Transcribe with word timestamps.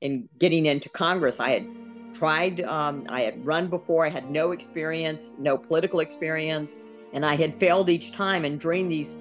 in 0.00 0.28
getting 0.38 0.66
into 0.66 0.88
Congress. 0.88 1.40
I 1.40 1.50
had 1.50 1.66
tried, 2.14 2.60
um, 2.62 3.04
I 3.08 3.22
had 3.22 3.44
run 3.44 3.68
before, 3.68 4.06
I 4.06 4.10
had 4.10 4.30
no 4.30 4.52
experience, 4.52 5.34
no 5.38 5.58
political 5.58 6.00
experience, 6.00 6.80
and 7.12 7.24
I 7.24 7.36
had 7.36 7.54
failed 7.54 7.88
each 7.88 8.12
time. 8.12 8.44
And 8.44 8.60
during 8.60 8.88
these 8.88 9.16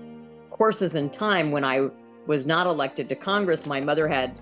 courses 0.49 0.95
in 0.95 1.09
time, 1.09 1.51
when 1.51 1.63
I 1.63 1.89
was 2.25 2.45
not 2.45 2.67
elected 2.67 3.09
to 3.09 3.15
Congress, 3.15 3.65
my 3.65 3.79
mother 3.79 4.07
had 4.07 4.37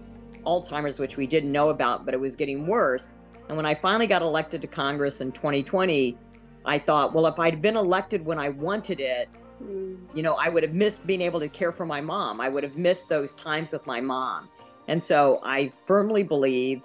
Alzheimer's, 0.46 1.00
which 1.00 1.18
we 1.18 1.28
didn't 1.28 1.52
know 1.52 1.70
about, 1.70 2.06
but 2.06 2.14
it 2.14 2.20
was 2.20 2.36
getting 2.36 2.68
worse. 2.68 3.16
And 3.48 3.58
when 3.58 3.66
I 3.66 3.76
finally 3.76 4.08
got 4.08 4.22
elected 4.22 4.62
to 4.62 4.68
Congress 4.68 5.22
in 5.22 5.32
2020, 5.32 6.18
I 6.66 6.80
thought, 6.80 7.14
well, 7.14 7.28
if 7.28 7.38
I'd 7.38 7.62
been 7.62 7.78
elected 7.78 8.26
when 8.26 8.40
I 8.40 8.50
wanted 8.50 9.00
it, 9.00 9.38
mm. 9.64 9.98
you 10.16 10.24
know, 10.24 10.34
I 10.34 10.50
would 10.50 10.64
have 10.64 10.74
missed 10.74 11.06
being 11.06 11.22
able 11.22 11.40
to 11.40 11.48
care 11.48 11.72
for 11.72 11.86
my 11.86 12.02
mom. 12.02 12.42
I 12.42 12.50
would 12.50 12.64
have 12.64 12.76
missed 12.76 13.08
those 13.08 13.36
times 13.36 13.72
with 13.72 13.86
my 13.86 14.02
mom. 14.02 14.50
And 14.88 15.04
so 15.04 15.40
I 15.44 15.72
firmly 15.88 16.22
believe 16.22 16.84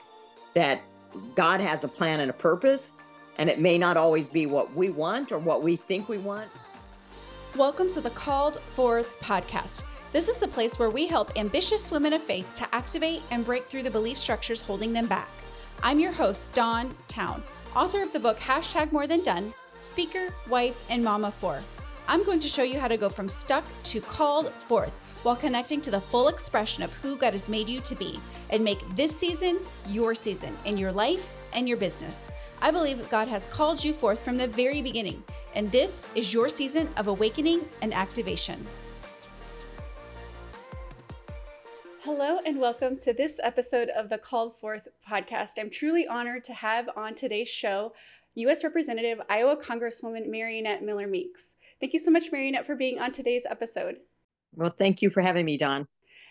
that 0.54 0.80
God 1.34 1.60
has 1.60 1.84
a 1.84 1.88
plan 1.88 2.20
and 2.20 2.30
a 2.30 2.34
purpose, 2.34 2.96
and 3.36 3.50
it 3.50 3.60
may 3.60 3.76
not 3.76 3.98
always 3.98 4.26
be 4.26 4.46
what 4.46 4.74
we 4.74 4.88
want 4.88 5.32
or 5.32 5.38
what 5.38 5.62
we 5.62 5.76
think 5.76 6.08
we 6.08 6.16
want. 6.16 6.48
Welcome 7.56 7.90
to 7.90 8.00
the 8.00 8.10
Called 8.10 8.58
Forth 8.60 9.20
podcast. 9.20 9.82
This 10.12 10.28
is 10.28 10.38
the 10.38 10.48
place 10.48 10.78
where 10.78 10.88
we 10.88 11.08
help 11.08 11.38
ambitious 11.38 11.90
women 11.90 12.14
of 12.14 12.22
faith 12.22 12.50
to 12.54 12.74
activate 12.74 13.20
and 13.30 13.44
break 13.44 13.64
through 13.64 13.82
the 13.82 13.90
belief 13.90 14.16
structures 14.16 14.62
holding 14.62 14.94
them 14.94 15.06
back. 15.06 15.28
I'm 15.82 16.00
your 16.00 16.12
host, 16.12 16.54
Dawn 16.54 16.94
Towne, 17.06 17.42
author 17.76 18.02
of 18.02 18.14
the 18.14 18.20
book 18.20 18.38
Hashtag 18.38 18.92
More 18.92 19.06
Than 19.06 19.22
Done, 19.22 19.52
speaker, 19.82 20.28
wife, 20.48 20.86
and 20.88 21.04
mama 21.04 21.30
for. 21.30 21.60
I'm 22.08 22.24
going 22.24 22.40
to 22.40 22.48
show 22.48 22.62
you 22.62 22.80
how 22.80 22.88
to 22.88 22.96
go 22.96 23.10
from 23.10 23.28
stuck 23.28 23.64
to 23.84 24.00
called 24.00 24.50
forth 24.52 24.99
while 25.22 25.36
connecting 25.36 25.80
to 25.82 25.90
the 25.90 26.00
full 26.00 26.28
expression 26.28 26.82
of 26.82 26.92
who 26.94 27.16
God 27.16 27.32
has 27.32 27.48
made 27.48 27.68
you 27.68 27.80
to 27.80 27.94
be 27.94 28.18
and 28.50 28.64
make 28.64 28.80
this 28.96 29.14
season 29.14 29.58
your 29.86 30.14
season 30.14 30.56
in 30.64 30.78
your 30.78 30.92
life 30.92 31.34
and 31.54 31.68
your 31.68 31.76
business. 31.76 32.30
I 32.62 32.70
believe 32.70 33.08
God 33.10 33.28
has 33.28 33.46
called 33.46 33.82
you 33.82 33.92
forth 33.92 34.22
from 34.22 34.36
the 34.36 34.46
very 34.46 34.82
beginning, 34.82 35.22
and 35.54 35.70
this 35.70 36.10
is 36.14 36.32
your 36.32 36.48
season 36.48 36.88
of 36.96 37.08
awakening 37.08 37.62
and 37.82 37.92
activation. 37.94 38.66
Hello, 42.02 42.38
and 42.44 42.58
welcome 42.58 42.98
to 43.00 43.12
this 43.12 43.38
episode 43.42 43.88
of 43.90 44.08
the 44.08 44.18
Called 44.18 44.56
Forth 44.56 44.88
podcast. 45.08 45.52
I'm 45.58 45.70
truly 45.70 46.06
honored 46.06 46.44
to 46.44 46.54
have 46.54 46.88
on 46.96 47.14
today's 47.14 47.48
show 47.48 47.92
U.S. 48.34 48.62
Representative 48.64 49.20
Iowa 49.28 49.56
Congresswoman 49.56 50.28
Mariannette 50.28 50.82
Miller 50.82 51.06
Meeks. 51.06 51.56
Thank 51.78 51.92
you 51.92 51.98
so 51.98 52.10
much, 52.10 52.30
Mariannette, 52.30 52.66
for 52.66 52.76
being 52.76 52.98
on 52.98 53.12
today's 53.12 53.44
episode. 53.48 53.96
Well, 54.54 54.74
thank 54.76 55.02
you 55.02 55.10
for 55.10 55.20
having 55.20 55.44
me, 55.46 55.56
Dawn. 55.56 55.86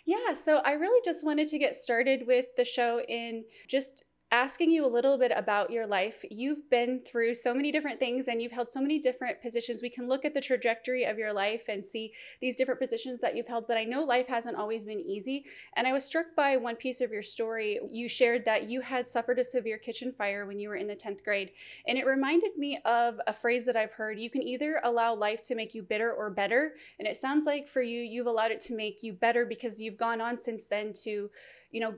Yeah, 0.06 0.34
so 0.34 0.58
I 0.66 0.72
really 0.72 1.02
just 1.06 1.24
wanted 1.24 1.50
to 1.50 1.60
get 1.60 1.76
started 1.76 2.24
with 2.26 2.46
the 2.58 2.66
show 2.66 3.02
in 3.08 3.46
just 3.68 4.06
asking 4.32 4.70
you 4.70 4.86
a 4.86 4.88
little 4.88 5.18
bit 5.18 5.32
about 5.36 5.72
your 5.72 5.88
life. 5.88 6.24
You've 6.30 6.70
been 6.70 7.02
through 7.02 7.34
so 7.34 7.54
many 7.54 7.72
different 7.72 8.00
things 8.00 8.28
and 8.28 8.42
you've 8.42 8.52
held 8.52 8.70
so 8.70 8.80
many 8.80 9.00
different 9.00 9.42
positions. 9.42 9.82
We 9.82 9.90
can 9.90 10.08
look 10.08 10.24
at 10.24 10.36
the 10.36 10.42
trajectory 10.42 11.04
of 11.04 11.18
your 11.18 11.34
life 11.34 11.64
and 11.68 11.84
see 11.84 12.14
these 12.40 12.56
different 12.56 12.80
positions 12.80 13.22
that 13.22 13.36
you've 13.36 13.48
held, 13.48 13.68
but 13.68 13.78
I 13.78 13.86
know 13.86 14.04
life 14.04 14.28
hasn't 14.28 14.56
always 14.56 14.86
been 14.86 15.00
easy. 15.00 15.46
And 15.76 15.88
I 15.88 15.94
was 15.94 16.06
struck 16.06 16.28
by 16.36 16.58
one 16.58 16.76
piece 16.76 17.02
of 17.02 17.12
your 17.12 17.24
story. 17.24 17.80
You 17.90 18.08
shared 18.08 18.46
that 18.46 18.70
you 18.70 18.82
had 18.82 19.08
suffered 19.08 19.40
a 19.40 19.44
severe 19.44 19.80
kitchen 19.80 20.14
fire 20.16 20.46
when 20.46 20.60
you 20.60 20.70
were 20.70 20.76
in 20.76 20.88
the 20.88 20.96
10th 20.96 21.24
grade. 21.24 21.52
And 21.88 21.98
it 21.98 22.06
reminded 22.06 22.56
me 22.56 22.80
of 22.86 23.20
a 23.26 23.34
phrase 23.34 23.66
that 23.66 23.76
I've 23.76 23.94
heard 23.94 24.20
you 24.20 24.30
can 24.30 24.44
either 24.44 24.80
allow 24.84 25.16
life 25.16 25.42
to 25.44 25.56
make 25.56 25.74
you 25.74 25.82
bitter 25.82 26.14
or 26.14 26.30
better. 26.30 26.74
And 27.00 27.08
it 27.08 27.18
sounds 27.18 27.48
like 27.48 27.68
for 27.68 27.82
you, 27.82 28.02
you've 28.02 28.28
allowed 28.28 28.52
it 28.52 28.60
to 28.62 28.76
make 28.76 29.02
you 29.02 29.14
better 29.14 29.44
because 29.44 29.82
you've 29.82 29.98
gone 29.98 30.22
on 30.22 30.38
since 30.38 30.68
then 30.68 30.94
to 31.04 31.32
you 31.72 31.80
know 31.80 31.94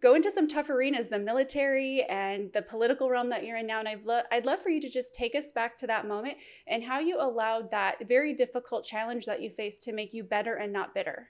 go 0.00 0.14
into 0.14 0.30
some 0.30 0.48
tough 0.48 0.68
arenas, 0.68 1.08
the 1.08 1.18
military 1.18 2.04
and 2.08 2.50
the 2.52 2.62
political 2.62 3.08
realm 3.08 3.30
that 3.30 3.44
you're 3.44 3.56
in 3.56 3.66
now. 3.66 3.78
And 3.78 3.88
I'd, 3.88 4.04
lo- 4.04 4.22
I'd 4.32 4.46
love 4.46 4.60
for 4.60 4.70
you 4.70 4.80
to 4.80 4.90
just 4.90 5.14
take 5.14 5.34
us 5.34 5.52
back 5.52 5.78
to 5.78 5.86
that 5.86 6.06
moment 6.06 6.36
and 6.66 6.82
how 6.82 6.98
you 6.98 7.20
allowed 7.20 7.70
that 7.70 8.06
very 8.06 8.34
difficult 8.34 8.84
challenge 8.84 9.26
that 9.26 9.40
you 9.40 9.50
faced 9.50 9.82
to 9.84 9.92
make 9.92 10.12
you 10.12 10.24
better 10.24 10.54
and 10.54 10.72
not 10.72 10.94
bitter. 10.94 11.28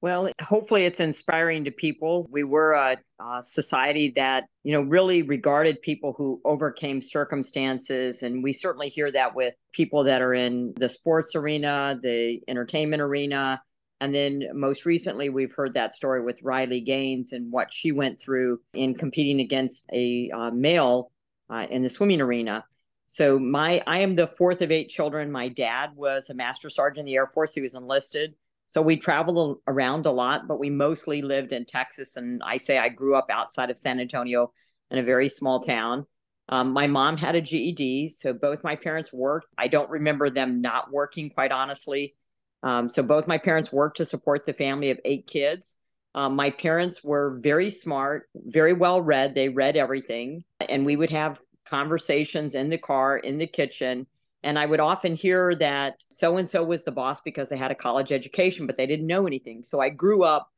Well, 0.00 0.30
hopefully 0.40 0.84
it's 0.84 0.98
inspiring 0.98 1.64
to 1.64 1.70
people. 1.70 2.26
We 2.28 2.42
were 2.42 2.72
a, 2.72 2.96
a, 3.20 3.40
society 3.40 4.12
that, 4.16 4.46
you 4.64 4.72
know, 4.72 4.80
really 4.80 5.22
regarded 5.22 5.80
people 5.80 6.12
who 6.18 6.40
overcame 6.44 7.00
circumstances. 7.00 8.24
And 8.24 8.42
we 8.42 8.52
certainly 8.52 8.88
hear 8.88 9.12
that 9.12 9.36
with 9.36 9.54
people 9.72 10.02
that 10.04 10.20
are 10.20 10.34
in 10.34 10.74
the 10.76 10.88
sports 10.88 11.36
arena, 11.36 11.96
the 12.02 12.40
entertainment 12.48 13.00
arena, 13.00 13.62
and 14.02 14.12
then 14.12 14.48
most 14.52 14.84
recently, 14.84 15.28
we've 15.28 15.54
heard 15.54 15.74
that 15.74 15.94
story 15.94 16.24
with 16.24 16.42
Riley 16.42 16.80
Gaines 16.80 17.32
and 17.32 17.52
what 17.52 17.72
she 17.72 17.92
went 17.92 18.20
through 18.20 18.58
in 18.74 18.94
competing 18.94 19.38
against 19.38 19.86
a 19.92 20.28
uh, 20.34 20.50
male 20.50 21.12
uh, 21.48 21.68
in 21.70 21.84
the 21.84 21.88
swimming 21.88 22.20
arena. 22.20 22.64
So 23.06 23.38
my 23.38 23.80
I 23.86 24.00
am 24.00 24.16
the 24.16 24.26
fourth 24.26 24.60
of 24.60 24.72
eight 24.72 24.88
children. 24.88 25.30
My 25.30 25.48
dad 25.48 25.90
was 25.94 26.30
a 26.30 26.34
master 26.34 26.68
sergeant 26.68 26.98
in 26.98 27.06
the 27.06 27.14
Air 27.14 27.28
Force. 27.28 27.54
He 27.54 27.60
was 27.60 27.76
enlisted. 27.76 28.34
So 28.66 28.82
we 28.82 28.96
traveled 28.96 29.60
around 29.68 30.06
a 30.06 30.10
lot, 30.10 30.48
but 30.48 30.58
we 30.58 30.68
mostly 30.68 31.22
lived 31.22 31.52
in 31.52 31.64
Texas. 31.64 32.16
And 32.16 32.42
I 32.44 32.56
say 32.56 32.78
I 32.78 32.88
grew 32.88 33.14
up 33.14 33.26
outside 33.30 33.70
of 33.70 33.78
San 33.78 34.00
Antonio 34.00 34.52
in 34.90 34.98
a 34.98 35.04
very 35.04 35.28
small 35.28 35.60
town. 35.60 36.06
Um, 36.48 36.72
my 36.72 36.88
mom 36.88 37.18
had 37.18 37.36
a 37.36 37.40
GED, 37.40 38.08
so 38.08 38.32
both 38.32 38.64
my 38.64 38.74
parents 38.74 39.12
worked. 39.12 39.46
I 39.56 39.68
don't 39.68 39.90
remember 39.90 40.28
them 40.28 40.60
not 40.60 40.90
working, 40.90 41.30
quite 41.30 41.52
honestly. 41.52 42.16
Um, 42.62 42.88
so 42.88 43.02
both 43.02 43.26
my 43.26 43.38
parents 43.38 43.72
worked 43.72 43.96
to 43.98 44.04
support 44.04 44.46
the 44.46 44.52
family 44.52 44.90
of 44.90 45.00
eight 45.04 45.26
kids. 45.26 45.78
Um, 46.14 46.36
my 46.36 46.50
parents 46.50 47.02
were 47.02 47.38
very 47.40 47.70
smart, 47.70 48.28
very 48.34 48.72
well 48.72 49.00
read. 49.00 49.34
They 49.34 49.48
read 49.48 49.76
everything. 49.76 50.44
And 50.68 50.84
we 50.84 50.96
would 50.96 51.10
have 51.10 51.40
conversations 51.66 52.54
in 52.54 52.70
the 52.70 52.78
car, 52.78 53.16
in 53.16 53.38
the 53.38 53.46
kitchen. 53.46 54.06
And 54.42 54.58
I 54.58 54.66
would 54.66 54.80
often 54.80 55.14
hear 55.14 55.54
that 55.56 55.94
so 56.10 56.36
and 56.36 56.48
so 56.48 56.62
was 56.64 56.82
the 56.82 56.92
boss 56.92 57.20
because 57.20 57.48
they 57.48 57.56
had 57.56 57.70
a 57.70 57.76
college 57.76 58.12
education, 58.12 58.66
but 58.66 58.76
they 58.76 58.86
didn't 58.86 59.06
know 59.06 59.26
anything. 59.26 59.62
So 59.62 59.80
I 59.80 59.88
grew 59.88 60.24
up 60.24 60.48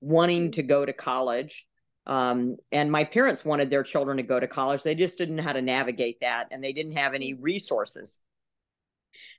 wanting 0.00 0.52
to 0.52 0.62
go 0.62 0.84
to 0.84 0.92
college. 0.92 1.66
Um, 2.06 2.56
and 2.72 2.90
my 2.90 3.04
parents 3.04 3.44
wanted 3.44 3.70
their 3.70 3.82
children 3.82 4.16
to 4.16 4.22
go 4.22 4.40
to 4.40 4.46
college. 4.46 4.82
They 4.82 4.94
just 4.94 5.18
didn't 5.18 5.36
know 5.36 5.42
how 5.42 5.52
to 5.52 5.62
navigate 5.62 6.18
that, 6.20 6.48
and 6.50 6.62
they 6.64 6.72
didn't 6.72 6.96
have 6.96 7.14
any 7.14 7.34
resources. 7.34 8.18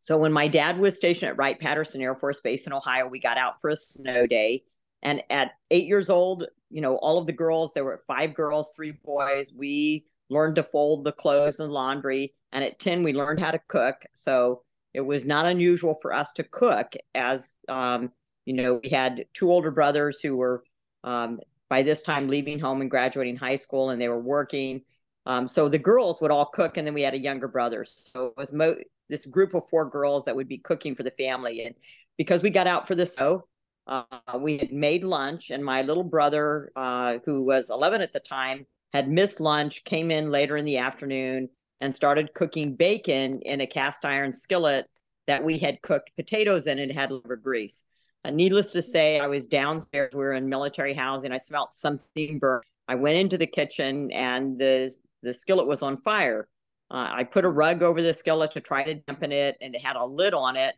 So 0.02 0.18
when 0.18 0.34
my 0.34 0.48
dad 0.48 0.80
was 0.80 0.96
stationed 0.96 1.30
at 1.30 1.38
Wright 1.38 1.60
Patterson 1.60 2.02
Air 2.02 2.16
Force 2.16 2.42
Base 2.42 2.68
in 2.68 2.74
Ohio, 2.74 3.08
we 3.08 3.20
got 3.20 3.38
out 3.38 3.62
for 3.62 3.70
a 3.70 3.76
snow 3.76 4.28
day. 4.28 4.64
And 5.04 5.24
at 5.30 5.52
eight 5.72 5.86
years 5.88 6.10
old, 6.10 6.46
you 6.70 6.82
know, 6.82 6.96
all 6.98 7.18
of 7.18 7.26
the 7.26 7.34
girls, 7.34 7.74
there 7.74 7.84
were 7.84 8.04
five 8.08 8.34
girls, 8.34 8.74
three 8.76 8.92
boys. 8.92 9.52
We 9.56 10.06
learned 10.30 10.56
to 10.56 10.64
fold 10.64 11.04
the 11.04 11.12
clothes 11.12 11.60
and 11.60 11.72
laundry. 11.72 12.34
And 12.52 12.64
at 12.64 12.80
10, 12.80 13.04
we 13.04 13.14
learned 13.14 13.40
how 13.40 13.52
to 13.52 13.60
cook. 13.68 14.04
So 14.14 14.64
it 14.94 15.02
was 15.02 15.26
not 15.26 15.46
unusual 15.46 15.96
for 16.02 16.14
us 16.14 16.34
to 16.34 16.44
cook 16.44 16.94
as, 17.16 17.60
um, 17.68 18.12
you 18.46 18.54
know, 18.54 18.80
we 18.84 18.90
had 18.90 19.26
two 19.34 19.52
older 19.52 19.72
brothers 19.72 20.20
who 20.20 20.36
were 20.36 20.64
um, 21.04 21.40
by 21.70 21.82
this 21.84 22.02
time 22.02 22.28
leaving 22.28 22.60
home 22.60 22.82
and 22.82 22.92
graduating 22.92 23.38
high 23.38 23.56
school 23.56 23.90
and 23.90 24.02
they 24.02 24.10
were 24.10 24.22
working. 24.22 24.82
Um, 25.26 25.48
so 25.48 25.70
the 25.70 25.78
girls 25.78 26.20
would 26.20 26.32
all 26.32 26.46
cook, 26.48 26.78
and 26.78 26.88
then 26.88 26.94
we 26.94 27.04
had 27.04 27.14
a 27.14 27.20
younger 27.20 27.48
brother. 27.48 27.86
So 27.86 28.28
it 28.28 28.34
was 28.38 28.52
mo- 28.52 28.78
this 29.12 29.28
group 29.28 29.54
of 29.54 29.68
four 29.70 29.88
girls 29.88 30.26
that 30.26 30.36
would 30.36 30.48
be 30.48 30.58
cooking 30.58 30.96
for 30.96 31.04
the 31.04 31.12
family. 31.12 31.66
And 31.66 31.76
because 32.18 32.42
we 32.42 32.50
got 32.50 32.66
out 32.66 32.88
for 32.88 32.96
the 32.96 33.06
show, 33.06 33.48
uh, 33.86 34.04
we 34.40 34.58
had 34.58 34.72
made 34.72 35.04
lunch, 35.04 35.52
and 35.52 35.64
my 35.64 35.82
little 35.82 36.04
brother, 36.04 36.72
uh, 36.76 37.20
who 37.26 37.44
was 37.44 37.70
11 37.70 38.02
at 38.02 38.14
the 38.14 38.20
time, 38.20 38.66
had 38.94 39.10
missed 39.10 39.40
lunch, 39.40 39.84
came 39.84 40.12
in 40.12 40.32
later 40.32 40.56
in 40.56 40.66
the 40.66 40.78
afternoon, 40.78 41.50
and 41.82 41.94
started 41.94 42.34
cooking 42.34 42.76
bacon 42.76 43.42
in 43.42 43.62
a 43.62 43.68
cast 43.68 44.06
iron 44.06 44.32
skillet 44.32 44.88
that 45.28 45.44
we 45.44 45.58
had 45.58 45.82
cooked 45.82 46.12
potatoes 46.16 46.68
in 46.68 46.80
and 46.80 46.92
had 46.92 47.12
liver 47.12 47.36
grease. 47.36 47.86
Uh, 48.24 48.30
needless 48.30 48.72
to 48.72 48.82
say, 48.82 49.20
I 49.20 49.28
was 49.28 49.48
downstairs. 49.48 50.14
We 50.14 50.20
were 50.20 50.34
in 50.34 50.48
military 50.48 50.94
housing. 50.94 51.32
I 51.32 51.38
smelled 51.38 51.74
something 51.74 52.40
burnt. 52.40 52.66
I 52.88 52.96
went 52.96 53.18
into 53.18 53.38
the 53.38 53.48
kitchen, 53.48 54.12
and 54.12 54.58
the 54.58 54.94
the 55.24 55.34
skillet 55.34 55.68
was 55.68 55.82
on 55.82 55.98
fire. 55.98 56.48
Uh, 56.92 57.10
I 57.10 57.24
put 57.24 57.46
a 57.46 57.50
rug 57.50 57.84
over 57.84 58.02
the 58.02 58.14
skillet 58.14 58.52
to 58.52 58.60
try 58.60 58.84
to 58.84 58.96
dampen 58.96 59.32
it, 59.32 59.58
and 59.62 59.74
it 59.74 59.82
had 59.82 59.96
a 59.96 60.04
lid 60.04 60.34
on 60.34 60.58
it. 60.58 60.76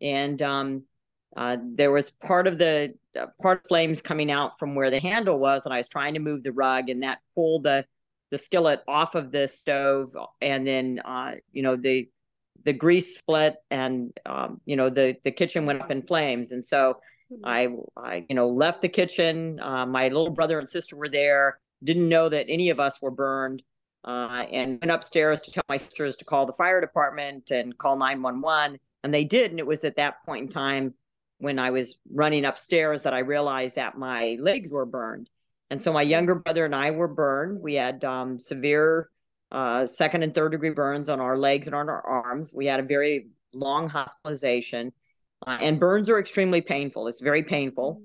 And 0.00 0.40
um, 0.40 0.84
uh, 1.36 1.56
there 1.60 1.90
was 1.90 2.10
part 2.10 2.46
of 2.46 2.56
the 2.56 2.94
uh, 3.18 3.26
part 3.42 3.62
of 3.64 3.68
flames 3.68 4.00
coming 4.00 4.30
out 4.30 4.60
from 4.60 4.76
where 4.76 4.92
the 4.92 5.00
handle 5.00 5.38
was, 5.40 5.64
and 5.64 5.74
I 5.74 5.78
was 5.78 5.88
trying 5.88 6.14
to 6.14 6.20
move 6.20 6.44
the 6.44 6.52
rug, 6.52 6.88
and 6.88 7.02
that 7.02 7.18
pulled 7.34 7.64
the 7.64 7.84
the 8.30 8.38
skillet 8.38 8.82
off 8.86 9.16
of 9.16 9.32
the 9.32 9.48
stove, 9.48 10.16
and 10.40 10.64
then 10.64 11.00
uh, 11.04 11.32
you 11.52 11.62
know 11.62 11.74
the 11.74 12.08
the 12.64 12.72
grease 12.72 13.18
split, 13.18 13.56
and 13.68 14.16
um, 14.24 14.60
you 14.66 14.76
know 14.76 14.88
the 14.88 15.16
the 15.24 15.32
kitchen 15.32 15.66
went 15.66 15.82
up 15.82 15.90
in 15.90 16.02
flames, 16.02 16.52
and 16.52 16.64
so. 16.64 17.00
Mm-hmm. 17.28 17.44
I, 17.44 17.68
I, 18.00 18.26
you 18.28 18.36
know, 18.36 18.48
left 18.48 18.82
the 18.82 18.88
kitchen. 18.88 19.58
Uh, 19.58 19.84
my 19.84 20.06
little 20.06 20.30
brother 20.30 20.60
and 20.60 20.68
sister 20.68 20.94
were 20.94 21.08
there. 21.08 21.58
Didn't 21.82 22.08
know 22.08 22.28
that 22.28 22.46
any 22.48 22.70
of 22.70 22.78
us 22.78 23.02
were 23.02 23.10
burned 23.10 23.64
uh, 24.06 24.46
and 24.52 24.78
went 24.80 24.90
upstairs 24.90 25.40
to 25.42 25.50
tell 25.50 25.64
my 25.68 25.76
sisters 25.76 26.16
to 26.16 26.24
call 26.24 26.46
the 26.46 26.52
fire 26.52 26.80
department 26.80 27.50
and 27.50 27.76
call 27.76 27.96
911. 27.96 28.78
And 29.02 29.12
they 29.12 29.24
did. 29.24 29.50
And 29.50 29.60
it 29.60 29.66
was 29.66 29.84
at 29.84 29.96
that 29.96 30.24
point 30.24 30.46
in 30.46 30.48
time 30.48 30.94
when 31.38 31.58
I 31.58 31.70
was 31.70 31.98
running 32.12 32.44
upstairs 32.44 33.02
that 33.02 33.12
I 33.12 33.18
realized 33.18 33.76
that 33.76 33.98
my 33.98 34.38
legs 34.40 34.70
were 34.70 34.86
burned. 34.86 35.28
And 35.70 35.82
so 35.82 35.92
my 35.92 36.02
younger 36.02 36.36
brother 36.36 36.64
and 36.64 36.74
I 36.74 36.92
were 36.92 37.08
burned. 37.08 37.60
We 37.60 37.74
had 37.74 38.04
um, 38.04 38.38
severe 38.38 39.10
uh, 39.50 39.86
second 39.86 40.22
and 40.22 40.34
third 40.34 40.52
degree 40.52 40.70
burns 40.70 41.08
on 41.08 41.20
our 41.20 41.36
legs 41.36 41.66
and 41.66 41.74
on 41.74 41.88
our 41.88 42.06
arms. 42.06 42.54
We 42.54 42.66
had 42.66 42.80
a 42.80 42.84
very 42.84 43.28
long 43.52 43.88
hospitalization. 43.88 44.92
Uh, 45.46 45.58
and 45.60 45.78
burns 45.78 46.08
are 46.08 46.18
extremely 46.18 46.60
painful. 46.60 47.08
It's 47.08 47.20
very 47.20 47.42
painful. 47.42 48.02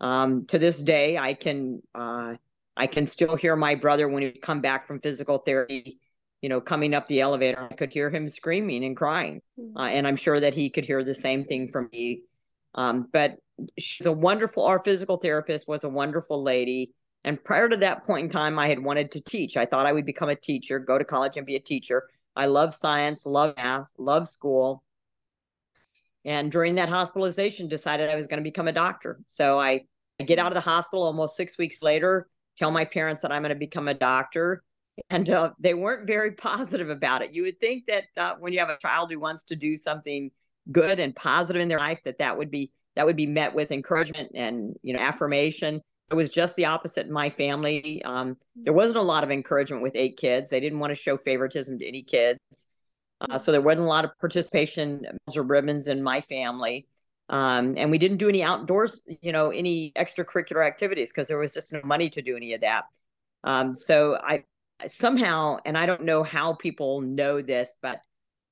Um, 0.00 0.46
to 0.46 0.58
this 0.58 0.80
day, 0.80 1.18
I 1.18 1.34
can 1.34 1.82
uh, 1.94 2.34
I 2.78 2.86
can 2.86 3.04
still 3.04 3.36
hear 3.36 3.56
my 3.56 3.74
brother 3.74 4.08
when 4.08 4.22
he 4.22 4.30
come 4.30 4.60
back 4.60 4.86
from 4.86 5.00
physical 5.00 5.38
therapy. 5.38 5.98
You 6.40 6.48
know, 6.48 6.60
coming 6.60 6.94
up 6.94 7.06
the 7.06 7.20
elevator, 7.20 7.68
I 7.68 7.74
could 7.74 7.92
hear 7.92 8.08
him 8.08 8.28
screaming 8.28 8.84
and 8.84 8.96
crying, 8.96 9.42
mm-hmm. 9.58 9.76
uh, 9.76 9.88
and 9.88 10.06
I'm 10.06 10.14
sure 10.14 10.38
that 10.38 10.54
he 10.54 10.70
could 10.70 10.86
hear 10.86 11.02
the 11.02 11.14
same 11.14 11.42
thing 11.42 11.66
from 11.66 11.88
me. 11.92 12.22
Um, 12.76 13.08
but 13.12 13.38
she's 13.76 14.06
a 14.06 14.12
wonderful. 14.12 14.64
Our 14.64 14.78
physical 14.78 15.16
therapist 15.16 15.66
was 15.66 15.82
a 15.82 15.88
wonderful 15.88 16.40
lady. 16.40 16.94
And 17.24 17.42
prior 17.42 17.68
to 17.68 17.76
that 17.78 18.06
point 18.06 18.26
in 18.26 18.30
time, 18.30 18.56
I 18.56 18.68
had 18.68 18.78
wanted 18.78 19.10
to 19.12 19.20
teach. 19.20 19.56
I 19.56 19.66
thought 19.66 19.84
I 19.84 19.92
would 19.92 20.06
become 20.06 20.28
a 20.28 20.36
teacher, 20.36 20.78
go 20.78 20.96
to 20.96 21.04
college 21.04 21.36
and 21.36 21.44
be 21.44 21.56
a 21.56 21.60
teacher. 21.60 22.08
I 22.36 22.46
love 22.46 22.72
science, 22.72 23.26
love 23.26 23.54
math, 23.56 23.92
love 23.98 24.28
school. 24.28 24.84
And 26.24 26.52
during 26.52 26.76
that 26.76 26.88
hospitalization, 26.88 27.66
decided 27.66 28.10
I 28.10 28.16
was 28.16 28.28
going 28.28 28.38
to 28.38 28.48
become 28.48 28.68
a 28.68 28.72
doctor. 28.72 29.18
So 29.26 29.58
I, 29.58 29.86
I 30.20 30.24
get 30.24 30.38
out 30.38 30.52
of 30.52 30.54
the 30.54 30.60
hospital 30.60 31.02
almost 31.02 31.36
six 31.36 31.58
weeks 31.58 31.82
later, 31.82 32.28
tell 32.58 32.70
my 32.70 32.84
parents 32.84 33.22
that 33.22 33.32
I'm 33.32 33.42
going 33.42 33.50
to 33.50 33.58
become 33.58 33.88
a 33.88 33.94
doctor. 33.94 34.62
And 35.10 35.30
uh, 35.30 35.52
they 35.60 35.74
weren't 35.74 36.06
very 36.06 36.32
positive 36.48 36.90
about 36.90 37.22
it. 37.22 37.32
You 37.32 37.42
would 37.42 37.60
think 37.60 37.84
that 37.86 38.04
uh, 38.16 38.34
when 38.38 38.52
you 38.52 38.58
have 38.58 38.70
a 38.70 38.78
child 38.78 39.10
who 39.10 39.20
wants 39.20 39.44
to 39.44 39.56
do 39.56 39.76
something 39.76 40.30
good 40.72 41.00
and 41.00 41.14
positive 41.14 41.62
in 41.62 41.68
their 41.68 41.78
life, 41.78 42.00
that 42.04 42.18
that 42.18 42.36
would 42.36 42.50
be 42.50 42.72
that 42.96 43.06
would 43.06 43.16
be 43.16 43.26
met 43.26 43.54
with 43.54 43.70
encouragement 43.70 44.32
and 44.34 44.74
you 44.82 44.92
know 44.92 44.98
affirmation 44.98 45.80
it 46.10 46.14
was 46.14 46.30
just 46.30 46.56
the 46.56 46.64
opposite 46.64 47.06
in 47.06 47.12
my 47.12 47.28
family. 47.28 48.02
Um, 48.04 48.36
there 48.56 48.72
wasn't 48.72 48.98
a 48.98 49.02
lot 49.02 49.24
of 49.24 49.30
encouragement 49.30 49.82
with 49.82 49.94
eight 49.94 50.16
kids. 50.16 50.48
They 50.48 50.60
didn't 50.60 50.78
want 50.78 50.90
to 50.90 50.94
show 51.00 51.16
favoritism 51.16 51.78
to 51.78 51.86
any 51.86 52.02
kids. 52.02 52.38
Uh, 53.20 53.36
so 53.36 53.52
there 53.52 53.60
wasn't 53.60 53.86
a 53.86 53.88
lot 53.88 54.04
of 54.04 54.12
participation 54.18 55.02
or 55.34 55.42
ribbons 55.42 55.86
in 55.86 56.02
my 56.02 56.20
family. 56.22 56.86
Um, 57.30 57.74
and 57.76 57.90
we 57.90 57.98
didn't 57.98 58.16
do 58.16 58.28
any 58.28 58.42
outdoors, 58.42 59.02
you 59.20 59.32
know, 59.32 59.50
any 59.50 59.92
extracurricular 59.96 60.66
activities 60.66 61.10
because 61.10 61.28
there 61.28 61.38
was 61.38 61.52
just 61.52 61.72
no 61.72 61.80
money 61.84 62.08
to 62.10 62.22
do 62.22 62.36
any 62.36 62.54
of 62.54 62.62
that. 62.62 62.84
Um, 63.44 63.74
so 63.74 64.16
I 64.16 64.44
somehow, 64.86 65.58
and 65.64 65.76
I 65.76 65.86
don't 65.86 66.04
know 66.04 66.22
how 66.22 66.54
people 66.54 67.00
know 67.00 67.42
this, 67.42 67.76
but 67.82 68.00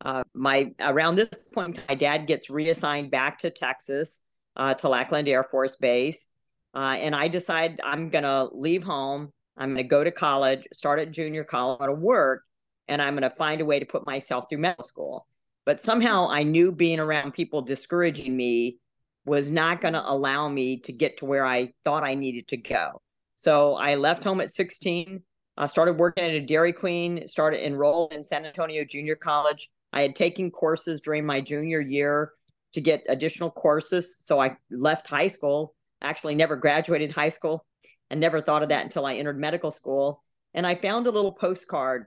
uh, 0.05 0.25
my 0.35 0.73
around 0.81 1.15
this 1.15 1.31
point, 1.55 1.81
my 1.89 1.95
dad 1.95 2.27
gets 2.27 2.51
reassigned 2.51 3.11
back 3.11 3.39
to 3.41 3.51
Texas 3.51 4.21
uh, 4.57 4.75
to 4.75 4.89
Lackland 4.89 5.29
Air 5.29 5.45
Force 5.45 5.77
Base. 5.77 6.29
Uh, 6.75 6.97
and 6.99 7.17
I 7.17 7.29
decide 7.29 7.81
I'm 7.83 8.11
going 8.11 8.25
to 8.25 8.51
leave 8.53 8.83
home. 8.83 9.33
I'm 9.57 9.71
going 9.71 9.85
to 9.85 9.89
go 9.89 10.05
to 10.05 10.11
college, 10.11 10.65
start 10.75 10.99
at 10.99 11.11
junior 11.11 11.45
college, 11.45 11.81
to 11.81 11.93
work, 11.93 12.43
and 12.89 13.01
I'm 13.01 13.15
going 13.15 13.23
to 13.23 13.35
find 13.35 13.63
a 13.63 13.65
way 13.65 13.79
to 13.79 13.87
put 13.87 14.07
myself 14.07 14.47
through 14.51 14.59
medical 14.59 14.85
school. 14.85 15.27
But 15.67 15.81
somehow 15.81 16.29
I 16.31 16.45
knew 16.45 16.73
being 16.73 16.99
around 17.01 17.35
people 17.35 17.61
discouraging 17.61 18.35
me 18.35 18.79
was 19.27 19.51
not 19.51 19.83
going 19.83 19.95
to 19.95 20.11
allow 20.11 20.49
me 20.49 20.79
to 20.79 20.93
get 20.93 21.19
to 21.19 21.27
where 21.27 21.45
I 21.45 21.75
thought 21.85 22.05
I 22.05 22.15
needed 22.15 22.49
to 22.49 22.57
go. 22.57 23.03
So 23.35 23.75
I 23.75 23.97
left 23.97 24.25
home 24.25 24.41
at 24.41 24.53
16. 24.53 25.21
I 25.59 25.67
started 25.67 25.99
working 25.99 26.25
at 26.25 26.31
a 26.31 26.41
Dairy 26.41 26.73
Queen, 26.73 27.29
started 27.29 27.67
enrolled 27.67 28.15
in 28.15 28.25
San 28.25 28.47
Antonio 28.47 28.85
Junior 28.85 29.17
College. 29.17 29.69
I 29.93 30.01
had 30.01 30.17
taken 30.17 30.51
courses 30.51 31.03
during 31.03 31.27
my 31.27 31.43
junior 31.43 31.81
year 31.81 32.33
to 32.73 32.81
get 32.81 33.05
additional 33.09 33.51
courses. 33.51 34.17
So 34.19 34.41
I 34.41 34.57
left 34.71 35.07
high 35.07 35.29
school 35.29 35.75
actually 36.03 36.35
never 36.35 36.57
graduated 36.57 37.13
high 37.13 37.29
school 37.29 37.65
and 38.11 38.21
never 38.21 38.41
thought 38.41 38.63
of 38.63 38.69
that 38.69 38.85
until 38.85 39.07
I 39.07 39.15
entered 39.15 39.39
medical 39.39 39.71
school. 39.71 40.23
And 40.55 40.67
I 40.67 40.75
found 40.75 41.07
a 41.07 41.11
little 41.11 41.33
postcard 41.33 42.07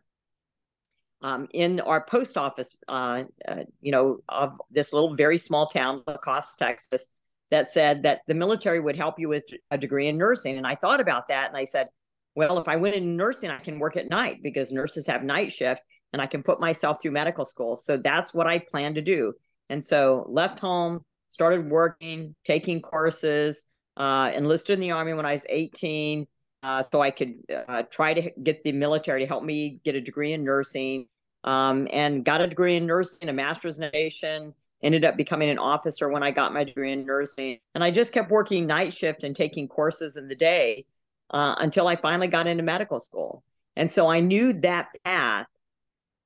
um, 1.21 1.47
in 1.53 1.79
our 1.81 2.01
post 2.05 2.37
office, 2.37 2.77
uh, 2.87 3.23
uh, 3.47 3.63
you 3.81 3.91
know, 3.91 4.19
of 4.29 4.59
this 4.71 4.93
little 4.93 5.15
very 5.15 5.37
small 5.37 5.67
town, 5.67 6.03
La 6.07 6.17
Coste, 6.17 6.57
Texas, 6.57 7.07
that 7.51 7.69
said 7.69 8.03
that 8.03 8.21
the 8.27 8.33
military 8.33 8.79
would 8.79 8.95
help 8.95 9.19
you 9.19 9.27
with 9.27 9.43
a 9.71 9.77
degree 9.77 10.07
in 10.07 10.17
nursing. 10.17 10.57
And 10.57 10.67
I 10.67 10.75
thought 10.75 10.99
about 10.99 11.27
that 11.29 11.49
and 11.49 11.57
I 11.57 11.65
said, 11.65 11.87
well, 12.35 12.59
if 12.59 12.67
I 12.67 12.77
went 12.77 12.95
in 12.95 13.17
nursing, 13.17 13.49
I 13.49 13.57
can 13.57 13.79
work 13.79 13.97
at 13.97 14.09
night 14.09 14.37
because 14.41 14.71
nurses 14.71 15.07
have 15.07 15.23
night 15.23 15.51
shift 15.51 15.81
and 16.13 16.21
I 16.21 16.27
can 16.27 16.43
put 16.43 16.59
myself 16.59 17.01
through 17.01 17.11
medical 17.11 17.43
school. 17.43 17.75
So 17.75 17.97
that's 17.97 18.33
what 18.33 18.47
I 18.47 18.59
plan 18.59 18.93
to 18.95 19.01
do. 19.01 19.33
And 19.69 19.83
so 19.83 20.25
left 20.29 20.59
home, 20.59 21.03
started 21.27 21.69
working, 21.69 22.35
taking 22.45 22.81
courses, 22.81 23.65
uh, 23.97 24.31
enlisted 24.33 24.75
in 24.75 24.79
the 24.79 24.91
army 24.91 25.13
when 25.13 25.25
I 25.25 25.33
was 25.33 25.45
18, 25.49 26.27
uh, 26.63 26.83
so 26.83 27.01
I 27.01 27.11
could 27.11 27.35
uh, 27.67 27.83
try 27.83 28.13
to 28.13 28.31
get 28.41 28.63
the 28.63 28.71
military 28.71 29.21
to 29.21 29.27
help 29.27 29.43
me 29.43 29.79
get 29.83 29.95
a 29.95 30.01
degree 30.01 30.33
in 30.33 30.43
nursing. 30.43 31.07
Um, 31.45 31.87
and 31.93 32.25
got 32.25 32.41
a 32.41 32.47
degree 32.47 32.75
in 32.75 32.85
nursing, 32.85 33.29
a 33.29 33.33
master's 33.33 33.77
in 33.77 33.85
aviation. 33.85 34.53
Ended 34.83 35.05
up 35.05 35.15
becoming 35.15 35.49
an 35.49 35.57
officer 35.57 36.09
when 36.09 36.21
I 36.21 36.31
got 36.31 36.53
my 36.53 36.63
degree 36.63 36.91
in 36.91 37.05
nursing, 37.05 37.59
and 37.75 37.83
I 37.83 37.91
just 37.91 38.11
kept 38.11 38.29
working 38.29 38.67
night 38.67 38.93
shift 38.93 39.23
and 39.23 39.35
taking 39.35 39.67
courses 39.67 40.15
in 40.17 40.27
the 40.27 40.35
day 40.35 40.85
uh, 41.31 41.55
until 41.59 41.87
I 41.87 41.95
finally 41.95 42.27
got 42.27 42.47
into 42.47 42.63
medical 42.63 42.99
school. 42.99 43.43
And 43.75 43.89
so 43.89 44.07
I 44.07 44.19
knew 44.19 44.53
that 44.61 44.89
path 45.03 45.47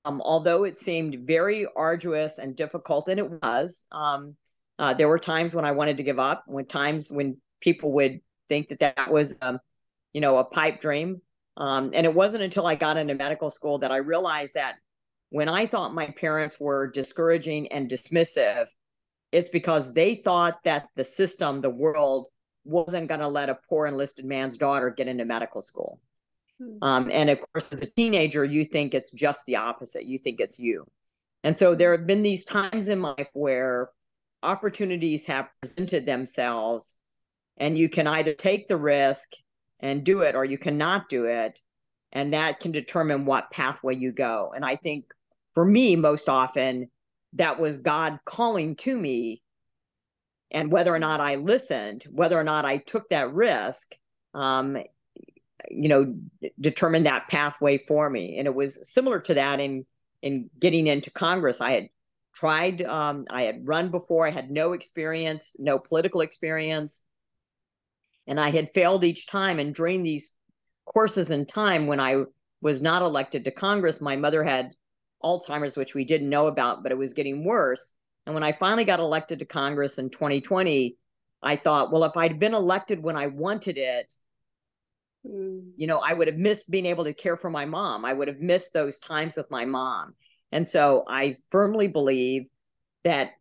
um, 0.06 0.22
although 0.22 0.66
it 0.66 0.78
seemed 0.78 1.26
very 1.26 1.66
arduous 1.76 2.38
and 2.38 2.56
difficult, 2.56 3.08
and 3.08 3.20
it 3.20 3.30
was, 3.30 3.86
um, 3.92 4.36
uh, 4.78 4.94
there 4.94 5.08
were 5.08 5.20
times 5.20 5.56
when 5.56 5.66
I 5.66 5.72
wanted 5.72 5.98
to 5.98 6.04
give 6.04 6.20
up, 6.20 6.44
when 6.46 6.66
times 6.66 7.10
when 7.10 7.38
people 7.62 7.94
would 7.94 8.20
think 8.50 8.68
that 8.70 8.80
that 8.80 9.10
was, 9.10 9.38
um, 9.42 9.60
you 10.14 10.22
know, 10.22 10.38
a 10.38 10.44
pipe 10.44 10.80
dream. 10.80 11.22
Um, 11.58 11.92
and 11.94 12.06
it 12.06 12.14
wasn't 12.14 12.44
until 12.44 12.66
I 12.66 12.76
got 12.76 12.98
into 12.98 13.16
medical 13.16 13.50
school 13.50 13.80
that 13.80 13.92
I 13.92 13.98
realized 13.98 14.56
that 14.56 14.76
when 15.30 15.50
I 15.50 15.66
thought 15.66 15.94
my 15.94 16.08
parents 16.08 16.60
were 16.60 16.88
discouraging 16.88 17.72
and 17.72 17.90
dismissive, 17.90 18.68
it's 19.32 19.50
because 19.50 19.94
they 19.94 20.16
thought 20.16 20.64
that 20.64 20.88
the 20.96 21.06
system, 21.06 21.62
the 21.62 21.70
world, 21.70 22.28
wasn't 22.66 23.08
going 23.08 23.20
to 23.20 23.28
let 23.28 23.50
a 23.50 23.58
poor 23.68 23.88
enlisted 23.88 24.26
man's 24.26 24.58
daughter 24.58 24.90
get 24.90 25.08
into 25.08 25.26
medical 25.26 25.62
school. 25.62 26.00
Hmm. 26.60 26.78
Um, 26.82 27.12
and 27.12 27.30
of 27.30 27.40
course, 27.52 27.72
as 27.74 27.82
a 27.82 27.88
teenager, 27.88 28.46
you 28.46 28.64
think 28.64 28.94
it's 28.94 29.12
just 29.12 29.46
the 29.46 29.58
opposite. 29.58 30.06
You 30.06 30.18
think 30.18 30.40
it's 30.40 30.60
you. 30.60 30.86
And 31.44 31.58
so 31.58 31.76
there 31.76 31.92
have 31.92 32.08
been 32.08 32.24
these 32.24 32.46
times 32.46 32.88
in 32.88 33.02
life 33.02 33.28
where 33.34 33.90
opportunities 34.44 35.26
have 35.26 35.50
presented 35.62 36.06
themselves 36.06 36.98
and 37.58 37.78
you 37.78 37.90
can 37.90 38.08
either 38.08 38.34
take 38.34 38.68
the 38.68 38.78
risk 38.78 39.34
and 39.84 40.04
do 40.04 40.22
it 40.22 40.34
or 40.34 40.44
you 40.44 40.58
cannot 40.58 41.10
do 41.10 41.26
it 41.26 41.60
and 42.12 42.34
that 42.34 42.60
can 42.60 42.72
determine 42.72 43.26
what 43.26 43.52
pathway 43.52 43.96
you 43.96 44.12
go. 44.12 44.52
And 44.56 44.66
i 44.66 44.76
think 44.76 45.06
for 45.54 45.64
me 45.64 45.96
most 45.96 46.28
often 46.30 46.90
that 47.34 47.60
was 47.60 47.78
god 47.78 48.20
calling 48.26 48.76
to 48.78 48.98
me 48.98 49.44
and 50.50 50.72
whether 50.72 50.94
or 50.94 51.00
not 51.00 51.22
i 51.22 51.36
listened 51.36 52.04
whether 52.10 52.40
or 52.40 52.44
not 52.44 52.66
i 52.66 52.78
took 52.78 53.10
that 53.10 53.34
risk 53.34 53.96
um, 54.34 54.78
you 55.70 55.90
know 55.90 56.16
determined 56.60 57.06
that 57.06 57.28
pathway 57.28 57.78
for 57.78 58.10
me. 58.10 58.38
And 58.38 58.48
it 58.48 58.56
was 58.56 58.80
similar 58.84 59.20
to 59.22 59.36
that 59.36 59.60
in 59.60 59.86
in 60.22 60.50
getting 60.58 60.88
into 60.88 61.12
congress. 61.12 61.62
I 61.62 61.72
had 61.72 61.90
tried 62.34 62.82
um, 62.82 63.26
i 63.30 63.44
had 63.44 63.68
run 63.68 63.90
before 63.90 64.26
i 64.26 64.32
had 64.32 64.50
no 64.50 64.74
experience 64.74 65.56
no 65.60 65.78
political 65.78 66.22
experience 66.22 67.04
and 68.28 68.40
I 68.40 68.52
had 68.52 68.74
failed 68.74 69.04
each 69.04 69.28
time. 69.28 69.60
And 69.60 69.74
during 69.74 70.04
these 70.04 70.34
courses 70.86 71.30
in 71.30 71.46
time, 71.46 71.88
when 71.88 72.00
I 72.00 72.24
was 72.62 72.82
not 72.82 73.02
elected 73.02 73.46
to 73.46 73.52
Congress, 73.52 74.02
my 74.02 74.16
mother 74.16 74.44
had 74.44 74.72
Alzheimer's, 75.24 75.76
which 75.76 75.94
we 75.94 76.06
didn't 76.06 76.30
know 76.30 76.48
about, 76.48 76.84
but 76.84 76.92
it 76.92 76.98
was 76.98 77.14
getting 77.14 77.44
worse. 77.44 77.94
And 78.26 78.34
when 78.34 78.44
I 78.44 78.54
finally 78.54 78.86
got 78.86 79.00
elected 79.00 79.40
to 79.40 79.46
Congress 79.46 79.98
in 79.98 80.10
2020, 80.10 80.98
I 81.42 81.56
thought, 81.58 81.92
well, 81.92 82.06
if 82.06 82.16
I'd 82.16 82.40
been 82.40 82.54
elected 82.54 83.04
when 83.04 83.18
I 83.18 83.28
wanted 83.28 83.78
it, 83.78 84.14
mm. 85.28 85.72
you 85.76 85.88
know, 85.88 86.00
I 86.00 86.14
would 86.14 86.28
have 86.28 86.38
missed 86.38 86.72
being 86.72 86.86
able 86.86 87.04
to 87.04 87.14
care 87.14 87.36
for 87.36 87.50
my 87.50 87.66
mom. 87.66 88.06
I 88.06 88.14
would 88.14 88.30
have 88.30 88.40
missed 88.40 88.74
those 88.74 89.00
times 89.00 89.36
with 89.36 89.52
my 89.52 89.66
mom. 89.66 90.16
And 90.54 90.68
so 90.68 91.04
I 91.08 91.36
firmly 91.52 91.88
believe 91.88 92.44
that 93.04 93.32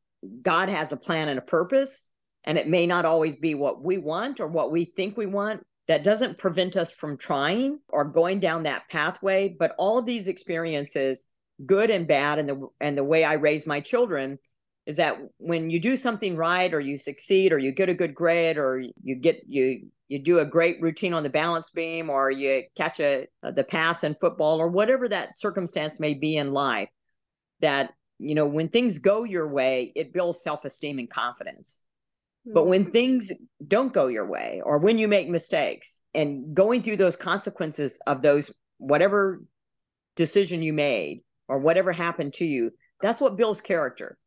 God 0.43 0.69
has 0.69 0.91
a 0.91 0.97
plan 0.97 1.29
and 1.29 1.39
a 1.39 1.43
purpose 1.43 2.11
and 2.45 2.59
it 2.59 2.69
may 2.69 2.87
not 2.87 3.05
always 3.05 3.37
be 3.37 3.55
what 3.55 3.83
we 3.83 3.99
want 3.99 4.41
or 4.41 4.47
what 4.47 4.73
we 4.73 4.85
think 4.85 5.17
we 5.17 5.27
want 5.27 5.65
that 5.89 6.05
doesn't 6.05 6.39
prevent 6.39 6.77
us 6.77 6.91
from 6.91 7.17
trying 7.17 7.79
or 7.89 8.05
going 8.05 8.41
down 8.41 8.63
that 8.63 8.89
pathway. 8.89 9.55
But 9.59 9.75
all 9.79 9.99
of 9.99 10.07
these 10.07 10.29
experiences 10.29 11.27
good 11.67 11.91
and 11.91 12.07
bad 12.07 12.39
and 12.39 12.49
the 12.49 12.69
and 12.81 12.97
the 12.97 13.05
way 13.05 13.25
i 13.25 13.35
raise 13.35 13.67
my 13.67 13.81
children 13.81 14.39
is 14.87 14.97
that 14.97 15.19
when 15.37 15.71
you 15.71 15.79
do 15.79 15.97
something 15.97 16.37
right 16.37 16.75
or 16.75 16.81
you 16.81 16.99
succeed 16.99 17.53
or 17.53 17.59
you 17.59 17.71
get 17.71 17.89
a 17.89 17.95
good 17.95 18.15
grade 18.15 18.59
or 18.59 18.83
you 19.03 19.15
get 19.15 19.43
you 19.47 19.89
you 20.09 20.19
do 20.19 20.41
a 20.41 20.45
great 20.45 20.81
routine 20.83 21.15
on 21.15 21.23
the 21.23 21.31
balance 21.31 21.71
beam 21.71 22.11
or 22.11 22.31
you 22.31 22.65
catch 22.77 23.01
a 23.01 23.27
uh, 23.43 23.51
the 23.51 23.65
pass 23.65 24.03
in 24.03 24.15
football 24.15 24.59
or 24.59 24.69
whatever 24.69 25.09
that 25.09 25.39
circumstance 25.39 26.01
may 26.01 26.15
be 26.15 26.37
in 26.37 26.53
life 26.53 26.91
that 27.61 27.91
you 28.19 28.35
know 28.35 28.47
when 28.47 28.69
things 28.69 28.99
go 28.99 29.25
your 29.25 29.49
way 29.49 29.93
it 29.95 30.13
builds 30.13 30.43
self-esteem 30.43 30.99
and 30.99 31.11
confidence 31.11 31.81
But 32.45 32.67
when 32.67 32.85
things 32.91 33.31
don't 33.67 33.93
go 33.93 34.09
your 34.09 34.27
way 34.27 34.63
or 34.65 34.79
when 34.79 34.99
you 34.99 35.07
make 35.07 35.29
mistakes 35.29 36.03
and 36.13 36.55
going 36.55 36.83
through 36.83 36.97
those 36.97 37.17
consequences 37.17 37.99
of 38.07 38.21
those, 38.21 38.53
whatever 38.79 39.43
decision 40.17 40.63
you 40.63 40.73
made 40.73 41.23
or 41.49 41.59
whatever 41.59 41.93
happened 41.93 42.35
to 42.35 42.45
you, 42.45 42.73
that's 43.01 43.21
what 43.21 43.37
builds 43.37 43.61
character. 43.61 44.19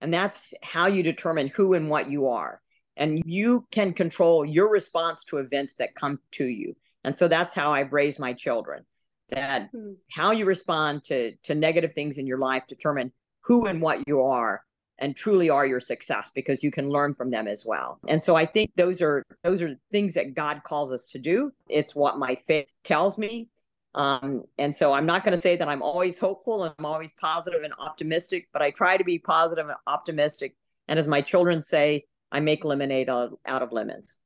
And 0.00 0.12
that's 0.12 0.52
how 0.62 0.88
you 0.88 1.02
determine 1.02 1.48
who 1.48 1.72
and 1.72 1.88
what 1.88 2.10
you 2.10 2.28
are. 2.28 2.60
And 2.96 3.22
you 3.24 3.66
can 3.70 3.94
control 3.94 4.44
your 4.44 4.70
response 4.70 5.24
to 5.24 5.38
events 5.38 5.76
that 5.76 5.94
come 5.94 6.20
to 6.32 6.44
you. 6.44 6.76
And 7.02 7.16
so 7.16 7.28
that's 7.28 7.54
how 7.54 7.72
I've 7.72 7.92
raised 7.92 8.18
my 8.18 8.34
children 8.34 8.84
that 9.30 9.70
hmm. 9.72 9.92
how 10.10 10.32
you 10.32 10.44
respond 10.44 11.04
to 11.04 11.32
to 11.44 11.54
negative 11.54 11.92
things 11.92 12.18
in 12.18 12.26
your 12.26 12.38
life 12.38 12.66
determine 12.66 13.12
who 13.42 13.66
and 13.66 13.80
what 13.80 14.06
you 14.06 14.22
are 14.22 14.62
and 14.98 15.16
truly 15.16 15.50
are 15.50 15.66
your 15.66 15.80
success 15.80 16.30
because 16.34 16.62
you 16.62 16.70
can 16.70 16.88
learn 16.88 17.14
from 17.14 17.30
them 17.30 17.48
as 17.48 17.64
well. 17.66 17.98
And 18.08 18.22
so 18.22 18.36
I 18.36 18.46
think 18.46 18.70
those 18.76 19.02
are 19.02 19.24
those 19.42 19.62
are 19.62 19.76
things 19.90 20.14
that 20.14 20.34
God 20.34 20.62
calls 20.64 20.92
us 20.92 21.08
to 21.10 21.18
do. 21.18 21.52
It's 21.68 21.94
what 21.94 22.18
my 22.18 22.34
faith 22.34 22.72
tells 22.84 23.18
me. 23.18 23.48
Um, 23.94 24.42
and 24.58 24.74
so 24.74 24.92
I'm 24.92 25.06
not 25.06 25.24
going 25.24 25.36
to 25.36 25.40
say 25.40 25.56
that 25.56 25.68
I'm 25.68 25.82
always 25.82 26.18
hopeful 26.18 26.64
and 26.64 26.74
I'm 26.78 26.86
always 26.86 27.12
positive 27.12 27.62
and 27.62 27.72
optimistic, 27.78 28.48
but 28.52 28.60
I 28.60 28.70
try 28.70 28.96
to 28.96 29.04
be 29.04 29.18
positive 29.18 29.68
and 29.68 29.76
optimistic. 29.86 30.56
And 30.88 30.98
as 30.98 31.06
my 31.06 31.20
children 31.20 31.62
say, 31.62 32.04
I 32.32 32.40
make 32.40 32.64
lemonade 32.64 33.08
out 33.08 33.38
of 33.46 33.72
lemons. 33.72 34.18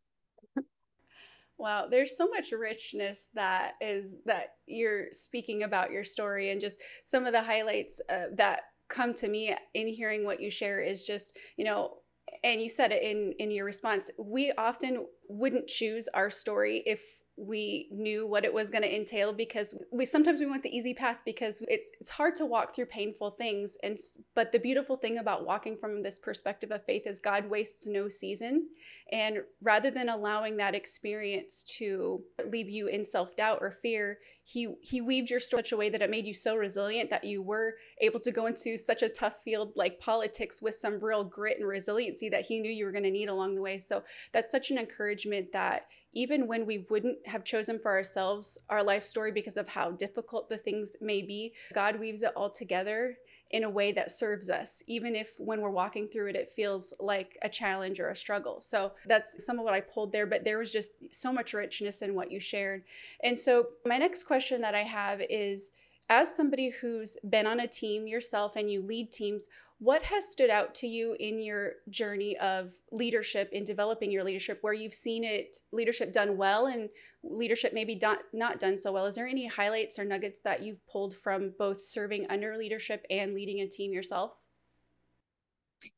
Wow, 1.58 1.88
there's 1.90 2.16
so 2.16 2.28
much 2.28 2.52
richness 2.52 3.26
that 3.34 3.72
is 3.80 4.16
that 4.26 4.54
you're 4.66 5.06
speaking 5.10 5.64
about 5.64 5.90
your 5.90 6.04
story 6.04 6.50
and 6.50 6.60
just 6.60 6.76
some 7.04 7.26
of 7.26 7.32
the 7.32 7.42
highlights 7.42 8.00
uh, 8.08 8.26
that 8.36 8.60
come 8.88 9.14
to 9.14 9.28
me 9.28 9.54
in 9.74 9.86
hearing 9.86 10.24
what 10.24 10.40
you 10.40 10.50
share 10.50 10.80
is 10.80 11.04
just, 11.04 11.36
you 11.56 11.64
know, 11.64 11.98
and 12.44 12.60
you 12.60 12.68
said 12.68 12.92
it 12.92 13.02
in 13.02 13.32
in 13.38 13.50
your 13.50 13.64
response, 13.64 14.10
we 14.18 14.52
often 14.52 15.06
wouldn't 15.28 15.66
choose 15.66 16.08
our 16.14 16.30
story 16.30 16.82
if 16.86 17.02
we 17.38 17.88
knew 17.92 18.26
what 18.26 18.44
it 18.44 18.52
was 18.52 18.68
going 18.68 18.82
to 18.82 18.94
entail 18.94 19.32
because 19.32 19.74
we 19.92 20.04
sometimes 20.04 20.40
we 20.40 20.46
want 20.46 20.62
the 20.62 20.76
easy 20.76 20.92
path 20.92 21.18
because 21.24 21.62
it's 21.68 21.90
it's 22.00 22.10
hard 22.10 22.34
to 22.34 22.44
walk 22.44 22.74
through 22.74 22.86
painful 22.86 23.30
things 23.32 23.76
and 23.82 23.96
but 24.34 24.50
the 24.50 24.58
beautiful 24.58 24.96
thing 24.96 25.18
about 25.18 25.46
walking 25.46 25.76
from 25.76 26.02
this 26.02 26.18
perspective 26.18 26.72
of 26.72 26.84
faith 26.84 27.06
is 27.06 27.20
God 27.20 27.48
wastes 27.48 27.86
no 27.86 28.08
season. 28.08 28.68
And 29.10 29.38
rather 29.62 29.90
than 29.90 30.10
allowing 30.10 30.58
that 30.58 30.74
experience 30.74 31.62
to 31.78 32.22
leave 32.50 32.68
you 32.68 32.88
in 32.88 33.04
self-doubt 33.04 33.58
or 33.60 33.70
fear 33.70 34.18
he 34.48 34.74
he 34.80 35.00
weaved 35.00 35.30
your 35.30 35.40
story 35.40 35.60
in 35.60 35.64
such 35.64 35.72
a 35.72 35.76
way 35.76 35.90
that 35.90 36.00
it 36.00 36.10
made 36.10 36.26
you 36.26 36.32
so 36.32 36.56
resilient 36.56 37.10
that 37.10 37.24
you 37.24 37.42
were 37.42 37.74
able 38.00 38.20
to 38.20 38.32
go 38.32 38.46
into 38.46 38.78
such 38.78 39.02
a 39.02 39.08
tough 39.08 39.42
field 39.44 39.72
like 39.76 40.00
politics 40.00 40.62
with 40.62 40.74
some 40.74 40.98
real 41.00 41.22
grit 41.22 41.58
and 41.58 41.68
resiliency 41.68 42.28
that 42.30 42.46
he 42.46 42.60
knew 42.60 42.70
you 42.70 42.86
were 42.86 42.92
going 42.92 43.04
to 43.04 43.10
need 43.10 43.28
along 43.28 43.54
the 43.54 43.60
way. 43.60 43.78
So 43.78 44.02
that's 44.32 44.50
such 44.50 44.70
an 44.70 44.78
encouragement 44.78 45.52
that 45.52 45.86
even 46.18 46.48
when 46.48 46.66
we 46.66 46.78
wouldn't 46.90 47.24
have 47.28 47.44
chosen 47.44 47.78
for 47.78 47.92
ourselves 47.92 48.58
our 48.68 48.82
life 48.82 49.04
story 49.04 49.30
because 49.30 49.56
of 49.56 49.68
how 49.68 49.92
difficult 49.92 50.48
the 50.48 50.56
things 50.56 50.96
may 51.00 51.22
be, 51.22 51.52
God 51.72 52.00
weaves 52.00 52.22
it 52.22 52.32
all 52.34 52.50
together 52.50 53.16
in 53.52 53.62
a 53.62 53.70
way 53.70 53.92
that 53.92 54.10
serves 54.10 54.50
us, 54.50 54.82
even 54.88 55.14
if 55.14 55.36
when 55.38 55.60
we're 55.60 55.70
walking 55.70 56.08
through 56.08 56.26
it, 56.26 56.34
it 56.34 56.50
feels 56.50 56.92
like 56.98 57.38
a 57.42 57.48
challenge 57.48 58.00
or 58.00 58.08
a 58.08 58.16
struggle. 58.16 58.58
So 58.58 58.90
that's 59.06 59.44
some 59.46 59.60
of 59.60 59.64
what 59.64 59.74
I 59.74 59.80
pulled 59.80 60.10
there, 60.10 60.26
but 60.26 60.42
there 60.42 60.58
was 60.58 60.72
just 60.72 60.90
so 61.12 61.32
much 61.32 61.54
richness 61.54 62.02
in 62.02 62.16
what 62.16 62.32
you 62.32 62.40
shared. 62.40 62.82
And 63.22 63.38
so, 63.38 63.68
my 63.86 63.96
next 63.96 64.24
question 64.24 64.60
that 64.62 64.74
I 64.74 64.82
have 64.82 65.20
is 65.30 65.70
as 66.08 66.34
somebody 66.34 66.70
who's 66.70 67.16
been 67.28 67.46
on 67.46 67.60
a 67.60 67.68
team 67.68 68.08
yourself 68.08 68.56
and 68.56 68.68
you 68.68 68.82
lead 68.82 69.12
teams, 69.12 69.48
what 69.80 70.02
has 70.02 70.28
stood 70.28 70.50
out 70.50 70.74
to 70.74 70.88
you 70.88 71.16
in 71.20 71.38
your 71.38 71.72
journey 71.88 72.36
of 72.38 72.70
leadership 72.90 73.50
in 73.52 73.62
developing 73.62 74.10
your 74.10 74.24
leadership 74.24 74.58
where 74.60 74.72
you've 74.72 74.94
seen 74.94 75.22
it 75.22 75.58
leadership 75.72 76.12
done 76.12 76.36
well 76.36 76.66
and 76.66 76.88
leadership 77.22 77.72
maybe 77.72 77.94
done, 77.94 78.18
not 78.32 78.58
done 78.58 78.76
so 78.76 78.90
well? 78.90 79.06
Is 79.06 79.14
there 79.14 79.26
any 79.26 79.46
highlights 79.46 79.98
or 79.98 80.04
nuggets 80.04 80.40
that 80.42 80.62
you've 80.62 80.84
pulled 80.88 81.14
from 81.14 81.52
both 81.58 81.80
serving 81.80 82.26
under 82.28 82.56
leadership 82.56 83.06
and 83.08 83.34
leading 83.34 83.60
a 83.60 83.68
team 83.68 83.92
yourself? 83.92 84.32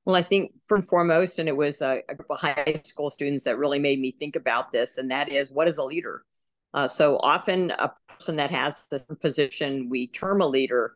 Well, 0.04 0.16
I 0.16 0.22
think 0.22 0.52
and 0.68 0.86
foremost, 0.86 1.38
and 1.38 1.48
it 1.48 1.56
was 1.56 1.80
a, 1.80 2.02
a, 2.06 2.14
group 2.14 2.30
of 2.30 2.38
high 2.38 2.82
school 2.84 3.08
students 3.08 3.44
that 3.44 3.56
really 3.56 3.78
made 3.78 3.98
me 3.98 4.10
think 4.12 4.36
about 4.36 4.72
this, 4.72 4.98
and 4.98 5.10
that 5.10 5.30
is 5.30 5.50
what 5.50 5.68
is 5.68 5.78
a 5.78 5.84
leader? 5.84 6.22
Uh, 6.74 6.86
so 6.86 7.16
often, 7.18 7.70
a 7.70 7.90
person 8.08 8.36
that 8.36 8.50
has 8.50 8.86
this 8.90 9.06
position, 9.22 9.88
we 9.88 10.06
term 10.06 10.42
a 10.42 10.46
leader, 10.46 10.94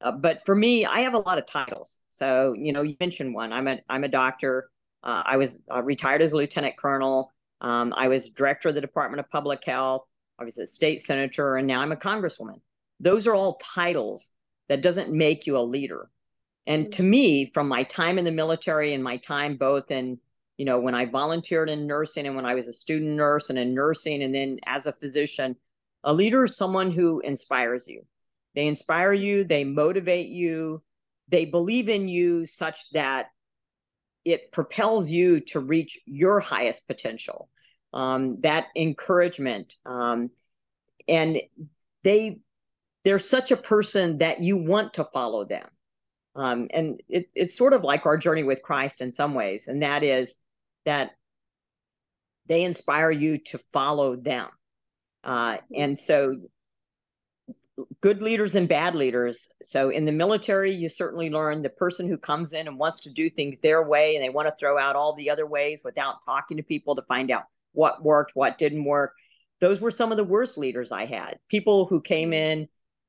uh, 0.00 0.12
but 0.12 0.44
for 0.44 0.54
me, 0.54 0.84
I 0.84 1.00
have 1.00 1.14
a 1.14 1.18
lot 1.18 1.38
of 1.38 1.46
titles. 1.46 2.00
So 2.08 2.54
you 2.58 2.72
know, 2.72 2.82
you 2.82 2.96
mentioned 3.00 3.34
one. 3.34 3.52
I'm 3.52 3.68
a 3.68 3.78
I'm 3.88 4.04
a 4.04 4.08
doctor. 4.08 4.70
Uh, 5.02 5.22
I 5.24 5.36
was 5.36 5.60
uh, 5.72 5.82
retired 5.82 6.22
as 6.22 6.32
a 6.32 6.36
lieutenant 6.36 6.76
colonel. 6.76 7.32
Um, 7.60 7.94
I 7.96 8.08
was 8.08 8.28
director 8.28 8.68
of 8.68 8.74
the 8.74 8.80
Department 8.80 9.20
of 9.20 9.30
Public 9.30 9.64
Health. 9.64 10.02
I 10.38 10.44
was 10.44 10.58
a 10.58 10.66
state 10.66 11.02
senator, 11.02 11.56
and 11.56 11.66
now 11.66 11.80
I'm 11.80 11.92
a 11.92 11.96
congresswoman. 11.96 12.60
Those 13.00 13.26
are 13.26 13.34
all 13.34 13.58
titles. 13.62 14.32
That 14.68 14.82
doesn't 14.82 15.12
make 15.12 15.46
you 15.46 15.56
a 15.56 15.60
leader. 15.60 16.10
And 16.66 16.92
to 16.94 17.02
me, 17.02 17.50
from 17.54 17.68
my 17.68 17.84
time 17.84 18.18
in 18.18 18.24
the 18.24 18.32
military 18.32 18.92
and 18.92 19.02
my 19.02 19.18
time 19.18 19.56
both 19.56 19.90
in, 19.90 20.18
you 20.56 20.64
know, 20.64 20.80
when 20.80 20.94
I 20.94 21.06
volunteered 21.06 21.70
in 21.70 21.86
nursing 21.86 22.26
and 22.26 22.34
when 22.34 22.44
I 22.44 22.54
was 22.54 22.66
a 22.66 22.72
student 22.72 23.12
nurse 23.12 23.48
and 23.48 23.58
in 23.58 23.74
nursing 23.74 24.22
and 24.22 24.34
then 24.34 24.58
as 24.66 24.86
a 24.86 24.92
physician, 24.92 25.56
a 26.02 26.12
leader 26.12 26.44
is 26.44 26.56
someone 26.56 26.90
who 26.90 27.20
inspires 27.20 27.86
you. 27.86 28.04
They 28.56 28.66
inspire 28.66 29.12
you, 29.12 29.44
they 29.44 29.62
motivate 29.62 30.28
you, 30.28 30.82
they 31.28 31.44
believe 31.44 31.88
in 31.88 32.08
you 32.08 32.46
such 32.46 32.90
that 32.92 33.26
it 34.24 34.50
propels 34.50 35.10
you 35.10 35.40
to 35.40 35.60
reach 35.60 36.00
your 36.06 36.40
highest 36.40 36.88
potential. 36.88 37.48
Um, 37.92 38.40
that 38.40 38.66
encouragement. 38.74 39.74
Um, 39.86 40.30
and 41.06 41.40
they 42.02 42.40
they're 43.04 43.20
such 43.20 43.52
a 43.52 43.56
person 43.56 44.18
that 44.18 44.40
you 44.40 44.56
want 44.56 44.94
to 44.94 45.04
follow 45.04 45.44
them. 45.44 45.68
Um, 46.34 46.66
and 46.72 47.00
it, 47.08 47.30
it's 47.34 47.56
sort 47.56 47.72
of 47.72 47.84
like 47.84 48.04
our 48.04 48.18
journey 48.18 48.42
with 48.42 48.62
Christ 48.62 49.00
in 49.00 49.12
some 49.12 49.32
ways, 49.34 49.68
and 49.68 49.82
that 49.82 50.02
is 50.02 50.36
that 50.84 51.12
they 52.46 52.64
inspire 52.64 53.10
you 53.10 53.38
to 53.38 53.58
follow 53.72 54.16
them. 54.16 54.48
Uh, 55.22 55.58
and 55.74 55.98
so 55.98 56.36
good 58.00 58.22
leaders 58.22 58.54
and 58.54 58.68
bad 58.68 58.94
leaders. 58.94 59.48
So 59.62 59.90
in 59.90 60.04
the 60.04 60.12
military, 60.12 60.74
you 60.74 60.88
certainly 60.88 61.30
learn 61.30 61.62
the 61.62 61.68
person 61.68 62.08
who 62.08 62.16
comes 62.16 62.52
in 62.52 62.68
and 62.68 62.78
wants 62.78 63.02
to 63.02 63.10
do 63.10 63.28
things 63.28 63.60
their 63.60 63.82
way 63.82 64.14
and 64.14 64.24
they 64.24 64.30
want 64.30 64.48
to 64.48 64.54
throw 64.58 64.78
out 64.78 64.96
all 64.96 65.14
the 65.14 65.30
other 65.30 65.46
ways 65.46 65.82
without 65.84 66.24
talking 66.24 66.56
to 66.56 66.62
people 66.62 66.96
to 66.96 67.02
find 67.02 67.30
out 67.30 67.44
what 67.72 68.02
worked, 68.02 68.32
what 68.34 68.58
didn't 68.58 68.84
work. 68.84 69.12
Those 69.60 69.80
were 69.80 69.90
some 69.90 70.10
of 70.10 70.16
the 70.16 70.24
worst 70.24 70.56
leaders 70.56 70.92
I 70.92 71.06
had. 71.06 71.38
People 71.48 71.86
who 71.86 72.00
came 72.00 72.32
in 72.32 72.68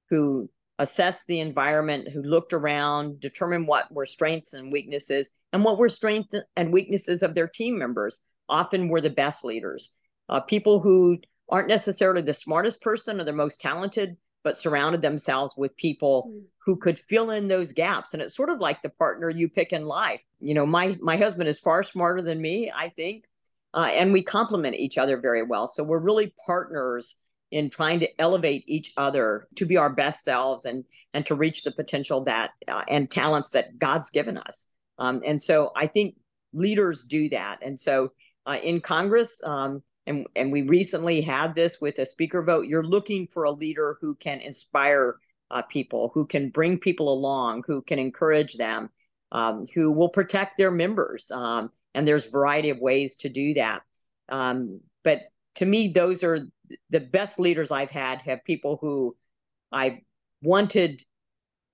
who 0.10 0.50
assessed 0.80 1.24
the 1.28 1.40
environment, 1.40 2.10
who 2.10 2.22
looked 2.22 2.54
around, 2.54 3.20
determined 3.20 3.68
what 3.68 3.92
were 3.92 4.06
strengths 4.06 4.54
and 4.54 4.72
weaknesses, 4.72 5.36
and 5.52 5.64
what 5.64 5.78
were 5.78 5.90
strengths 5.90 6.36
and 6.56 6.72
weaknesses 6.72 7.24
of 7.24 7.34
their 7.34 7.48
team 7.48 7.78
members. 7.78 8.22
Often 8.50 8.90
were 8.90 9.02
the 9.02 9.10
best 9.10 9.44
leaders. 9.44 9.94
Uh, 10.30 10.40
people 10.40 10.80
who 10.80 11.18
aren't 11.50 11.68
necessarily 11.68 12.22
the 12.22 12.34
smartest 12.34 12.82
person 12.82 13.20
or 13.20 13.24
the 13.24 13.34
most 13.34 13.60
talented, 13.60 14.18
but 14.48 14.58
surrounded 14.58 15.02
themselves 15.02 15.56
with 15.58 15.76
people 15.76 16.32
mm. 16.32 16.42
who 16.60 16.78
could 16.78 16.98
fill 16.98 17.32
in 17.32 17.50
those 17.50 17.74
gaps. 17.74 18.14
And 18.14 18.22
it's 18.22 18.34
sort 18.34 18.50
of 18.50 18.62
like 18.62 18.82
the 18.82 18.88
partner 18.88 19.30
you 19.30 19.50
pick 19.50 19.74
in 19.74 19.86
life. 19.86 20.22
You 20.40 20.54
know, 20.54 20.66
my 20.66 20.98
my 21.02 21.18
husband 21.18 21.50
is 21.50 21.60
far 21.60 21.84
smarter 21.84 22.22
than 22.22 22.42
me, 22.42 22.72
I 22.74 22.88
think, 22.88 23.26
uh, 23.74 23.90
and 23.92 24.14
we 24.14 24.24
complement 24.24 24.78
each 24.78 24.98
other 24.98 25.20
very 25.20 25.44
well. 25.44 25.68
So 25.68 25.84
we're 25.84 25.98
really 25.98 26.34
partners 26.46 27.18
in 27.52 27.70
trying 27.70 28.00
to 28.00 28.22
elevate 28.22 28.64
each 28.68 28.94
other 28.96 29.50
to 29.58 29.66
be 29.66 29.76
our 29.76 29.90
best 29.90 30.24
selves 30.24 30.64
and 30.64 30.86
and 31.14 31.26
to 31.26 31.36
reach 31.36 31.66
the 31.66 31.72
potential 31.74 32.24
that 32.24 32.52
uh, 32.70 32.84
and 32.88 33.12
talents 33.12 33.52
that 33.52 33.78
God's 33.78 34.10
given 34.12 34.38
us. 34.38 34.70
Um, 34.98 35.24
and 35.26 35.42
so 35.42 35.72
I 35.76 35.88
think 35.88 36.16
leaders 36.54 37.04
do 37.04 37.28
that. 37.32 37.58
And 37.62 37.78
so 37.78 38.14
uh, 38.46 38.60
in 38.64 38.80
Congress, 38.80 39.42
um, 39.44 39.84
and 40.08 40.26
and 40.36 40.52
we 40.52 40.64
recently 40.64 41.22
had 41.22 41.54
this 41.54 41.80
with 41.80 42.00
a 42.00 42.06
speaker 42.06 42.42
vote. 42.42 42.68
You're 42.68 42.84
looking 42.84 43.28
for 43.28 43.44
a 43.44 43.52
leader 43.52 43.98
who 44.02 44.16
can 44.16 44.40
inspire 44.40 45.18
uh, 45.52 45.62
people 45.62 46.12
who 46.14 46.26
can 46.26 46.50
bring 46.50 46.78
people 46.78 47.14
along 47.14 47.64
who 47.68 47.82
can 47.82 48.00
encourage 48.00 48.56
them 48.56 48.90
um, 49.32 49.66
who 49.74 49.92
will 49.92 50.10
protect 50.10 50.58
their 50.58 50.72
members 50.72 51.32
um, 51.32 51.70
and 51.94 52.08
there's 52.08 52.26
a 52.26 52.32
variety 52.32 52.70
of 52.70 52.80
ways 52.80 53.18
to 53.18 53.30
do 53.30 53.54
that. 53.54 53.82
Um, 54.30 54.82
but 55.04 55.22
to 55.58 55.66
me 55.66 55.90
those 55.90 56.24
are 56.24 56.48
the 56.90 57.00
best 57.00 57.40
leaders 57.40 57.72
i've 57.72 57.90
had 57.90 58.22
have 58.22 58.44
people 58.44 58.78
who 58.80 59.16
i 59.72 60.02
wanted 60.42 61.02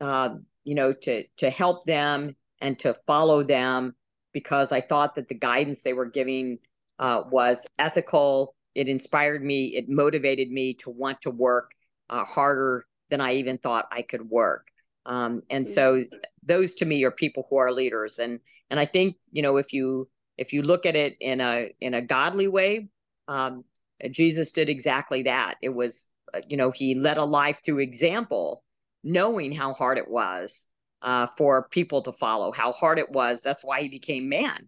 uh, 0.01 0.29
you 0.63 0.75
know 0.75 0.93
to 0.93 1.23
to 1.37 1.49
help 1.49 1.85
them 1.85 2.35
and 2.61 2.79
to 2.79 2.95
follow 3.05 3.43
them 3.43 3.95
because 4.33 4.71
i 4.71 4.81
thought 4.81 5.15
that 5.15 5.27
the 5.27 5.35
guidance 5.35 5.81
they 5.81 5.93
were 5.93 6.05
giving 6.05 6.57
uh, 6.99 7.23
was 7.29 7.65
ethical. 7.79 8.55
It 8.75 8.89
inspired 8.89 9.43
me. 9.43 9.75
It 9.75 9.89
motivated 9.89 10.49
me 10.49 10.73
to 10.75 10.89
want 10.89 11.21
to 11.21 11.29
work 11.29 11.71
uh, 12.09 12.23
harder 12.23 12.85
than 13.09 13.21
I 13.21 13.35
even 13.35 13.57
thought 13.57 13.87
I 13.91 14.01
could 14.01 14.29
work. 14.29 14.67
Um, 15.05 15.43
and 15.49 15.67
so 15.67 16.03
those 16.43 16.75
to 16.75 16.85
me 16.85 17.03
are 17.03 17.11
people 17.11 17.45
who 17.49 17.57
are 17.57 17.71
leaders. 17.71 18.19
And 18.19 18.39
and 18.69 18.79
I 18.79 18.85
think 18.85 19.17
you 19.31 19.41
know 19.41 19.57
if 19.57 19.73
you 19.73 20.09
if 20.37 20.53
you 20.53 20.61
look 20.61 20.85
at 20.85 20.95
it 20.95 21.15
in 21.19 21.41
a 21.41 21.71
in 21.81 21.93
a 21.93 22.01
godly 22.01 22.47
way, 22.47 22.89
um, 23.27 23.63
Jesus 24.09 24.51
did 24.51 24.69
exactly 24.69 25.23
that. 25.23 25.55
It 25.61 25.69
was, 25.69 26.07
uh, 26.33 26.41
you 26.47 26.57
know, 26.57 26.71
he 26.71 26.95
led 26.95 27.17
a 27.17 27.23
life 27.23 27.61
through 27.63 27.79
example, 27.79 28.63
knowing 29.03 29.51
how 29.51 29.73
hard 29.73 29.97
it 29.97 30.09
was 30.09 30.67
uh, 31.01 31.27
for 31.37 31.67
people 31.69 32.01
to 32.03 32.11
follow, 32.11 32.51
how 32.51 32.71
hard 32.71 32.99
it 32.99 33.11
was. 33.11 33.41
That's 33.41 33.63
why 33.63 33.81
he 33.81 33.89
became 33.89 34.29
man, 34.29 34.67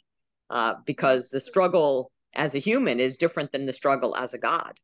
uh, 0.50 0.76
because 0.86 1.30
the 1.30 1.40
struggle 1.40 2.12
as 2.36 2.56
a 2.56 2.60
human 2.60 3.00
is 3.00 3.18
different 3.18 3.52
than 3.52 3.66
the 3.66 3.74
struggle 3.74 4.16
as 4.16 4.34
a 4.34 4.38
God. 4.38 4.80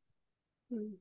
Hmm. 0.71 0.95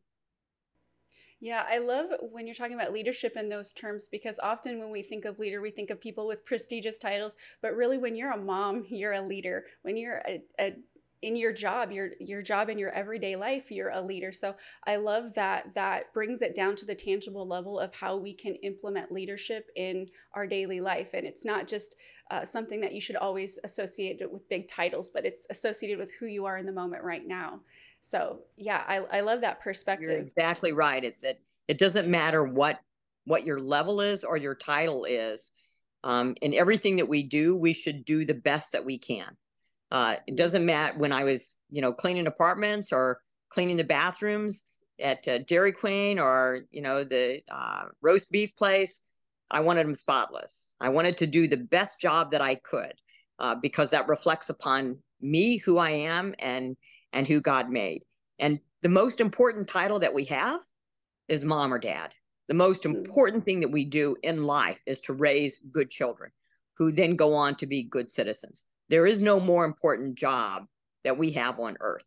Yeah, 1.43 1.65
I 1.67 1.79
love 1.79 2.11
when 2.21 2.47
you're 2.47 2.55
talking 2.55 2.75
about 2.75 2.93
leadership 2.93 3.35
in 3.35 3.49
those 3.49 3.73
terms 3.73 4.09
because 4.09 4.39
often 4.43 4.79
when 4.79 4.91
we 4.91 5.03
think 5.03 5.25
of 5.25 5.39
leader, 5.39 5.63
we 5.63 5.71
think 5.71 5.89
of 5.89 5.99
people 5.99 6.27
with 6.27 6.45
prestigious 6.45 6.99
titles, 6.99 7.35
but 7.63 7.75
really 7.75 7.97
when 7.97 8.15
you're 8.15 8.33
a 8.33 8.37
mom, 8.37 8.85
you're 8.91 9.15
a 9.15 9.27
leader. 9.27 9.65
When 9.83 9.97
you're 9.97 10.23
a, 10.29 10.43
a 10.61 10.77
in 11.23 11.37
your 11.37 11.53
job 11.53 11.93
your 11.93 12.11
your 12.19 12.43
job 12.43 12.71
in 12.71 12.79
your 12.79 12.91
everyday 12.91 13.37
life 13.37 13.71
you're 13.71 13.91
a 13.91 14.01
leader 14.01 14.33
so 14.33 14.55
i 14.87 14.97
love 14.97 15.35
that 15.35 15.67
that 15.75 16.13
brings 16.15 16.41
it 16.41 16.55
down 16.55 16.75
to 16.75 16.87
the 16.87 16.95
tangible 16.95 17.47
level 17.47 17.79
of 17.79 17.95
how 17.95 18.17
we 18.17 18.33
can 18.33 18.55
implement 18.57 19.13
leadership 19.13 19.71
in 19.77 20.07
our 20.35 20.47
daily 20.47 20.81
life 20.81 21.11
and 21.15 21.27
it's 21.27 21.45
not 21.45 21.67
just 21.67 21.97
uh, 22.31 22.45
something 22.45 22.81
that 22.81 22.93
you 22.93 23.01
should 23.01 23.17
always 23.17 23.59
associate 23.65 24.21
it 24.21 24.33
with 24.33 24.49
big 24.49 24.69
titles 24.69 25.11
but 25.13 25.27
it's 25.27 25.47
associated 25.51 25.99
with 25.99 26.13
who 26.13 26.27
you 26.27 26.47
are 26.47 26.59
in 26.59 26.67
the 26.67 26.73
moment 26.73 27.03
right 27.03 27.27
now 27.27 27.61
so 28.03 28.41
yeah, 28.57 28.83
I, 28.87 29.19
I 29.19 29.21
love 29.21 29.43
that 29.43 29.61
perspective. 29.61 30.11
You're 30.11 30.21
exactly 30.21 30.73
right. 30.73 31.05
It's 31.05 31.21
that 31.21 31.39
it 31.69 31.79
doesn't 31.79 32.09
matter 32.09 32.45
what 32.45 32.81
what 33.25 33.45
your 33.45 33.61
level 33.61 34.01
is 34.01 34.25
or 34.25 34.37
your 34.37 34.55
title 34.55 35.05
is. 35.05 35.53
Um, 36.03 36.35
in 36.41 36.55
everything 36.55 36.97
that 36.97 37.09
we 37.09 37.23
do, 37.23 37.57
we 37.57 37.75
should 37.75 38.05
do 38.05 38.25
the 38.25 38.35
best 38.35 38.73
that 38.73 38.85
we 38.85 38.99
can. 38.99 39.37
Uh, 39.91 40.17
it 40.27 40.37
doesn't 40.37 40.65
matter 40.65 40.99
when 40.99 41.13
I 41.13 41.25
was, 41.25 41.59
you 41.71 41.83
know, 41.83 41.93
cleaning 41.93 42.27
apartments 42.27 42.93
or 42.93 43.21
cleaning 43.49 43.77
the 43.77 43.85
bathrooms 43.85 44.65
at 45.01 45.27
uh, 45.27 45.39
Dairy 45.39 45.73
Queen 45.73 46.19
or 46.19 46.63
you 46.71 46.83
know 46.83 47.05
the 47.05 47.41
uh, 47.51 47.85
roast 48.03 48.31
beef 48.31 48.55
place. 48.57 49.03
I 49.51 49.61
wanted 49.61 49.85
them 49.85 49.95
spotless. 49.95 50.75
I 50.81 50.91
wanted 50.91 51.19
to 51.19 51.27
do 51.27 51.49
the 51.49 51.57
best 51.57 52.01
job 52.01 52.31
that 52.31 52.41
I 52.41 52.55
could 52.55 52.93
uh, 53.41 53.57
because 53.57 53.91
that 53.91 54.09
reflects 54.09 54.49
upon 54.49 54.99
me, 55.21 55.57
who 55.57 55.79
I 55.79 55.91
am, 55.91 56.35
and 56.39 56.77
and 57.13 57.27
who 57.27 57.41
God 57.41 57.69
made. 57.69 58.03
And 58.39 58.61
the 58.83 58.89
most 58.89 59.21
important 59.21 59.69
title 59.69 59.99
that 59.99 60.15
we 60.15 60.25
have 60.27 60.61
is 61.29 61.45
mom 61.45 61.75
or 61.75 61.79
dad. 61.79 62.13
The 62.49 62.55
most 62.55 62.85
hmm. 62.85 62.95
important 62.95 63.45
thing 63.45 63.61
that 63.61 63.73
we 63.73 63.85
do 63.85 64.17
in 64.23 64.45
life 64.45 64.81
is 64.87 65.01
to 65.03 65.13
raise 65.13 65.59
good 65.73 65.91
children 65.91 66.31
who 66.79 66.93
then 66.93 67.17
go 67.17 67.35
on 67.35 67.57
to 67.57 67.67
be 67.67 67.83
good 67.83 68.09
citizens. 68.09 68.67
There 68.91 69.07
is 69.07 69.23
no 69.23 69.39
more 69.39 69.65
important 69.65 70.17
job 70.17 70.67
that 71.05 71.17
we 71.17 71.31
have 71.33 71.61
on 71.61 71.77
earth. 71.81 72.05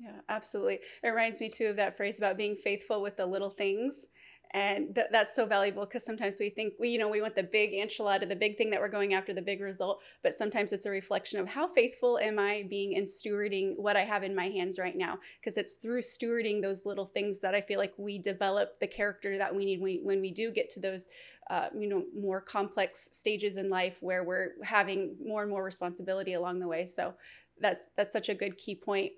Yeah, 0.00 0.20
absolutely. 0.28 0.80
It 1.02 1.08
reminds 1.08 1.40
me 1.40 1.48
too 1.48 1.68
of 1.68 1.76
that 1.76 1.96
phrase 1.96 2.18
about 2.18 2.36
being 2.36 2.56
faithful 2.56 3.00
with 3.00 3.16
the 3.16 3.24
little 3.24 3.50
things 3.50 4.04
and 4.54 4.94
th- 4.94 5.06
that's 5.10 5.34
so 5.34 5.46
valuable 5.46 5.84
because 5.84 6.04
sometimes 6.04 6.36
we 6.38 6.50
think 6.50 6.74
we 6.78 6.90
you 6.90 6.98
know 6.98 7.08
we 7.08 7.22
want 7.22 7.34
the 7.34 7.42
big 7.42 7.72
enchilada 7.72 8.28
the 8.28 8.36
big 8.36 8.56
thing 8.58 8.70
that 8.70 8.80
we're 8.80 8.88
going 8.88 9.14
after 9.14 9.32
the 9.32 9.42
big 9.42 9.60
result 9.60 10.00
but 10.22 10.34
sometimes 10.34 10.72
it's 10.72 10.86
a 10.86 10.90
reflection 10.90 11.40
of 11.40 11.48
how 11.48 11.66
faithful 11.72 12.18
am 12.18 12.38
i 12.38 12.64
being 12.68 12.92
in 12.92 13.04
stewarding 13.04 13.72
what 13.76 13.96
i 13.96 14.02
have 14.02 14.22
in 14.22 14.34
my 14.34 14.48
hands 14.48 14.78
right 14.78 14.96
now? 14.96 15.18
Because 15.40 15.56
it's 15.56 15.74
through 15.74 16.02
stewarding 16.02 16.60
those 16.60 16.84
little 16.84 17.06
things 17.06 17.40
that 17.40 17.54
i 17.54 17.60
feel 17.60 17.78
like 17.78 17.94
we 17.96 18.18
develop 18.18 18.78
the 18.80 18.86
character 18.86 19.38
that 19.38 19.54
we 19.54 19.64
need 19.64 19.80
when 19.80 19.84
we, 19.84 20.00
when 20.02 20.20
we 20.20 20.30
do 20.30 20.50
get 20.50 20.70
to 20.70 20.80
those 20.80 21.08
uh, 21.50 21.68
you 21.76 21.88
know 21.88 22.04
more 22.18 22.40
complex 22.40 23.08
stages 23.12 23.56
in 23.56 23.68
life 23.68 23.98
where 24.00 24.22
we're 24.22 24.52
having 24.62 25.16
more 25.24 25.42
and 25.42 25.50
more 25.50 25.64
responsibility 25.64 26.34
along 26.34 26.60
the 26.60 26.68
way. 26.68 26.86
So 26.86 27.14
that's 27.60 27.88
that's 27.96 28.12
such 28.12 28.28
a 28.28 28.34
good 28.34 28.56
key 28.58 28.74
point 28.74 29.12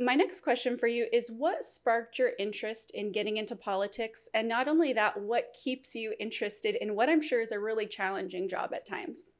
my 0.00 0.14
next 0.14 0.40
question 0.40 0.78
for 0.78 0.86
you 0.86 1.06
is 1.12 1.30
what 1.30 1.62
sparked 1.62 2.18
your 2.18 2.30
interest 2.38 2.90
in 2.94 3.12
getting 3.12 3.36
into 3.36 3.54
politics? 3.54 4.28
And 4.32 4.48
not 4.48 4.66
only 4.66 4.94
that, 4.94 5.20
what 5.20 5.54
keeps 5.62 5.94
you 5.94 6.14
interested 6.18 6.74
in 6.76 6.94
what 6.94 7.10
I'm 7.10 7.20
sure 7.20 7.42
is 7.42 7.52
a 7.52 7.60
really 7.60 7.86
challenging 7.86 8.48
job 8.48 8.72
at 8.74 8.86
times? 8.86 9.32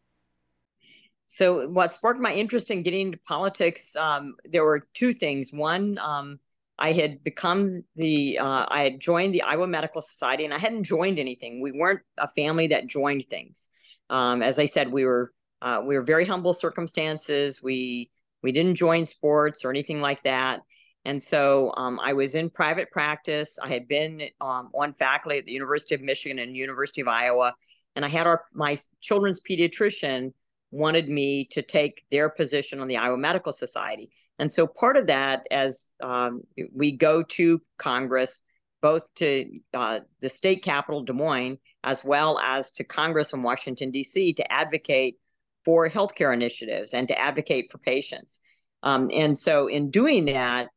So, 1.27 1.69
what 1.69 1.93
sparked 1.93 2.21
my 2.21 2.35
interest 2.35 2.71
in 2.71 2.83
getting 2.83 3.07
into 3.07 3.19
politics? 3.19 3.97
Um, 3.97 4.35
there 4.45 4.65
were 4.65 4.83
two 4.95 5.13
things. 5.13 5.53
One, 5.53 5.97
um, 5.99 6.41
I 6.79 6.93
had 6.93 7.23
become 7.25 7.85
the, 7.95 8.39
uh, 8.39 8.67
I 8.69 8.83
had 8.83 9.01
joined 9.01 9.35
the 9.35 9.43
Iowa 9.43 9.67
Medical 9.67 10.03
Society, 10.03 10.45
and 10.45 10.53
I 10.53 10.59
hadn't 10.59 10.85
joined 10.85 11.19
anything. 11.19 11.63
We 11.63 11.73
weren't 11.73 12.01
a 12.19 12.29
family 12.29 12.67
that 12.69 12.87
joined 12.87 13.27
things. 13.27 13.69
Um, 14.11 14.43
as 14.43 14.59
I 14.59 14.67
said, 14.67 14.93
we 14.93 15.05
were 15.05 15.33
uh, 15.63 15.83
we 15.85 15.95
were 15.97 16.03
very 16.03 16.25
humble 16.25 16.53
circumstances. 16.53 17.63
We 17.63 18.11
we 18.43 18.53
didn't 18.53 18.77
join 18.77 19.05
sports 19.05 19.65
or 19.65 19.71
anything 19.71 20.01
like 20.01 20.23
that. 20.25 20.61
And 21.05 21.23
so 21.23 21.73
um, 21.77 21.99
I 22.01 22.13
was 22.13 22.35
in 22.35 22.51
private 22.51 22.91
practice. 22.91 23.59
I 23.63 23.69
had 23.69 23.89
been 23.89 24.23
um, 24.41 24.71
on 24.75 24.93
faculty 24.95 25.39
at 25.39 25.47
the 25.47 25.53
University 25.53 25.95
of 25.95 26.03
Michigan 26.03 26.39
and 26.39 26.55
University 26.55 27.01
of 27.01 27.09
Iowa, 27.09 27.55
and 27.97 28.05
I 28.05 28.09
had 28.09 28.27
our 28.27 28.45
my 28.53 28.77
children's 29.01 29.41
pediatrician 29.41 30.33
wanted 30.71 31.09
me 31.09 31.47
to 31.47 31.63
take 31.63 32.05
their 32.11 32.29
position 32.29 32.81
on 32.81 32.89
the 32.89 32.97
Iowa 32.97 33.17
Medical 33.17 33.53
Society. 33.53 34.11
And 34.39 34.51
so 34.53 34.67
part 34.67 34.97
of 34.97 35.09
that, 35.09 35.47
as 35.51 35.95
um, 36.03 36.43
we 36.73 36.93
go 36.93 37.23
to 37.23 37.61
Congress, 37.79 38.43
both 38.81 39.13
to 39.17 39.47
uh, 39.75 40.01
the 40.21 40.31
state 40.31 40.63
capital, 40.63 41.03
Des 41.03 41.13
Moines, 41.13 41.59
as 41.85 42.05
well 42.05 42.39
as 42.39 42.73
to 42.73 42.85
Congress 42.85 43.33
in 43.33 43.43
Washington, 43.43 43.91
D.C., 43.91 44.33
to 44.35 44.53
advocate 44.53 45.19
for 45.65 45.89
healthcare 45.89 46.33
initiatives 46.33 46.95
and 46.95 47.09
to 47.09 47.19
advocate 47.19 47.71
for 47.71 47.79
patients. 47.79 48.41
Um, 48.83 49.11
and 49.13 49.37
so, 49.37 49.67
in 49.67 49.91
doing 49.91 50.27
that, 50.27 50.69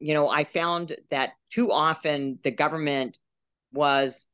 you 0.00 0.14
know, 0.14 0.28
I 0.28 0.44
found 0.44 0.96
that 1.10 1.30
too 1.50 1.72
often 1.72 2.38
the 2.42 2.50
government 2.50 3.18
was 3.72 4.26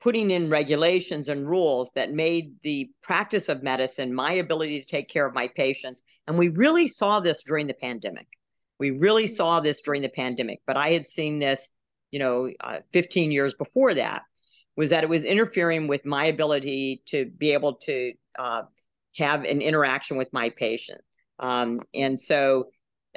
putting 0.00 0.30
in 0.30 0.48
regulations 0.48 1.28
and 1.28 1.48
rules 1.48 1.90
that 1.94 2.12
made 2.12 2.54
the 2.62 2.90
practice 3.02 3.48
of 3.48 3.62
medicine, 3.62 4.14
my 4.14 4.32
ability 4.32 4.80
to 4.80 4.86
take 4.86 5.08
care 5.08 5.26
of 5.26 5.34
my 5.34 5.48
patients. 5.48 6.02
And 6.26 6.38
we 6.38 6.48
really 6.48 6.88
saw 6.88 7.20
this 7.20 7.42
during 7.42 7.66
the 7.66 7.74
pandemic. 7.74 8.26
We 8.78 8.92
really 8.92 9.24
mm-hmm. 9.24 9.34
saw 9.34 9.60
this 9.60 9.82
during 9.82 10.00
the 10.02 10.08
pandemic, 10.08 10.60
but 10.66 10.76
I 10.76 10.90
had 10.90 11.06
seen 11.06 11.38
this, 11.38 11.70
you 12.10 12.18
know, 12.18 12.50
uh, 12.60 12.78
15 12.92 13.30
years 13.30 13.52
before 13.54 13.94
that, 13.94 14.22
was 14.76 14.90
that 14.90 15.04
it 15.04 15.10
was 15.10 15.24
interfering 15.24 15.86
with 15.86 16.06
my 16.06 16.26
ability 16.26 17.02
to 17.06 17.26
be 17.26 17.52
able 17.52 17.74
to 17.74 18.12
uh, 18.38 18.62
have 19.16 19.44
an 19.44 19.60
interaction 19.60 20.16
with 20.16 20.32
my 20.32 20.50
patient. 20.50 21.00
Um, 21.38 21.80
and 21.94 22.18
so, 22.18 22.68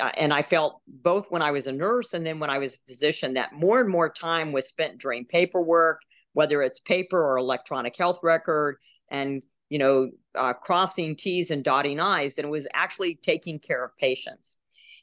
uh, 0.01 0.11
and 0.17 0.33
I 0.33 0.41
felt 0.41 0.81
both 0.87 1.29
when 1.29 1.41
I 1.41 1.51
was 1.51 1.67
a 1.67 1.71
nurse 1.71 2.13
and 2.13 2.25
then 2.25 2.39
when 2.39 2.49
I 2.49 2.57
was 2.57 2.75
a 2.75 2.77
physician 2.87 3.35
that 3.35 3.53
more 3.53 3.79
and 3.79 3.89
more 3.89 4.09
time 4.09 4.51
was 4.51 4.67
spent 4.67 4.97
during 4.97 5.25
paperwork, 5.25 6.01
whether 6.33 6.61
it's 6.61 6.79
paper 6.79 7.21
or 7.21 7.37
electronic 7.37 7.95
health 7.95 8.19
record, 8.23 8.77
and 9.09 9.43
you 9.69 9.79
know, 9.79 10.09
uh, 10.35 10.53
crossing 10.53 11.15
T's 11.15 11.51
and 11.51 11.63
dotting 11.63 11.99
I's, 11.99 12.35
than 12.35 12.45
it 12.45 12.49
was 12.49 12.67
actually 12.73 13.15
taking 13.15 13.59
care 13.59 13.83
of 13.83 13.95
patients. 13.97 14.57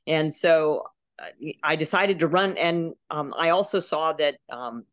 And 0.07 0.33
so, 0.33 0.85
uh, 1.21 1.27
I 1.63 1.77
decided 1.77 2.21
to 2.21 2.29
run, 2.29 2.57
and 2.57 2.95
um, 3.11 3.35
I 3.37 3.51
also 3.51 3.81
saw 3.81 4.13
that 4.15 4.37
um, 4.51 4.85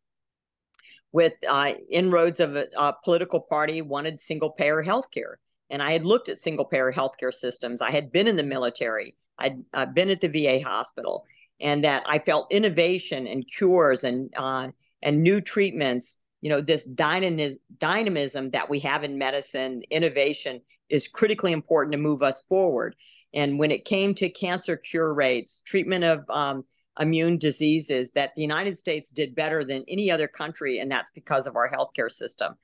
with 1.12 1.34
uh, 1.48 1.74
inroads 1.90 2.40
of 2.40 2.56
a, 2.56 2.68
a, 2.78 2.94
political 3.04 3.40
party 3.40 3.82
wanted 3.82 4.20
single 4.20 4.52
payer 4.52 4.82
health 4.82 5.10
care 5.12 5.40
and 5.70 5.82
I 5.82 5.92
had 5.92 6.06
looked 6.06 6.30
at 6.30 6.40
single 6.40 6.66
payer 6.66 6.92
healthcare 6.92 7.34
systems. 7.34 7.82
I 7.82 7.92
had 7.92 8.12
been 8.12 8.28
in 8.28 8.36
the 8.36 8.44
military. 8.44 9.16
I'd 9.38 9.64
uh, 9.74 9.86
been 9.86 10.10
at 10.10 10.22
the 10.22 10.28
VA 10.28 10.62
hospital, 10.64 11.26
and 11.60 11.84
that 11.84 12.04
I 12.08 12.20
felt 12.20 12.52
innovation 12.52 13.28
and 13.28 13.48
cures 13.48 14.04
and 14.04 14.32
uh, 14.36 14.70
and 15.02 15.24
new 15.24 15.42
treatments. 15.42 16.20
You 16.42 16.50
know, 16.52 16.62
this 16.62 16.86
dynamism, 16.86 17.60
dynamism 17.80 18.52
that 18.52 18.70
we 18.70 18.80
have 18.82 19.04
in 19.04 19.18
medicine, 19.18 19.82
innovation 19.90 20.62
is 20.90 21.08
critically 21.08 21.52
important 21.52 21.92
to 21.92 21.98
move 21.98 22.24
us 22.24 22.42
forward. 22.44 22.96
And 23.34 23.60
when 23.60 23.72
it 23.72 23.86
came 23.86 24.16
to 24.16 24.30
cancer 24.30 24.78
cure 24.78 25.14
rates, 25.14 25.62
treatment 25.66 26.04
of 26.04 26.24
um, 26.30 26.64
immune 27.00 27.38
diseases, 27.38 28.12
that 28.14 28.34
the 28.36 28.42
United 28.42 28.78
States 28.80 29.12
did 29.12 29.36
better 29.36 29.64
than 29.64 29.84
any 29.88 30.10
other 30.10 30.28
country, 30.28 30.80
and 30.80 30.90
that's 30.90 31.12
because 31.12 31.48
of 31.48 31.56
our 31.56 31.70
healthcare 31.70 32.12
system. 32.12 32.56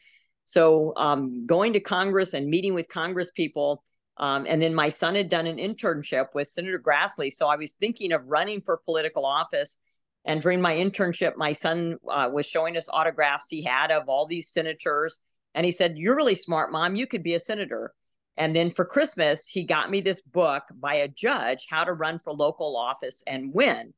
So 0.54 0.94
um, 0.98 1.48
going 1.48 1.74
to 1.74 1.80
Congress 1.80 2.36
and 2.36 2.48
meeting 2.48 2.76
with 2.76 2.88
Congress 2.88 3.32
people. 3.32 3.84
Um, 4.18 4.46
and 4.48 4.62
then 4.62 4.76
my 4.76 4.89
son 4.89 5.16
had 5.16 5.28
done 5.28 5.48
an 5.48 5.58
internship 5.58 6.28
with 6.36 6.48
Senator 6.48 6.80
Grassley. 6.80 7.34
So 7.34 7.48
I 7.48 7.56
was 7.56 7.72
thinking 7.74 8.12
of 8.12 8.22
running 8.28 8.62
for 8.62 8.78
political 8.86 9.26
office. 9.26 9.80
And 10.26 10.44
during 10.44 10.62
my 10.62 10.76
internship, 10.76 11.38
my 11.38 11.54
son 11.54 11.98
uh, 12.08 12.30
was 12.32 12.46
showing 12.46 12.78
us 12.78 12.88
autographs 12.88 13.48
he 13.50 13.63
had 13.63 13.89
of 13.89 14.08
all 14.08 14.28
these 14.28 14.52
senators. 14.52 15.22
And 15.56 15.66
he 15.66 15.72
said, 15.72 15.98
You're 15.98 16.16
really 16.16 16.36
smart, 16.36 16.72
mom. 16.72 16.96
You 16.96 17.08
could 17.08 17.24
be 17.24 17.34
a 17.34 17.39
senator. 17.39 17.92
And 18.38 18.56
then 18.56 18.70
for 18.70 18.86
Christmas, 18.86 19.48
he 19.48 19.63
got 19.63 19.89
me 19.89 20.02
this 20.02 20.22
book 20.22 20.66
by 20.80 20.96
a 20.96 21.08
judge, 21.08 21.66
How 21.68 21.84
to 21.84 21.94
Run 21.94 22.20
for 22.20 22.32
Local 22.32 22.78
Office 22.78 23.24
and 23.26 23.52
Win. 23.56 23.92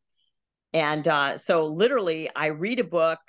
And 0.73 1.05
uh, 1.05 1.37
so 1.37 1.65
literally, 1.65 2.29
I 2.33 2.47
read 2.47 2.79
a 2.79 2.85
book 2.85 3.19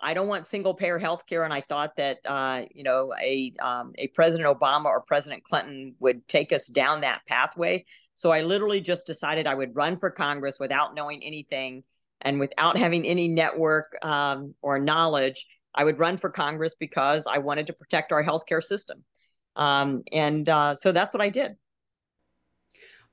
I 0.00 0.14
don't 0.14 0.28
want 0.28 0.46
single 0.46 0.74
payer 0.74 0.98
health 0.98 1.26
care. 1.26 1.44
And 1.44 1.52
I 1.52 1.60
thought 1.60 1.96
that, 1.96 2.18
uh, 2.24 2.62
you 2.72 2.84
know, 2.84 3.12
a, 3.20 3.52
um, 3.60 3.92
a 3.98 4.06
President 4.08 4.48
Obama 4.48 4.86
or 4.86 5.00
President 5.00 5.44
Clinton 5.44 5.94
would 5.98 6.26
take 6.28 6.52
us 6.52 6.66
down 6.66 7.00
that 7.00 7.22
pathway. 7.26 7.84
So 8.14 8.30
I 8.30 8.42
literally 8.42 8.80
just 8.80 9.06
decided 9.06 9.46
I 9.46 9.54
would 9.54 9.76
run 9.76 9.96
for 9.96 10.10
Congress 10.10 10.58
without 10.58 10.94
knowing 10.94 11.22
anything 11.22 11.84
and 12.20 12.40
without 12.40 12.76
having 12.76 13.06
any 13.06 13.28
network 13.28 13.96
um, 14.02 14.54
or 14.62 14.78
knowledge. 14.78 15.46
I 15.74 15.84
would 15.84 15.98
run 15.98 16.16
for 16.16 16.30
Congress 16.30 16.74
because 16.78 17.26
I 17.26 17.38
wanted 17.38 17.68
to 17.68 17.72
protect 17.72 18.12
our 18.12 18.24
healthcare 18.24 18.62
system. 18.62 19.04
Um, 19.54 20.02
and 20.12 20.48
uh, 20.48 20.74
so 20.74 20.92
that's 20.92 21.14
what 21.14 21.22
I 21.22 21.28
did. 21.28 21.56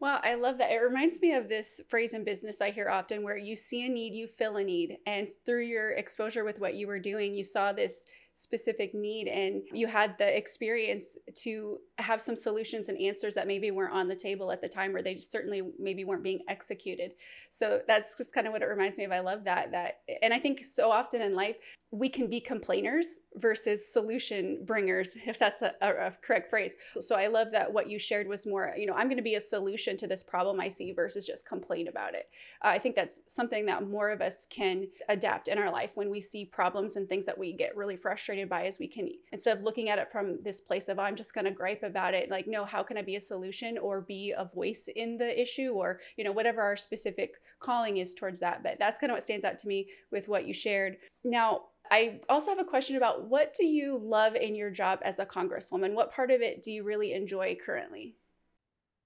Wow, 0.01 0.19
I 0.23 0.35
love 0.35 0.57
that. 0.57 0.71
It 0.71 0.77
reminds 0.77 1.21
me 1.21 1.33
of 1.33 1.47
this 1.47 1.79
phrase 1.87 2.13
in 2.13 2.23
business 2.23 2.59
I 2.61 2.69
hear 2.69 2.89
often 2.89 3.23
where 3.23 3.37
you 3.37 3.55
see 3.55 3.85
a 3.85 3.89
need, 3.89 4.13
you 4.13 4.27
fill 4.27 4.57
a 4.57 4.63
need. 4.63 4.97
And 5.07 5.29
through 5.45 5.63
your 5.63 5.91
exposure 5.91 6.43
with 6.43 6.59
what 6.59 6.75
you 6.75 6.85
were 6.87 6.99
doing, 6.99 7.33
you 7.33 7.43
saw 7.43 7.71
this 7.71 8.05
specific 8.35 8.93
need 8.93 9.29
and 9.29 9.63
you 9.71 9.87
had 9.87 10.17
the 10.17 10.37
experience 10.37 11.17
to 11.33 11.77
have 11.97 12.19
some 12.19 12.35
solutions 12.35 12.89
and 12.89 12.99
answers 12.99 13.33
that 13.33 13.47
maybe 13.47 13.71
weren't 13.71 13.93
on 13.93 14.09
the 14.09 14.15
table 14.15 14.51
at 14.51 14.61
the 14.61 14.67
time 14.67 14.93
or 14.93 15.01
they 15.01 15.15
certainly 15.15 15.61
maybe 15.79 16.03
weren't 16.03 16.21
being 16.21 16.41
executed 16.49 17.13
so 17.49 17.79
that's 17.87 18.13
just 18.17 18.33
kind 18.33 18.45
of 18.45 18.51
what 18.51 18.61
it 18.61 18.65
reminds 18.65 18.97
me 18.97 19.05
of 19.05 19.11
i 19.13 19.21
love 19.21 19.45
that 19.45 19.71
that 19.71 20.01
and 20.21 20.33
i 20.33 20.39
think 20.39 20.65
so 20.65 20.91
often 20.91 21.21
in 21.21 21.33
life 21.33 21.55
we 21.91 22.09
can 22.09 22.27
be 22.27 22.39
complainers 22.39 23.05
versus 23.35 23.91
solution 23.91 24.59
bringers 24.65 25.15
if 25.25 25.37
that's 25.39 25.61
a, 25.61 25.73
a, 25.81 26.11
correct 26.21 26.49
phrase. 26.49 26.75
So 26.99 27.15
i 27.15 27.27
love 27.27 27.51
that 27.51 27.71
what 27.71 27.89
you 27.89 27.99
shared 27.99 28.27
was 28.27 28.45
more 28.45 28.73
you 28.77 28.85
know 28.85 28.93
i'm 28.93 29.07
going 29.07 29.17
to 29.17 29.23
be 29.23 29.35
a 29.35 29.41
solution 29.41 29.97
to 29.97 30.07
this 30.07 30.23
problem 30.23 30.59
i 30.59 30.69
see 30.69 30.91
versus 30.91 31.25
just 31.25 31.47
complain 31.47 31.87
about 31.87 32.13
it. 32.13 32.29
Uh, 32.63 32.69
i 32.69 32.79
think 32.79 32.95
that's 32.95 33.19
something 33.27 33.65
that 33.65 33.87
more 33.87 34.09
of 34.09 34.21
us 34.21 34.47
can 34.49 34.87
adapt 35.09 35.47
in 35.47 35.57
our 35.57 35.71
life 35.71 35.91
when 35.95 36.09
we 36.09 36.21
see 36.21 36.45
problems 36.45 36.95
and 36.95 37.07
things 37.07 37.25
that 37.25 37.37
we 37.37 37.53
get 37.53 37.75
really 37.75 37.95
frustrated 37.95 38.49
by 38.49 38.65
as 38.65 38.79
we 38.79 38.87
can 38.87 39.09
instead 39.31 39.55
of 39.55 39.63
looking 39.63 39.89
at 39.89 39.99
it 39.99 40.11
from 40.11 40.41
this 40.43 40.61
place 40.61 40.89
of 40.89 40.99
i'm 40.99 41.15
just 41.15 41.33
going 41.33 41.45
to 41.45 41.51
gripe 41.51 41.83
about 41.83 42.13
it 42.13 42.29
like 42.29 42.47
no 42.47 42.65
how 42.65 42.81
can 42.81 42.97
i 42.97 43.01
be 43.01 43.15
a 43.15 43.21
solution 43.21 43.77
or 43.77 44.01
be 44.01 44.33
a 44.37 44.45
voice 44.45 44.89
in 44.95 45.17
the 45.17 45.41
issue? 45.41 45.55
or 45.75 45.99
you 46.17 46.23
know 46.23 46.31
whatever 46.31 46.61
our 46.61 46.75
specific 46.75 47.35
calling 47.59 47.97
is 47.97 48.13
towards 48.13 48.39
that. 48.39 48.63
But 48.63 48.77
that's 48.79 48.99
kind 48.99 49.11
of 49.11 49.15
what 49.15 49.23
stands 49.23 49.45
out 49.45 49.57
to 49.59 49.67
me 49.67 49.87
with 50.11 50.27
what 50.27 50.45
you 50.45 50.53
shared 50.53 50.97
now 51.25 51.63
I 51.91 52.19
also 52.29 52.51
have 52.51 52.59
a 52.59 52.65
question 52.65 52.95
about 52.95 53.27
what 53.27 53.53
do 53.53 53.65
you 53.65 53.99
love 54.01 54.35
in 54.35 54.55
your 54.55 54.71
job 54.71 54.99
as 55.03 55.19
a 55.19 55.25
congresswoman? 55.25 55.93
What 55.93 56.11
part 56.11 56.31
of 56.31 56.41
it 56.41 56.63
do 56.63 56.71
you 56.71 56.83
really 56.83 57.13
enjoy 57.13 57.57
currently? 57.63 58.15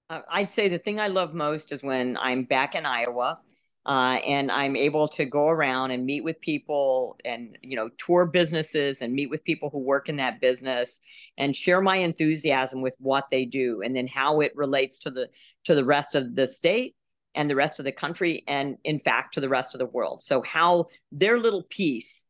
Uh, 0.08 0.22
I'd 0.28 0.50
say 0.50 0.68
the 0.68 0.78
thing 0.78 0.98
I 0.98 1.08
love 1.08 1.34
most 1.34 1.72
is 1.72 1.82
when 1.82 2.16
I'm 2.16 2.44
back 2.44 2.74
in 2.74 2.86
Iowa 2.86 3.38
uh, 3.86 4.18
and 4.26 4.50
I'm 4.50 4.76
able 4.76 5.08
to 5.08 5.24
go 5.24 5.48
around 5.48 5.90
and 5.90 6.04
meet 6.04 6.22
with 6.22 6.40
people 6.40 7.16
and 7.24 7.56
you 7.62 7.76
know 7.76 7.88
tour 7.98 8.26
businesses 8.26 9.02
and 9.02 9.12
meet 9.12 9.30
with 9.30 9.44
people 9.44 9.70
who 9.70 9.80
work 9.80 10.08
in 10.08 10.16
that 10.16 10.40
business 10.40 11.00
and 11.38 11.56
share 11.56 11.80
my 11.80 11.96
enthusiasm 11.96 12.82
with 12.82 12.96
what 12.98 13.30
they 13.30 13.44
do 13.44 13.82
and 13.82 13.96
then 13.96 14.06
how 14.06 14.40
it 14.40 14.52
relates 14.54 14.98
to 15.00 15.10
the 15.10 15.28
to 15.64 15.74
the 15.74 15.84
rest 15.84 16.14
of 16.14 16.34
the 16.34 16.46
state 16.46 16.94
and 17.34 17.48
the 17.48 17.56
rest 17.56 17.78
of 17.78 17.84
the 17.84 17.92
country 17.92 18.44
and 18.48 18.76
in 18.84 18.98
fact 18.98 19.34
to 19.34 19.40
the 19.40 19.48
rest 19.48 19.74
of 19.74 19.78
the 19.78 19.86
world. 19.86 20.20
So 20.20 20.42
how 20.42 20.88
their 21.12 21.38
little 21.38 21.62
piece 21.64 22.26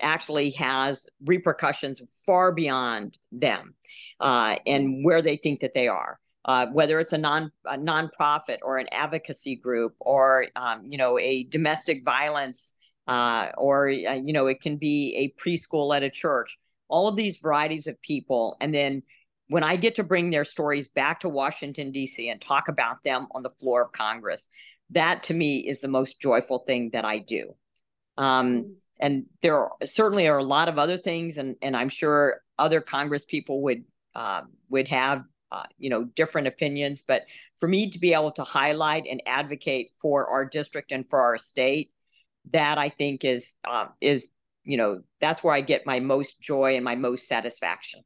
actually 0.00 0.50
has 0.50 1.08
repercussions 1.24 2.02
far 2.26 2.52
beyond 2.52 3.18
them 3.32 3.74
uh, 4.20 4.56
and 4.66 5.04
where 5.04 5.22
they 5.22 5.36
think 5.36 5.60
that 5.60 5.74
they 5.74 5.88
are. 5.88 6.18
Uh, 6.46 6.66
whether 6.72 7.00
it's 7.00 7.14
a 7.14 7.18
non 7.18 7.50
a 7.64 7.78
nonprofit 7.78 8.58
or 8.60 8.76
an 8.76 8.86
advocacy 8.92 9.56
group 9.56 9.94
or 10.00 10.46
um, 10.56 10.82
you 10.86 10.98
know 10.98 11.18
a 11.18 11.44
domestic 11.44 12.04
violence 12.04 12.74
uh, 13.08 13.46
or 13.56 13.88
uh, 13.88 14.12
you 14.12 14.32
know 14.32 14.46
it 14.46 14.60
can 14.60 14.76
be 14.76 15.14
a 15.16 15.42
preschool 15.42 15.96
at 15.96 16.02
a 16.02 16.10
church 16.10 16.58
all 16.88 17.08
of 17.08 17.16
these 17.16 17.38
varieties 17.38 17.86
of 17.86 17.98
people 18.02 18.58
and 18.60 18.74
then 18.74 19.02
when 19.48 19.64
i 19.64 19.76
get 19.76 19.94
to 19.94 20.04
bring 20.04 20.30
their 20.30 20.44
stories 20.44 20.88
back 20.88 21.20
to 21.20 21.28
washington 21.28 21.90
d.c 21.90 22.28
and 22.28 22.40
talk 22.40 22.68
about 22.68 23.02
them 23.04 23.26
on 23.32 23.42
the 23.42 23.50
floor 23.50 23.82
of 23.82 23.92
congress 23.92 24.48
that 24.90 25.22
to 25.22 25.34
me 25.34 25.58
is 25.58 25.80
the 25.80 25.88
most 25.88 26.20
joyful 26.20 26.58
thing 26.60 26.90
that 26.92 27.04
i 27.04 27.18
do 27.18 27.54
um, 28.16 28.76
and 29.00 29.26
there 29.42 29.56
are, 29.58 29.72
certainly 29.84 30.28
are 30.28 30.38
a 30.38 30.44
lot 30.44 30.68
of 30.68 30.78
other 30.78 30.96
things, 30.96 31.38
and 31.38 31.56
and 31.62 31.76
I'm 31.76 31.88
sure 31.88 32.40
other 32.58 32.80
Congress 32.80 33.24
people 33.24 33.62
would 33.62 33.82
um, 34.14 34.52
would 34.68 34.88
have 34.88 35.24
uh, 35.50 35.64
you 35.78 35.90
know 35.90 36.04
different 36.04 36.46
opinions. 36.46 37.02
But 37.06 37.24
for 37.58 37.68
me 37.68 37.90
to 37.90 37.98
be 37.98 38.14
able 38.14 38.32
to 38.32 38.44
highlight 38.44 39.06
and 39.10 39.22
advocate 39.26 39.90
for 40.00 40.28
our 40.28 40.44
district 40.44 40.92
and 40.92 41.08
for 41.08 41.20
our 41.20 41.38
state, 41.38 41.90
that 42.52 42.78
I 42.78 42.88
think 42.88 43.24
is 43.24 43.54
uh, 43.66 43.86
is 44.00 44.28
you 44.64 44.76
know 44.76 45.02
that's 45.20 45.42
where 45.42 45.54
I 45.54 45.60
get 45.60 45.86
my 45.86 46.00
most 46.00 46.40
joy 46.40 46.76
and 46.76 46.84
my 46.84 46.94
most 46.94 47.26
satisfaction. 47.26 48.02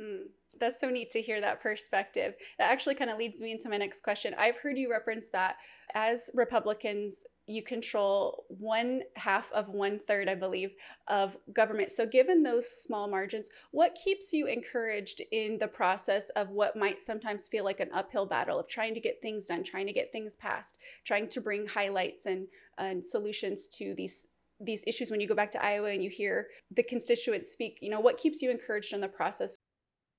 Hmm. 0.00 0.26
That's 0.60 0.80
so 0.80 0.88
neat 0.88 1.10
to 1.10 1.20
hear 1.20 1.40
that 1.40 1.62
perspective. 1.62 2.34
That 2.58 2.70
actually 2.70 2.94
kind 2.94 3.10
of 3.10 3.18
leads 3.18 3.40
me 3.40 3.52
into 3.52 3.68
my 3.68 3.76
next 3.76 4.02
question. 4.02 4.34
I've 4.38 4.56
heard 4.56 4.78
you 4.78 4.90
reference 4.90 5.28
that 5.30 5.56
as 5.94 6.30
Republicans, 6.34 7.24
you 7.46 7.62
control 7.62 8.44
one 8.48 9.02
half 9.14 9.52
of 9.52 9.68
one 9.68 9.98
third, 9.98 10.28
I 10.28 10.34
believe, 10.34 10.74
of 11.06 11.36
government. 11.52 11.90
So, 11.92 12.04
given 12.04 12.42
those 12.42 12.68
small 12.68 13.08
margins, 13.08 13.48
what 13.70 13.94
keeps 13.94 14.32
you 14.32 14.46
encouraged 14.46 15.22
in 15.30 15.58
the 15.58 15.68
process 15.68 16.28
of 16.30 16.50
what 16.50 16.76
might 16.76 17.00
sometimes 17.00 17.46
feel 17.46 17.64
like 17.64 17.80
an 17.80 17.90
uphill 17.94 18.26
battle 18.26 18.58
of 18.58 18.68
trying 18.68 18.94
to 18.94 19.00
get 19.00 19.22
things 19.22 19.46
done, 19.46 19.62
trying 19.62 19.86
to 19.86 19.92
get 19.92 20.10
things 20.10 20.34
passed, 20.34 20.76
trying 21.04 21.28
to 21.28 21.40
bring 21.40 21.68
highlights 21.68 22.26
and, 22.26 22.48
and 22.78 23.04
solutions 23.04 23.68
to 23.68 23.94
these 23.96 24.26
these 24.60 24.82
issues 24.86 25.10
when 25.10 25.20
you 25.20 25.28
go 25.28 25.34
back 25.34 25.50
to 25.50 25.62
Iowa 25.62 25.90
and 25.90 26.02
you 26.02 26.10
hear 26.10 26.48
the 26.74 26.82
constituents 26.82 27.50
speak, 27.50 27.78
you 27.82 27.90
know, 27.90 28.00
what 28.00 28.18
keeps 28.18 28.40
you 28.40 28.50
encouraged 28.50 28.92
in 28.92 29.00
the 29.00 29.08
process 29.08 29.55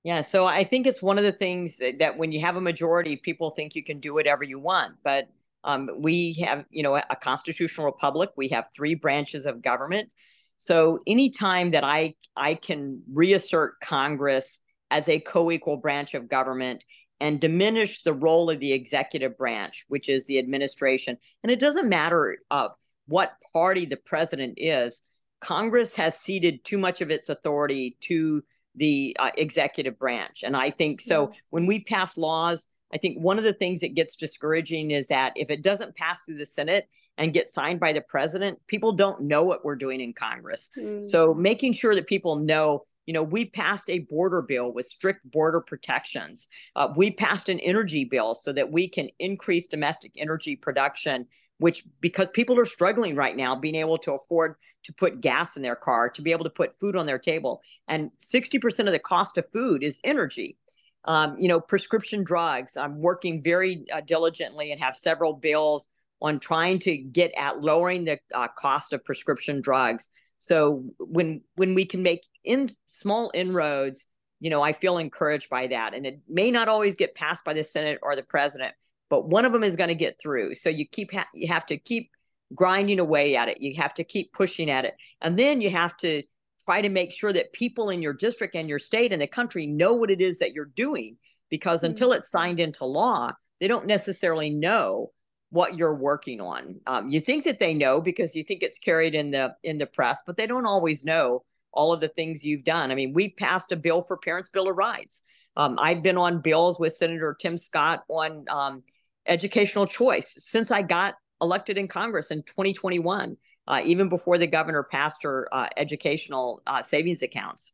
yeah, 0.04 0.20
so 0.20 0.46
I 0.46 0.64
think 0.64 0.86
it's 0.86 1.02
one 1.02 1.18
of 1.18 1.24
the 1.24 1.32
things 1.32 1.80
that 1.98 2.16
when 2.16 2.32
you 2.32 2.40
have 2.40 2.56
a 2.56 2.60
majority, 2.60 3.16
people 3.16 3.50
think 3.50 3.74
you 3.74 3.82
can 3.82 3.98
do 4.00 4.14
whatever 4.14 4.44
you 4.44 4.60
want. 4.60 4.94
But 5.02 5.28
um, 5.64 5.90
we 5.98 6.34
have, 6.34 6.64
you 6.70 6.82
know, 6.82 6.96
a 6.96 7.16
constitutional 7.16 7.86
republic. 7.86 8.30
We 8.36 8.48
have 8.48 8.68
three 8.74 8.94
branches 8.94 9.44
of 9.44 9.60
government. 9.60 10.10
So 10.56 11.00
anytime 11.06 11.72
that 11.72 11.84
I 11.84 12.14
I 12.36 12.54
can 12.54 13.02
reassert 13.12 13.80
Congress 13.80 14.60
as 14.90 15.08
a 15.08 15.20
co-equal 15.20 15.76
branch 15.76 16.14
of 16.14 16.28
government 16.28 16.84
and 17.20 17.40
diminish 17.40 18.02
the 18.02 18.12
role 18.12 18.48
of 18.50 18.60
the 18.60 18.72
executive 18.72 19.36
branch, 19.36 19.84
which 19.88 20.08
is 20.08 20.24
the 20.26 20.38
administration, 20.38 21.18
and 21.42 21.50
it 21.50 21.58
doesn't 21.58 21.88
matter 21.88 22.38
uh, 22.50 22.68
what 23.06 23.32
party 23.52 23.84
the 23.84 23.96
president 23.96 24.54
is, 24.56 25.02
Congress 25.40 25.94
has 25.96 26.18
ceded 26.18 26.64
too 26.64 26.78
much 26.78 27.00
of 27.00 27.10
its 27.10 27.28
authority 27.28 27.96
to 28.00 28.42
the 28.78 29.16
uh, 29.18 29.30
executive 29.36 29.98
branch. 29.98 30.42
And 30.44 30.56
I 30.56 30.70
think 30.70 31.00
so 31.00 31.32
when 31.50 31.66
we 31.66 31.80
pass 31.80 32.16
laws, 32.16 32.66
I 32.92 32.98
think 32.98 33.18
one 33.18 33.38
of 33.38 33.44
the 33.44 33.52
things 33.52 33.80
that 33.80 33.94
gets 33.94 34.16
discouraging 34.16 34.92
is 34.92 35.08
that 35.08 35.32
if 35.36 35.50
it 35.50 35.62
doesn't 35.62 35.96
pass 35.96 36.24
through 36.24 36.38
the 36.38 36.46
Senate 36.46 36.88
and 37.18 37.34
get 37.34 37.50
signed 37.50 37.80
by 37.80 37.92
the 37.92 38.00
president, 38.00 38.58
people 38.66 38.92
don't 38.92 39.22
know 39.22 39.42
what 39.42 39.64
we're 39.64 39.76
doing 39.76 40.00
in 40.00 40.12
Congress. 40.12 40.70
Mm. 40.78 41.04
So 41.04 41.34
making 41.34 41.72
sure 41.72 41.94
that 41.94 42.06
people 42.06 42.36
know 42.36 42.82
you 43.08 43.14
know, 43.14 43.22
we 43.22 43.46
passed 43.46 43.88
a 43.88 44.00
border 44.00 44.42
bill 44.42 44.70
with 44.70 44.84
strict 44.84 45.30
border 45.30 45.62
protections. 45.62 46.46
Uh, 46.76 46.92
we 46.94 47.10
passed 47.10 47.48
an 47.48 47.58
energy 47.60 48.04
bill 48.04 48.34
so 48.34 48.52
that 48.52 48.70
we 48.70 48.86
can 48.86 49.08
increase 49.18 49.66
domestic 49.66 50.12
energy 50.18 50.54
production 50.54 51.26
which 51.58 51.84
because 52.00 52.28
people 52.28 52.58
are 52.58 52.64
struggling 52.64 53.14
right 53.14 53.36
now 53.36 53.54
being 53.54 53.74
able 53.74 53.98
to 53.98 54.12
afford 54.12 54.54
to 54.84 54.92
put 54.92 55.20
gas 55.20 55.56
in 55.56 55.62
their 55.62 55.76
car 55.76 56.08
to 56.08 56.22
be 56.22 56.32
able 56.32 56.44
to 56.44 56.50
put 56.50 56.78
food 56.78 56.96
on 56.96 57.04
their 57.04 57.18
table. 57.18 57.60
And 57.88 58.10
60% 58.20 58.86
of 58.86 58.92
the 58.92 58.98
cost 58.98 59.36
of 59.36 59.48
food 59.50 59.82
is 59.82 60.00
energy. 60.04 60.56
Um, 61.04 61.36
you 61.38 61.48
know 61.48 61.60
prescription 61.60 62.24
drugs. 62.24 62.76
I'm 62.76 63.00
working 63.00 63.42
very 63.42 63.84
uh, 63.92 64.00
diligently 64.00 64.72
and 64.72 64.80
have 64.80 64.96
several 64.96 65.32
bills 65.32 65.88
on 66.20 66.40
trying 66.40 66.80
to 66.80 66.96
get 66.96 67.32
at 67.36 67.60
lowering 67.60 68.04
the 68.04 68.18
uh, 68.34 68.48
cost 68.58 68.92
of 68.92 69.04
prescription 69.04 69.60
drugs. 69.60 70.10
So 70.38 70.84
when 70.98 71.40
when 71.54 71.74
we 71.74 71.84
can 71.84 72.02
make 72.02 72.24
in 72.44 72.68
small 72.86 73.30
inroads 73.34 74.06
you 74.40 74.50
know 74.50 74.62
i 74.62 74.72
feel 74.72 74.98
encouraged 74.98 75.48
by 75.48 75.66
that. 75.68 75.94
And 75.94 76.06
it 76.06 76.20
may 76.28 76.50
not 76.50 76.68
always 76.68 76.94
get 76.94 77.14
passed 77.14 77.44
by 77.44 77.54
the 77.54 77.64
senate 77.64 77.98
or 78.02 78.14
the 78.14 78.22
president 78.22 78.74
but 79.10 79.28
one 79.28 79.44
of 79.44 79.52
them 79.52 79.64
is 79.64 79.76
going 79.76 79.88
to 79.88 79.94
get 79.94 80.20
through. 80.20 80.54
So 80.54 80.68
you 80.68 80.86
keep 80.86 81.12
ha- 81.12 81.28
you 81.32 81.48
have 81.48 81.66
to 81.66 81.76
keep 81.76 82.10
grinding 82.54 83.00
away 83.00 83.36
at 83.36 83.48
it. 83.48 83.60
You 83.60 83.74
have 83.80 83.94
to 83.94 84.04
keep 84.04 84.32
pushing 84.32 84.70
at 84.70 84.84
it, 84.84 84.94
and 85.20 85.38
then 85.38 85.60
you 85.60 85.70
have 85.70 85.96
to 85.98 86.22
try 86.64 86.80
to 86.82 86.88
make 86.88 87.12
sure 87.12 87.32
that 87.32 87.52
people 87.52 87.90
in 87.90 88.02
your 88.02 88.12
district 88.12 88.54
and 88.54 88.68
your 88.68 88.78
state 88.78 89.12
and 89.12 89.22
the 89.22 89.26
country 89.26 89.66
know 89.66 89.94
what 89.94 90.10
it 90.10 90.20
is 90.20 90.38
that 90.38 90.52
you're 90.52 90.72
doing. 90.76 91.16
Because 91.50 91.80
mm-hmm. 91.80 91.92
until 91.92 92.12
it's 92.12 92.30
signed 92.30 92.60
into 92.60 92.84
law, 92.84 93.32
they 93.60 93.68
don't 93.68 93.86
necessarily 93.86 94.50
know 94.50 95.12
what 95.50 95.78
you're 95.78 95.94
working 95.94 96.40
on. 96.40 96.80
Um, 96.86 97.08
you 97.08 97.20
think 97.20 97.44
that 97.44 97.58
they 97.58 97.72
know 97.72 98.00
because 98.00 98.34
you 98.34 98.42
think 98.42 98.62
it's 98.62 98.78
carried 98.78 99.14
in 99.14 99.30
the 99.30 99.54
in 99.62 99.78
the 99.78 99.86
press, 99.86 100.20
but 100.26 100.36
they 100.36 100.46
don't 100.46 100.66
always 100.66 101.04
know 101.04 101.44
all 101.72 101.92
of 101.92 102.00
the 102.00 102.08
things 102.08 102.44
you've 102.44 102.64
done. 102.64 102.90
I 102.90 102.94
mean, 102.94 103.12
we 103.12 103.30
passed 103.30 103.72
a 103.72 103.76
bill 103.76 104.02
for 104.02 104.16
Parents' 104.16 104.50
Bill 104.50 104.68
of 104.68 104.76
Rights. 104.76 105.22
Um, 105.56 105.78
I've 105.78 106.02
been 106.02 106.16
on 106.16 106.40
bills 106.40 106.78
with 106.78 106.94
Senator 106.94 107.36
Tim 107.38 107.58
Scott 107.58 108.04
on 108.08 108.44
um, 108.48 108.82
educational 109.28 109.86
choice 109.86 110.34
since 110.38 110.70
I 110.70 110.82
got 110.82 111.14
elected 111.40 111.78
in 111.78 111.88
Congress 111.88 112.30
in 112.30 112.42
2021. 112.42 113.36
uh, 113.68 113.82
even 113.84 114.08
before 114.08 114.38
the 114.38 114.46
governor 114.46 114.82
passed 114.82 115.22
her 115.22 115.46
uh, 115.52 115.68
educational 115.76 116.62
uh, 116.66 116.82
savings 116.82 117.22
accounts. 117.22 117.72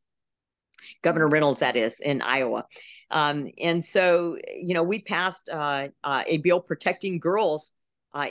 Governor 1.02 1.28
Reynolds, 1.28 1.60
that 1.60 1.76
is, 1.76 2.00
in 2.00 2.20
Iowa. 2.20 2.66
Um, 3.10 3.48
and 3.62 3.82
so, 3.82 4.36
you 4.54 4.74
know, 4.74 4.82
we 4.82 5.00
passed 5.00 5.48
uh, 5.48 5.88
uh, 6.02 6.24
a 6.26 6.38
bill 6.38 6.60
protecting 6.60 7.20
girls 7.20 7.72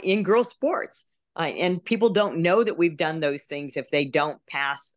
in 0.03 0.23
girls' 0.23 0.49
sports. 0.49 1.05
and 1.35 1.83
people 1.83 2.09
don't 2.09 2.37
know 2.37 2.63
that 2.63 2.77
we've 2.77 2.97
done 2.97 3.19
those 3.19 3.43
things 3.43 3.75
if 3.75 3.89
they 3.89 4.05
don't 4.05 4.39
pass 4.47 4.95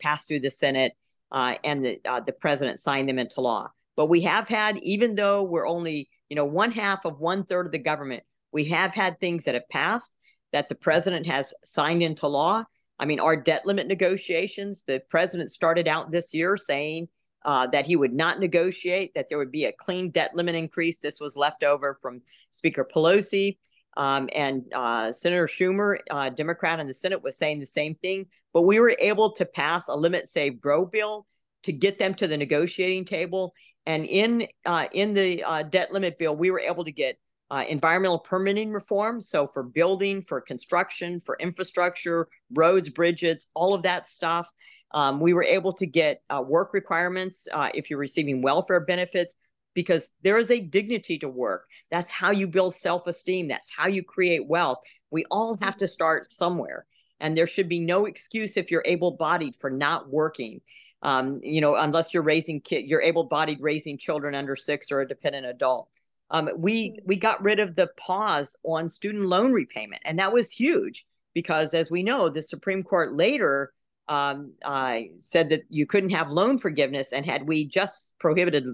pass 0.00 0.26
through 0.26 0.40
the 0.40 0.50
Senate 0.50 0.92
and 1.32 1.84
the 1.84 2.00
the 2.24 2.32
president 2.32 2.80
signed 2.80 3.08
them 3.08 3.18
into 3.18 3.40
law. 3.40 3.68
But 3.96 4.06
we 4.06 4.22
have 4.22 4.48
had, 4.48 4.78
even 4.78 5.14
though 5.16 5.42
we're 5.42 5.66
only, 5.66 6.08
you 6.28 6.36
know, 6.36 6.44
one 6.44 6.70
half 6.72 7.04
of 7.04 7.20
one 7.20 7.44
third 7.44 7.66
of 7.66 7.72
the 7.72 7.78
government, 7.78 8.22
we 8.52 8.64
have 8.66 8.94
had 8.94 9.18
things 9.18 9.44
that 9.44 9.54
have 9.54 9.68
passed 9.68 10.16
that 10.52 10.68
the 10.68 10.74
president 10.74 11.26
has 11.26 11.52
signed 11.64 12.02
into 12.02 12.26
law. 12.26 12.64
I 12.98 13.04
mean, 13.04 13.20
our 13.20 13.36
debt 13.36 13.66
limit 13.66 13.86
negotiations, 13.86 14.84
the 14.86 15.02
president 15.10 15.50
started 15.50 15.86
out 15.86 16.10
this 16.10 16.32
year 16.32 16.56
saying 16.56 17.08
uh, 17.44 17.66
that 17.68 17.86
he 17.86 17.94
would 17.94 18.12
not 18.12 18.40
negotiate, 18.40 19.12
that 19.14 19.28
there 19.28 19.38
would 19.38 19.52
be 19.52 19.66
a 19.66 19.72
clean 19.72 20.10
debt 20.10 20.34
limit 20.34 20.54
increase. 20.54 20.98
This 20.98 21.20
was 21.20 21.36
left 21.36 21.62
over 21.62 21.98
from 22.00 22.22
Speaker 22.50 22.88
Pelosi. 22.92 23.58
Um, 23.96 24.28
and 24.34 24.64
uh, 24.74 25.10
Senator 25.12 25.46
Schumer, 25.46 25.98
uh, 26.10 26.28
Democrat 26.28 26.80
in 26.80 26.86
the 26.86 26.92
Senate, 26.92 27.22
was 27.22 27.38
saying 27.38 27.60
the 27.60 27.66
same 27.66 27.94
thing. 27.94 28.26
But 28.52 28.62
we 28.62 28.78
were 28.78 28.96
able 28.98 29.32
to 29.32 29.46
pass 29.46 29.88
a 29.88 29.94
limit 29.94 30.28
save 30.28 30.60
grow 30.60 30.84
bill 30.84 31.26
to 31.62 31.72
get 31.72 31.98
them 31.98 32.14
to 32.14 32.26
the 32.26 32.36
negotiating 32.36 33.04
table. 33.04 33.54
And 33.86 34.04
in 34.04 34.48
uh, 34.64 34.86
in 34.92 35.14
the 35.14 35.44
uh, 35.44 35.62
debt 35.62 35.92
limit 35.92 36.18
bill, 36.18 36.36
we 36.36 36.50
were 36.50 36.60
able 36.60 36.84
to 36.84 36.92
get 36.92 37.18
uh, 37.50 37.64
environmental 37.68 38.18
permitting 38.18 38.72
reform. 38.72 39.20
So 39.20 39.46
for 39.46 39.62
building, 39.62 40.22
for 40.22 40.40
construction, 40.40 41.20
for 41.20 41.36
infrastructure, 41.40 42.28
roads, 42.52 42.88
bridges, 42.88 43.46
all 43.54 43.74
of 43.74 43.82
that 43.84 44.06
stuff. 44.06 44.50
Um, 44.92 45.20
we 45.20 45.34
were 45.34 45.44
able 45.44 45.72
to 45.74 45.86
get 45.86 46.22
uh, 46.30 46.42
work 46.46 46.72
requirements 46.72 47.46
uh, 47.52 47.70
if 47.74 47.90
you're 47.90 47.98
receiving 47.98 48.42
welfare 48.42 48.80
benefits 48.80 49.36
because 49.74 50.10
there 50.22 50.38
is 50.38 50.50
a 50.50 50.60
dignity 50.60 51.18
to 51.18 51.28
work. 51.28 51.66
That's 51.90 52.10
how 52.10 52.30
you 52.30 52.46
build 52.48 52.74
self 52.74 53.06
esteem. 53.06 53.46
That's 53.48 53.70
how 53.76 53.88
you 53.88 54.02
create 54.02 54.48
wealth. 54.48 54.78
We 55.10 55.24
all 55.30 55.58
have 55.60 55.76
to 55.78 55.88
start 55.88 56.32
somewhere. 56.32 56.86
And 57.20 57.36
there 57.36 57.46
should 57.46 57.68
be 57.68 57.80
no 57.80 58.06
excuse 58.06 58.56
if 58.56 58.70
you're 58.70 58.82
able 58.84 59.12
bodied 59.12 59.56
for 59.56 59.70
not 59.70 60.08
working 60.10 60.60
um, 61.06 61.40
you 61.40 61.60
know, 61.60 61.76
unless 61.76 62.12
you're 62.12 62.24
raising 62.24 62.60
kid, 62.60 62.84
you're 62.86 63.00
able-bodied 63.00 63.60
raising 63.60 63.96
children 63.96 64.34
under 64.34 64.56
six 64.56 64.90
or 64.90 65.02
a 65.02 65.08
dependent 65.08 65.46
adult. 65.46 65.88
Um, 66.32 66.50
we 66.56 66.90
mm-hmm. 66.90 67.06
we 67.06 67.14
got 67.14 67.40
rid 67.40 67.60
of 67.60 67.76
the 67.76 67.86
pause 67.96 68.56
on 68.64 68.90
student 68.90 69.26
loan 69.26 69.52
repayment, 69.52 70.02
and 70.04 70.18
that 70.18 70.32
was 70.32 70.50
huge 70.50 71.06
because, 71.32 71.74
as 71.74 71.92
we 71.92 72.02
know, 72.02 72.28
the 72.28 72.42
Supreme 72.42 72.82
Court 72.82 73.14
later 73.14 73.72
um, 74.08 74.54
uh, 74.64 74.98
said 75.18 75.48
that 75.50 75.62
you 75.68 75.86
couldn't 75.86 76.10
have 76.10 76.30
loan 76.30 76.58
forgiveness, 76.58 77.12
and 77.12 77.24
had 77.24 77.46
we 77.46 77.68
just 77.68 78.18
prohibited 78.18 78.66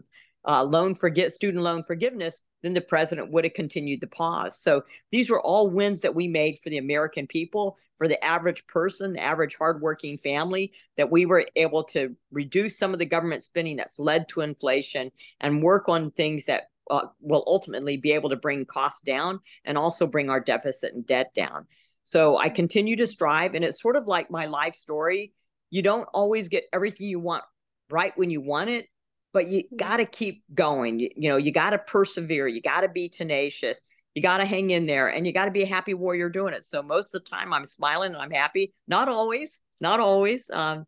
uh, 0.47 0.63
loan 0.63 0.95
forget 0.95 1.33
student 1.33 1.63
loan 1.63 1.83
forgiveness, 1.83 2.43
then 2.63 2.75
the 2.75 2.81
president 2.81 3.31
would 3.31 3.45
have 3.45 3.55
continued 3.55 4.01
the 4.01 4.07
pause. 4.07 4.59
So 4.59 4.85
these 5.11 5.31
were 5.31 5.41
all 5.41 5.69
wins 5.69 6.01
that 6.01 6.15
we 6.15 6.29
made 6.29 6.59
for 6.59 6.71
the 6.71 6.79
American 6.79 7.27
people 7.27 7.77
for 7.99 8.09
the 8.09 8.25
average 8.25 8.67
person, 8.67 9.13
the 9.13 9.23
average 9.23 9.55
hardworking 9.55 10.19
family, 10.19 10.73
that 10.97 11.11
we 11.11 11.25
were 11.25 11.47
able 11.55 11.85
to 11.85 12.17
reduce 12.33 12.77
some 12.77 12.93
of 12.93 12.99
the 12.99 13.07
government 13.07 13.45
spending 13.45 13.77
that's 13.77 14.01
led 14.01 14.29
to 14.29 14.41
inflation 14.41 15.13
and 15.41 15.63
work 15.63 15.89
on 15.89 16.11
things 16.11 16.47
that 16.47 16.71
uh, 16.91 17.07
will 17.21 17.45
ultimately 17.47 17.97
be 17.97 18.11
able 18.11 18.29
to 18.29 18.35
bring 18.35 18.65
costs 18.65 19.03
down 19.03 19.39
and 19.65 19.79
also 19.79 20.05
bring 20.05 20.29
our 20.31 20.41
deficit 20.41 20.93
and 20.95 21.07
debt 21.07 21.33
down. 21.33 21.65
So 22.03 22.37
I 22.37 22.49
continue 22.49 22.97
to 22.97 23.07
strive, 23.07 23.55
and 23.55 23.65
it's 23.65 23.81
sort 23.81 23.95
of 23.95 24.09
like 24.09 24.33
my 24.33 24.47
life 24.47 24.75
story. 24.75 25.33
You 25.71 25.83
don't 25.83 26.09
always 26.13 26.49
get 26.49 26.65
everything 26.73 27.07
you 27.07 27.21
want 27.21 27.45
right 27.89 28.13
when 28.19 28.31
you 28.31 28.41
want 28.41 28.71
it, 28.71 28.89
but 29.33 29.49
you 29.49 29.65
got 29.77 29.99
to 29.99 30.05
keep 30.05 30.43
going. 30.55 30.99
You, 30.99 31.11
you 31.17 31.29
know, 31.29 31.37
you 31.37 31.53
got 31.53 31.71
to 31.71 31.79
persevere. 31.79 32.49
You 32.49 32.61
got 32.61 32.83
to 32.83 32.89
be 32.89 33.09
tenacious 33.09 33.85
you 34.15 34.23
got 34.23 34.39
to 34.39 34.45
hang 34.45 34.71
in 34.71 34.87
there 34.87 35.09
and 35.09 35.27
you 35.27 35.33
got 35.33 35.47
to 35.47 35.51
be 35.51 35.63
a 35.63 35.67
happy 35.67 35.95
warrior 35.95 36.29
doing 36.29 36.55
it. 36.55 36.65
So 36.65 36.83
most 36.83 37.15
of 37.15 37.25
the 37.25 37.31
time 37.31 37.53
I'm 37.53 37.65
smiling 37.65 38.13
and 38.13 38.23
I'm 38.23 38.31
happy. 38.31 38.73
Not 38.87 39.09
always, 39.09 39.61
not 39.81 40.01
always. 40.01 40.51
Um, 40.51 40.85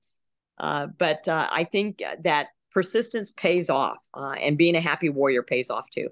uh, 0.58 0.88
but 0.98 1.26
uh, 1.26 1.48
I 1.50 1.64
think 1.64 2.02
that 2.22 2.48
persistence 2.70 3.30
pays 3.30 3.70
off 3.70 3.98
uh, 4.14 4.34
and 4.38 4.58
being 4.58 4.76
a 4.76 4.80
happy 4.80 5.08
warrior 5.08 5.42
pays 5.42 5.70
off 5.70 5.88
too. 5.90 6.08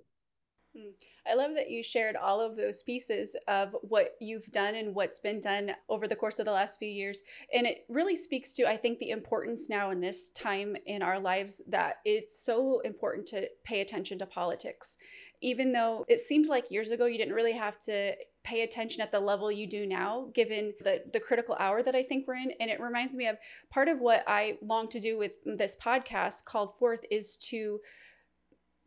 Hmm. 0.76 0.90
I 1.26 1.34
love 1.34 1.52
that 1.54 1.70
you 1.70 1.82
shared 1.82 2.16
all 2.16 2.40
of 2.40 2.56
those 2.56 2.82
pieces 2.82 3.36
of 3.46 3.76
what 3.82 4.16
you've 4.20 4.50
done 4.50 4.74
and 4.74 4.94
what's 4.94 5.18
been 5.18 5.40
done 5.40 5.72
over 5.88 6.08
the 6.08 6.16
course 6.16 6.38
of 6.38 6.44
the 6.44 6.52
last 6.52 6.78
few 6.78 6.88
years. 6.88 7.22
And 7.54 7.66
it 7.66 7.84
really 7.88 8.16
speaks 8.16 8.52
to, 8.54 8.68
I 8.68 8.76
think, 8.76 8.98
the 8.98 9.10
importance 9.10 9.68
now 9.68 9.90
in 9.90 10.00
this 10.00 10.30
time 10.30 10.76
in 10.86 11.02
our 11.02 11.20
lives 11.20 11.62
that 11.68 11.96
it's 12.04 12.44
so 12.44 12.80
important 12.80 13.26
to 13.28 13.48
pay 13.64 13.80
attention 13.80 14.18
to 14.18 14.26
politics 14.26 14.96
even 15.42 15.72
though 15.72 16.04
it 16.08 16.20
seemed 16.20 16.46
like 16.46 16.70
years 16.70 16.90
ago 16.90 17.04
you 17.04 17.18
didn't 17.18 17.34
really 17.34 17.52
have 17.52 17.76
to 17.76 18.14
pay 18.44 18.62
attention 18.62 19.02
at 19.02 19.12
the 19.12 19.20
level 19.20 19.52
you 19.52 19.66
do 19.66 19.86
now 19.86 20.28
given 20.34 20.72
the 20.82 21.02
the 21.12 21.20
critical 21.20 21.56
hour 21.58 21.82
that 21.82 21.94
I 21.94 22.02
think 22.02 22.26
we're 22.26 22.36
in 22.36 22.52
and 22.60 22.70
it 22.70 22.80
reminds 22.80 23.14
me 23.14 23.26
of 23.26 23.36
part 23.70 23.88
of 23.88 24.00
what 24.00 24.24
I 24.26 24.56
long 24.62 24.88
to 24.88 25.00
do 25.00 25.18
with 25.18 25.32
this 25.44 25.76
podcast 25.76 26.44
called 26.44 26.78
forth 26.78 27.00
is 27.10 27.36
to 27.48 27.80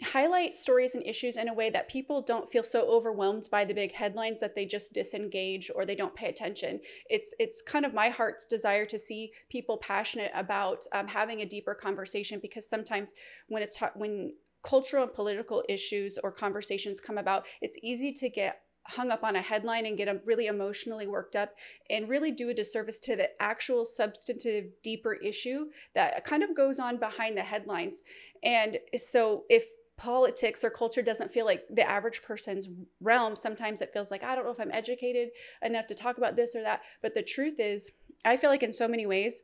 highlight 0.04 0.56
stories 0.56 0.94
and 0.94 1.06
issues 1.06 1.38
in 1.38 1.48
a 1.48 1.54
way 1.54 1.70
that 1.70 1.90
people 1.90 2.22
don't 2.22 2.50
feel 2.50 2.64
so 2.64 2.82
overwhelmed 2.90 3.48
by 3.50 3.64
the 3.64 3.74
big 3.74 3.94
headlines 3.94 4.40
that 4.42 4.54
they 4.54 4.66
just 4.66 4.92
disengage 4.92 5.72
or 5.74 5.86
they 5.86 5.96
don't 5.96 6.16
pay 6.16 6.28
attention. 6.28 6.82
It's 7.10 7.34
it's 7.40 7.62
kind 7.62 7.86
of 7.86 7.94
my 7.94 8.10
heart's 8.10 8.46
desire 8.46 8.86
to 8.86 9.00
see 9.00 9.32
people 9.50 9.78
passionate 9.78 10.32
about 10.36 10.86
um, 10.92 11.08
having 11.08 11.42
a 11.42 11.46
deeper 11.46 11.74
conversation 11.74 12.40
because 12.42 12.70
sometimes 12.70 13.14
when 13.48 13.64
it's 13.64 13.78
ta- 13.78 13.92
when 13.96 14.34
cultural 14.64 15.04
and 15.04 15.14
political 15.14 15.64
issues 15.70 16.18
or 16.24 16.32
conversations 16.32 17.00
come 17.00 17.18
about, 17.18 17.46
it's 17.62 17.78
easy 17.82 18.12
to 18.12 18.30
get 18.30 18.62
hung 18.88 19.12
up 19.12 19.24
on 19.24 19.36
a 19.36 19.42
headline 19.42 19.86
and 19.86 19.98
get 19.98 20.22
really 20.26 20.48
emotionally 20.48 21.08
worked 21.08 21.36
up 21.36 21.54
and 21.90 22.10
really 22.10 22.32
do 22.32 22.50
a 22.50 22.54
disservice 22.54 23.00
to 23.00 23.16
the 23.16 23.30
actual 23.42 23.86
substantive 23.86 24.66
deeper 24.84 25.14
issue 25.14 25.66
that 25.96 26.24
kind 26.24 26.44
of 26.44 26.56
goes 26.56 26.80
on 26.80 26.98
behind 26.98 27.38
the 27.38 27.42
headlines. 27.42 28.02
And 28.44 28.78
so 28.96 29.44
if 29.50 29.66
politics 29.98 30.64
or 30.64 30.70
culture 30.70 31.02
doesn't 31.02 31.32
feel 31.32 31.46
like 31.46 31.64
the 31.70 31.90
average 31.90 32.22
person's 32.22 32.70
realm. 33.02 33.36
Sometimes 33.36 33.82
it 33.82 33.94
feels 33.94 34.12
like 34.12 34.24
i 34.24 34.36
don't 34.36 34.46
know 34.46 34.52
if 34.52 34.60
i'm 34.60 34.72
educated 34.72 35.30
enough 35.62 35.88
to 35.88 35.96
talk 35.96 36.18
about 36.18 36.36
this 36.36 36.56
or 36.56 36.62
that. 36.62 36.82
But 37.02 37.14
the 37.14 37.24
truth 37.24 37.60
is 37.60 37.92
i 38.24 38.38
feel 38.38 38.50
like 38.50 38.64
in 38.64 38.74
so 38.74 38.88
many 38.88 39.06
ways 39.06 39.42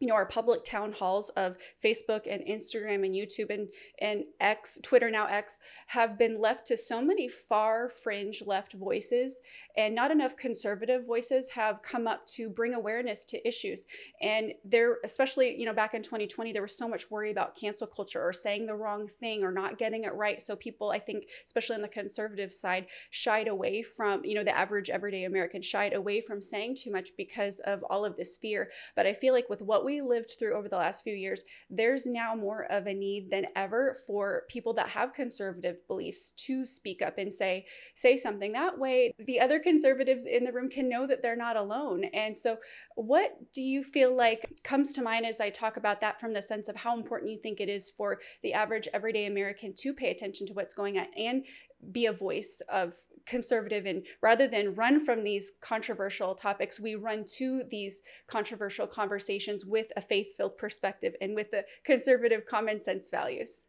you 0.00 0.08
know 0.08 0.14
our 0.14 0.26
public 0.26 0.64
town 0.64 0.92
halls 0.92 1.30
of 1.30 1.56
facebook 1.82 2.22
and 2.28 2.42
instagram 2.44 3.04
and 3.04 3.14
youtube 3.14 3.50
and 3.50 3.68
and 4.00 4.24
x 4.40 4.78
twitter 4.82 5.10
now 5.10 5.26
x 5.26 5.58
have 5.88 6.18
been 6.18 6.40
left 6.40 6.66
to 6.66 6.76
so 6.76 7.00
many 7.00 7.28
far 7.28 7.88
fringe 7.88 8.42
left 8.44 8.72
voices 8.72 9.40
and 9.76 9.94
not 9.94 10.10
enough 10.10 10.36
conservative 10.36 11.06
voices 11.06 11.50
have 11.50 11.82
come 11.82 12.06
up 12.06 12.26
to 12.26 12.48
bring 12.48 12.74
awareness 12.74 13.24
to 13.26 13.46
issues. 13.46 13.86
And 14.20 14.52
there 14.64 14.98
especially 15.04 15.58
you 15.58 15.66
know 15.66 15.72
back 15.72 15.94
in 15.94 16.02
2020 16.02 16.52
there 16.52 16.62
was 16.62 16.76
so 16.76 16.88
much 16.88 17.10
worry 17.10 17.30
about 17.30 17.56
cancel 17.56 17.86
culture 17.86 18.22
or 18.22 18.32
saying 18.32 18.66
the 18.66 18.74
wrong 18.74 19.08
thing 19.20 19.42
or 19.42 19.52
not 19.52 19.78
getting 19.78 20.04
it 20.04 20.14
right. 20.14 20.40
So 20.40 20.56
people 20.56 20.90
i 20.90 20.98
think 20.98 21.26
especially 21.44 21.76
on 21.76 21.82
the 21.82 21.88
conservative 21.88 22.52
side 22.52 22.86
shied 23.10 23.48
away 23.48 23.82
from 23.82 24.24
you 24.24 24.34
know 24.34 24.44
the 24.44 24.56
average 24.56 24.90
everyday 24.90 25.24
american 25.24 25.62
shied 25.62 25.94
away 25.94 26.20
from 26.20 26.40
saying 26.40 26.76
too 26.76 26.90
much 26.90 27.10
because 27.16 27.60
of 27.60 27.82
all 27.84 28.04
of 28.04 28.16
this 28.16 28.36
fear. 28.38 28.70
But 28.96 29.06
i 29.06 29.12
feel 29.12 29.34
like 29.34 29.48
with 29.48 29.62
what 29.62 29.84
we 29.84 30.00
lived 30.00 30.32
through 30.38 30.54
over 30.54 30.68
the 30.68 30.76
last 30.76 31.04
few 31.04 31.14
years 31.14 31.42
there's 31.70 32.06
now 32.06 32.34
more 32.34 32.64
of 32.70 32.86
a 32.86 32.94
need 32.94 33.30
than 33.30 33.46
ever 33.56 33.96
for 34.06 34.42
people 34.48 34.72
that 34.74 34.88
have 34.88 35.12
conservative 35.12 35.86
beliefs 35.86 36.32
to 36.32 36.66
speak 36.66 37.02
up 37.02 37.18
and 37.18 37.32
say 37.32 37.66
say 37.94 38.16
something 38.16 38.52
that 38.52 38.78
way. 38.78 39.14
The 39.18 39.40
other 39.40 39.58
conservatives 39.64 40.26
in 40.26 40.44
the 40.44 40.52
room 40.52 40.68
can 40.68 40.88
know 40.88 41.06
that 41.06 41.22
they're 41.22 41.34
not 41.34 41.56
alone. 41.56 42.04
And 42.12 42.36
so, 42.38 42.58
what 42.94 43.52
do 43.52 43.62
you 43.62 43.82
feel 43.82 44.14
like 44.14 44.62
comes 44.62 44.92
to 44.92 45.02
mind 45.02 45.26
as 45.26 45.40
I 45.40 45.50
talk 45.50 45.76
about 45.76 46.00
that 46.02 46.20
from 46.20 46.34
the 46.34 46.42
sense 46.42 46.68
of 46.68 46.76
how 46.76 46.96
important 46.96 47.32
you 47.32 47.38
think 47.42 47.60
it 47.60 47.68
is 47.68 47.90
for 47.90 48.20
the 48.42 48.52
average 48.52 48.86
everyday 48.92 49.26
American 49.26 49.74
to 49.78 49.94
pay 49.94 50.10
attention 50.10 50.46
to 50.46 50.52
what's 50.52 50.74
going 50.74 50.98
on 50.98 51.06
and 51.16 51.44
be 51.90 52.06
a 52.06 52.12
voice 52.12 52.62
of 52.68 52.94
conservative 53.26 53.86
and 53.86 54.04
rather 54.20 54.46
than 54.46 54.74
run 54.74 55.02
from 55.02 55.24
these 55.24 55.52
controversial 55.62 56.34
topics 56.34 56.78
we 56.78 56.94
run 56.94 57.24
to 57.24 57.62
these 57.70 58.02
controversial 58.26 58.86
conversations 58.86 59.64
with 59.64 59.90
a 59.96 60.02
faith-filled 60.02 60.58
perspective 60.58 61.14
and 61.22 61.34
with 61.34 61.50
the 61.50 61.64
conservative 61.84 62.44
common 62.46 62.82
sense 62.82 63.08
values 63.08 63.64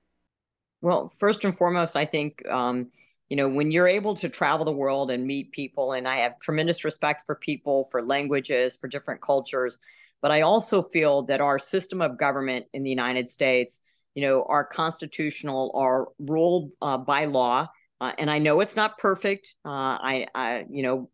well 0.81 1.08
first 1.08 1.45
and 1.45 1.55
foremost 1.55 1.95
i 1.95 2.03
think 2.03 2.45
um, 2.49 2.91
you 3.29 3.38
know 3.38 3.47
when 3.49 3.71
you're 3.71 3.88
able 3.88 4.15
to 4.15 4.29
travel 4.29 4.65
the 4.65 4.71
world 4.71 5.11
and 5.11 5.25
meet 5.25 5.51
people 5.51 5.93
and 5.93 6.07
i 6.07 6.17
have 6.17 6.39
tremendous 6.39 6.83
respect 6.83 7.23
for 7.25 7.35
people 7.35 7.85
for 7.91 8.01
languages 8.01 8.75
for 8.75 8.88
different 8.88 9.21
cultures 9.21 9.77
but 10.21 10.31
i 10.31 10.41
also 10.41 10.81
feel 10.81 11.23
that 11.23 11.41
our 11.41 11.59
system 11.59 12.01
of 12.01 12.17
government 12.17 12.65
in 12.73 12.83
the 12.83 12.89
united 12.89 13.29
states 13.29 13.81
you 14.13 14.21
know 14.21 14.43
are 14.47 14.63
constitutional 14.63 15.71
are 15.75 16.07
ruled 16.19 16.73
uh, 16.81 16.97
by 16.97 17.25
law 17.25 17.67
uh, 18.01 18.11
and 18.17 18.29
i 18.29 18.39
know 18.39 18.59
it's 18.59 18.75
not 18.75 18.97
perfect 18.97 19.55
uh, 19.65 19.69
I, 19.69 20.27
I 20.35 20.65
you 20.69 20.83
know 20.83 21.09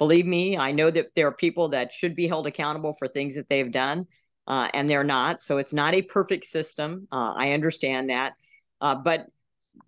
believe 0.00 0.26
me, 0.26 0.56
I 0.56 0.72
know 0.72 0.90
that 0.90 1.14
there 1.14 1.28
are 1.28 1.32
people 1.32 1.68
that 1.68 1.92
should 1.92 2.16
be 2.16 2.26
held 2.26 2.46
accountable 2.46 2.94
for 2.98 3.06
things 3.06 3.34
that 3.34 3.50
they've 3.50 3.70
done, 3.70 4.06
uh, 4.48 4.68
and 4.72 4.88
they're 4.88 5.04
not. 5.04 5.42
So 5.42 5.58
it's 5.58 5.74
not 5.74 5.94
a 5.94 6.00
perfect 6.00 6.46
system. 6.46 7.06
Uh, 7.12 7.34
I 7.36 7.52
understand 7.52 8.08
that. 8.08 8.32
Uh, 8.80 8.94
but 8.94 9.26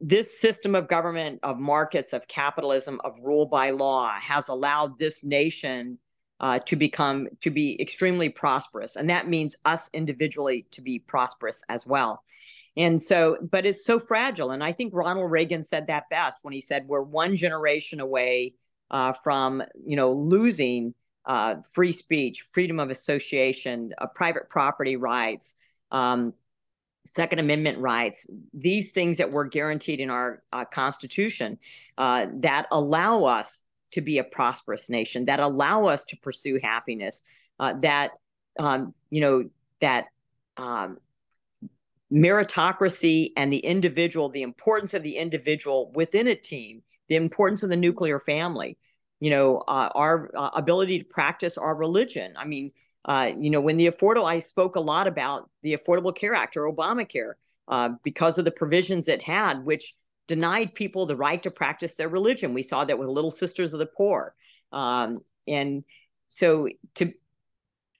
this 0.01 0.39
system 0.41 0.75
of 0.75 0.89
government, 0.89 1.41
of 1.43 1.59
markets, 1.59 2.13
of 2.13 2.27
capitalism, 2.29 3.01
of 3.05 3.15
rule 3.23 3.47
by 3.47 3.71
law 3.71 4.11
has 4.15 4.49
allowed 4.49 4.99
this 4.99 5.23
nation 5.25 5.99
uh, 6.41 6.59
to 6.59 6.77
become 6.77 7.29
to 7.41 7.51
be 7.51 7.81
extremely 7.81 8.29
prosperous. 8.29 8.97
And 8.97 9.09
that 9.11 9.29
means 9.29 9.55
us 9.65 9.89
individually 9.93 10.67
to 10.73 10.83
be 10.83 10.99
prosperous 10.99 11.63
as 11.69 11.87
well. 11.87 12.23
And 12.77 13.01
so 13.01 13.39
but 13.51 13.65
it's 13.65 13.85
so 13.85 14.01
fragile. 14.01 14.51
And 14.51 14.65
i 14.65 14.73
think 14.73 14.93
ronald 14.95 15.31
reagan 15.31 15.63
said 15.63 15.87
that 15.87 16.09
best 16.11 16.39
when 16.43 16.53
he 16.53 16.61
said 16.61 16.89
we're 16.89 17.03
one 17.03 17.37
generation 17.37 18.01
away 18.01 18.55
uh, 18.91 19.13
from 19.13 19.63
you 19.87 19.97
know 19.97 20.13
losing 20.13 20.95
uh, 21.27 21.57
free 21.73 21.93
speech 21.93 22.43
freedom 22.53 22.81
of 22.81 22.91
association 22.91 23.93
uh, 23.99 24.07
private 24.07 24.49
property 24.49 24.97
rights. 24.97 25.55
Um, 25.91 26.35
second 27.07 27.39
amendment 27.39 27.79
rights 27.79 28.27
these 28.55 28.93
things 28.93 29.17
that 29.17 29.31
were 29.31 29.45
guaranteed 29.45 30.01
in 30.01 30.11
our 30.11 30.43
uh, 30.53 30.65
constitution 30.65 31.59
uh, 31.99 32.27
that 32.35 32.67
allow 32.71 33.25
us 33.25 33.63
to 33.91 34.01
be 34.01 34.19
a 34.19 34.25
prosperous 34.25 34.89
nation 34.89 35.25
that 35.25 35.41
allow 35.41 35.85
us 35.87 36.05
to 36.05 36.17
pursue 36.19 36.59
happiness 36.63 37.25
uh, 37.61 37.75
that 37.81 38.13
um, 38.59 38.95
you 39.11 39.21
know 39.21 39.49
that 39.81 40.07
um, 40.57 40.99
meritocracy 42.13 43.33
and 43.37 43.53
the 43.53 43.59
individual 43.59 44.29
the 44.29 44.43
importance 44.43 44.95
of 44.95 45.03
the 45.03 45.17
individual 45.17 45.91
within 45.95 46.29
a 46.29 46.35
team 46.35 46.83
the 47.09 47.17
importance 47.17 47.63
of 47.63 47.71
the 47.71 47.77
nuclear 47.77 48.21
family 48.21 48.79
you 49.23 49.31
know 49.31 49.59
uh, 49.69 49.89
our 49.95 50.31
uh, 50.37 50.51
ability 50.55 50.99
to 50.99 51.05
practice 51.05 51.57
our 51.57 51.77
religion. 51.77 52.35
I 52.37 52.45
mean 52.45 52.73
uh, 53.07 53.31
you 53.39 53.51
know 53.51 53.61
when 53.61 53.77
the 53.77 53.89
affordable 53.89 54.25
i 54.25 54.39
spoke 54.39 54.77
a 54.77 54.81
lot 54.81 55.07
about 55.07 55.49
the 55.63 55.77
affordable 55.77 56.15
care 56.15 56.35
act 56.35 56.57
or 56.57 56.73
obamacare 56.73 57.33
uh, 57.69 57.91
because 58.03 58.39
of 58.39 58.45
the 58.45 58.51
provisions 58.51 59.09
it 59.09 59.23
had 59.23 59.65
which 59.65 59.95
denied 60.33 60.75
people 60.75 61.07
the 61.07 61.17
right 61.17 61.43
to 61.43 61.51
practice 61.51 61.95
their 61.95 62.09
religion. 62.09 62.55
We 62.55 62.63
saw 62.63 62.85
that 62.85 62.99
with 62.99 63.09
Little 63.09 63.31
Sisters 63.31 63.73
of 63.73 63.81
the 63.81 63.87
Poor. 63.87 64.35
Um, 64.73 65.21
and 65.47 65.85
so 66.29 66.69
to 66.95 67.13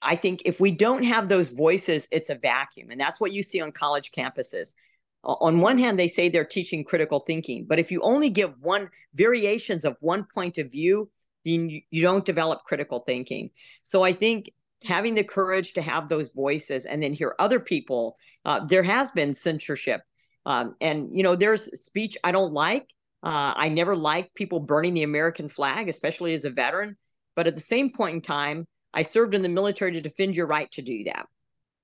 I 0.01 0.17
think 0.17 0.43
if 0.45 0.59
we 0.59 0.73
don't 0.73 1.05
have 1.05 1.29
those 1.29 1.49
voices, 1.49 2.09
it's 2.11 2.31
a 2.31 2.35
vacuum. 2.35 2.91
And 2.91 3.01
that's 3.01 3.21
what 3.21 3.33
you 3.33 3.43
see 3.43 3.61
on 3.61 3.71
college 3.71 4.11
campuses. 4.11 4.75
On 5.23 5.61
one 5.61 5.79
hand, 5.79 5.99
they 5.99 6.09
say 6.09 6.29
they're 6.29 6.45
teaching 6.45 6.83
critical 6.83 7.21
thinking, 7.21 7.67
but 7.69 7.79
if 7.79 7.93
you 7.93 8.01
only 8.01 8.29
give 8.29 8.59
one 8.61 8.89
variations 9.15 9.85
of 9.85 9.97
one 10.01 10.27
point 10.35 10.59
of 10.59 10.73
view, 10.73 11.09
then 11.45 11.71
you, 11.71 11.83
you 11.91 12.03
don't 12.03 12.25
develop 12.25 12.65
critical 12.65 13.01
thinking. 13.01 13.51
So 13.85 14.03
I 14.03 14.13
think 14.13 14.51
having 14.85 15.15
the 15.15 15.25
courage 15.25 15.73
to 15.75 15.83
have 15.83 16.09
those 16.09 16.29
voices 16.29 16.87
and 16.87 17.03
then 17.03 17.13
hear 17.13 17.35
other 17.39 17.61
people, 17.61 18.17
uh, 18.45 18.65
there 18.65 18.83
has 18.83 19.11
been 19.11 19.35
censorship 19.35 20.03
um, 20.45 20.77
and 20.81 21.11
you 21.17 21.23
know, 21.23 21.37
there's 21.37 21.81
speech 21.81 22.17
I 22.25 22.33
don't 22.33 22.53
like. 22.53 22.93
Uh, 23.23 23.55
I 23.55 23.69
never 23.69 23.95
like 23.95 24.35
people 24.35 24.61
burning 24.61 24.95
the 24.95 25.05
American 25.05 25.49
flag, 25.49 25.89
especially 25.89 26.35
as 26.35 26.45
a 26.45 26.51
veteran. 26.51 26.97
But 27.37 27.47
at 27.47 27.55
the 27.55 27.61
same 27.61 27.91
point 27.91 28.17
in 28.17 28.21
time, 28.21 28.67
I 28.93 29.03
served 29.03 29.35
in 29.35 29.43
the 29.43 29.49
military 29.49 29.93
to 29.93 30.01
defend 30.01 30.35
your 30.35 30.47
right 30.47 30.71
to 30.73 30.83
do 30.83 31.05
that. 31.05 31.27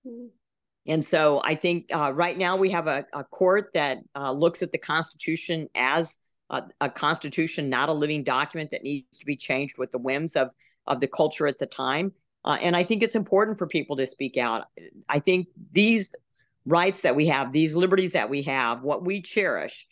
Mm-hmm. 0.06 0.26
And 0.88 1.04
so 1.04 1.40
I 1.44 1.54
think 1.54 1.86
uh, 1.94 2.12
right 2.12 2.36
now 2.36 2.56
we 2.56 2.70
have 2.70 2.86
a, 2.86 3.04
a 3.12 3.22
court 3.22 3.70
that 3.74 3.98
uh, 4.16 4.32
looks 4.32 4.62
at 4.62 4.72
the 4.72 4.78
Constitution 4.78 5.68
as 5.74 6.18
a, 6.50 6.62
a, 6.80 6.88
constitution, 6.88 7.68
not 7.68 7.90
a 7.90 7.92
living 7.92 8.24
document 8.24 8.70
that 8.70 8.82
needs 8.82 9.18
to 9.18 9.26
be 9.26 9.36
changed 9.36 9.76
with 9.76 9.90
the 9.90 9.98
whims 9.98 10.34
of 10.34 10.48
of 10.86 11.00
the 11.00 11.06
culture 11.06 11.46
at 11.46 11.58
the 11.58 11.66
time. 11.66 12.12
Uh, 12.44 12.56
and 12.60 12.76
I 12.76 12.84
think 12.84 13.02
it's 13.02 13.14
important 13.14 13.58
for 13.58 13.66
people 13.66 13.96
to 13.96 14.06
speak 14.06 14.36
out. 14.36 14.64
I 15.08 15.18
think 15.18 15.48
these 15.72 16.14
rights 16.64 17.02
that 17.02 17.16
we 17.16 17.26
have, 17.26 17.52
these 17.52 17.74
liberties 17.74 18.12
that 18.12 18.30
we 18.30 18.42
have, 18.42 18.82
what 18.82 19.04
we 19.04 19.22
cherish, 19.22 19.86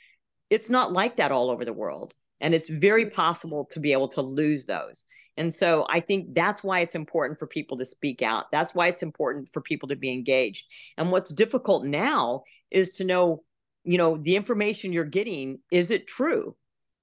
it's 0.51 0.71
not 0.71 0.93
like 0.93 1.17
that 1.17 1.33
all 1.33 1.51
over 1.51 1.65
the 1.65 1.73
world. 1.73 2.15
And 2.41 2.55
it's 2.55 2.69
very 2.69 3.11
possible 3.11 3.67
to 3.73 3.81
be 3.81 3.93
able 3.93 4.09
to 4.09 4.23
lose 4.23 4.67
those. 4.67 5.07
And 5.39 5.53
so 5.53 5.87
I 5.91 6.01
think 6.01 6.35
that's 6.35 6.63
why 6.63 6.81
it's 6.81 6.95
important 6.95 7.39
for 7.39 7.47
people 7.47 7.77
to 7.79 7.85
speak 7.85 8.23
out. 8.23 8.51
That's 8.53 8.75
why 8.75 8.89
it's 8.89 9.03
important 9.03 9.49
for 9.53 9.61
people 9.61 9.89
to 9.89 9.97
be 9.97 10.13
engaged. 10.13 10.67
And 10.97 11.11
what's 11.11 11.31
difficult 11.31 11.85
now 11.85 12.45
is 12.71 12.91
to 12.97 13.05
know, 13.05 13.43
you 13.85 13.99
know, 13.99 14.17
the 14.17 14.37
information 14.37 14.93
you're 14.93 15.05
getting, 15.05 15.59
is 15.71 15.91
it 15.91 16.07
true? 16.07 16.57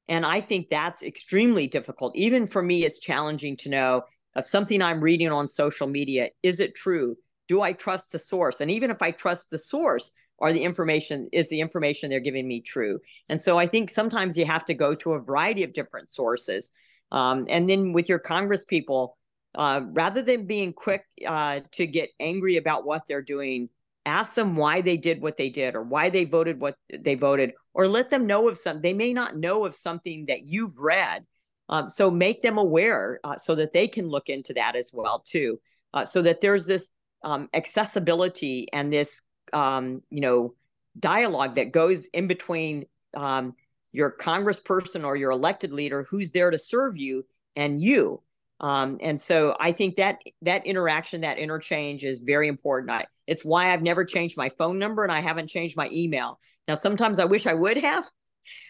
And 0.08 0.26
I 0.26 0.42
think 0.42 0.70
that's 0.70 1.02
extremely 1.02 1.68
difficult. 1.68 2.16
Even 2.16 2.48
for 2.48 2.62
me, 2.62 2.84
it's 2.84 3.00
challenging 3.00 3.56
to 3.58 3.70
know 3.70 4.04
of 4.36 4.48
something 4.48 4.82
I'm 4.82 5.02
reading 5.02 5.32
on 5.32 5.48
social 5.48 5.88
media, 5.88 6.30
is 6.42 6.60
it 6.60 6.76
true? 6.76 7.16
do 7.48 7.62
I 7.62 7.74
trust 7.74 8.12
the 8.12 8.20
source? 8.20 8.62
And 8.62 8.72
even 8.72 8.90
if 8.90 9.02
I 9.02 9.12
trust 9.12 9.50
the 9.50 9.58
source, 9.58 10.12
are 10.40 10.52
the 10.52 10.64
information 10.64 11.30
is 11.32 11.50
the 11.50 11.62
information 11.62 12.10
they're 12.10 12.20
giving 12.20 12.48
me 12.48 12.62
true? 12.62 13.00
And 13.30 13.42
so 13.42 13.58
I 13.58 13.68
think 13.68 13.90
sometimes 13.90 14.38
you 14.38 14.46
have 14.46 14.66
to 14.66 14.74
go 14.74 14.96
to 14.96 15.14
a 15.14 15.20
variety 15.20 15.64
of 15.64 15.74
different 15.74 16.10
sources. 16.10 16.72
Um, 17.12 17.46
and 17.50 17.70
then 17.70 17.94
with 17.94 18.10
your 18.10 18.20
Congress 18.20 18.66
people, 18.66 19.18
uh, 19.56 19.82
rather 19.92 20.22
than 20.22 20.46
being 20.46 20.74
quick 20.74 21.06
uh, 21.28 21.60
to 21.74 21.86
get 21.86 22.10
angry 22.20 22.58
about 22.58 22.86
what 22.86 23.04
they're 23.08 23.22
doing, 23.22 23.70
ask 24.06 24.34
them 24.34 24.56
why 24.56 24.82
they 24.82 24.98
did 24.98 25.22
what 25.22 25.38
they 25.38 25.50
did 25.50 25.76
or 25.76 25.84
why 25.84 26.10
they 26.10 26.26
voted 26.26 26.60
what 26.60 26.76
they 26.92 27.16
voted, 27.16 27.52
or 27.74 27.88
let 27.88 28.10
them 28.10 28.26
know 28.26 28.50
of 28.50 28.58
some. 28.58 28.82
They 28.82 28.94
may 28.94 29.14
not 29.14 29.38
know 29.38 29.66
of 29.66 29.76
something 29.76 30.26
that 30.28 30.48
you've 30.48 30.78
read, 30.80 31.26
um, 31.74 31.90
so 31.90 32.12
make 32.12 32.44
them 32.44 32.60
aware 32.60 33.20
uh, 33.24 33.36
so 33.36 33.56
that 33.56 33.74
they 33.74 33.88
can 33.88 34.08
look 34.08 34.30
into 34.30 34.54
that 34.54 34.76
as 34.76 34.92
well 34.94 35.24
too. 35.28 35.60
Uh, 35.92 36.06
so 36.06 36.22
that 36.22 36.40
there's 36.40 36.68
this 36.68 36.92
um, 37.24 37.50
accessibility 37.56 38.68
and 38.72 38.94
this 38.94 39.24
um, 39.54 40.04
you 40.12 40.22
know 40.22 40.54
dialogue 41.00 41.56
that 41.56 41.72
goes 41.72 42.06
in 42.14 42.28
between 42.28 42.86
um, 43.16 43.56
your 43.92 44.12
congressperson 44.12 45.04
or 45.04 45.16
your 45.16 45.32
elected 45.32 45.74
leader 45.74 46.06
who's 46.08 46.32
there 46.32 46.52
to 46.52 46.60
serve 46.60 46.96
you 46.96 47.26
and 47.56 47.82
you. 47.82 48.22
Um, 48.60 49.00
and 49.02 49.20
so 49.20 49.58
i 49.60 49.72
think 49.72 49.96
that 49.96 50.20
that 50.44 50.66
interaction 50.68 51.22
that 51.22 51.40
interchange 51.40 52.04
is 52.04 52.20
very 52.20 52.48
important. 52.48 52.92
I, 52.92 53.08
it's 53.26 53.44
why 53.44 53.74
i've 53.74 53.82
never 53.82 54.06
changed 54.06 54.38
my 54.38 54.50
phone 54.50 54.78
number 54.78 55.02
and 55.02 55.12
i 55.12 55.22
haven't 55.22 55.48
changed 55.48 55.76
my 55.76 55.90
email. 55.92 56.40
Now 56.68 56.76
sometimes 56.76 57.18
i 57.18 57.26
wish 57.26 57.48
i 57.48 57.54
would 57.56 57.78
have 57.78 58.06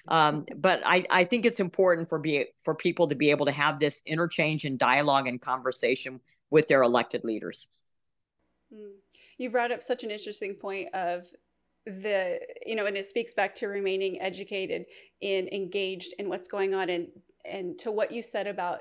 um, 0.07 0.45
but 0.55 0.81
I, 0.86 1.05
I 1.09 1.23
think 1.25 1.45
it's 1.45 1.59
important 1.59 2.09
for 2.09 2.19
be 2.19 2.45
for 2.63 2.75
people 2.75 3.07
to 3.07 3.15
be 3.15 3.31
able 3.31 3.45
to 3.45 3.51
have 3.51 3.79
this 3.79 4.01
interchange 4.05 4.65
and 4.65 4.77
dialogue 4.77 5.27
and 5.27 5.41
conversation 5.41 6.19
with 6.49 6.67
their 6.67 6.83
elected 6.83 7.23
leaders 7.23 7.69
Mm. 8.73 8.93
You 9.38 9.49
brought 9.49 9.71
up 9.71 9.83
such 9.83 10.03
an 10.03 10.12
interesting 10.12 10.55
point 10.55 10.93
of 10.93 11.25
the 11.86 12.39
you 12.65 12.75
know 12.75 12.86
and 12.86 12.95
it 12.95 13.05
speaks 13.05 13.33
back 13.33 13.53
to 13.53 13.67
remaining 13.67 14.21
educated 14.21 14.86
and 15.21 15.49
engaged 15.51 16.13
in 16.17 16.29
what's 16.29 16.47
going 16.47 16.73
on 16.73 16.89
and 16.89 17.07
and 17.43 17.77
to 17.77 17.91
what 17.91 18.09
you 18.09 18.21
said 18.21 18.47
about 18.47 18.79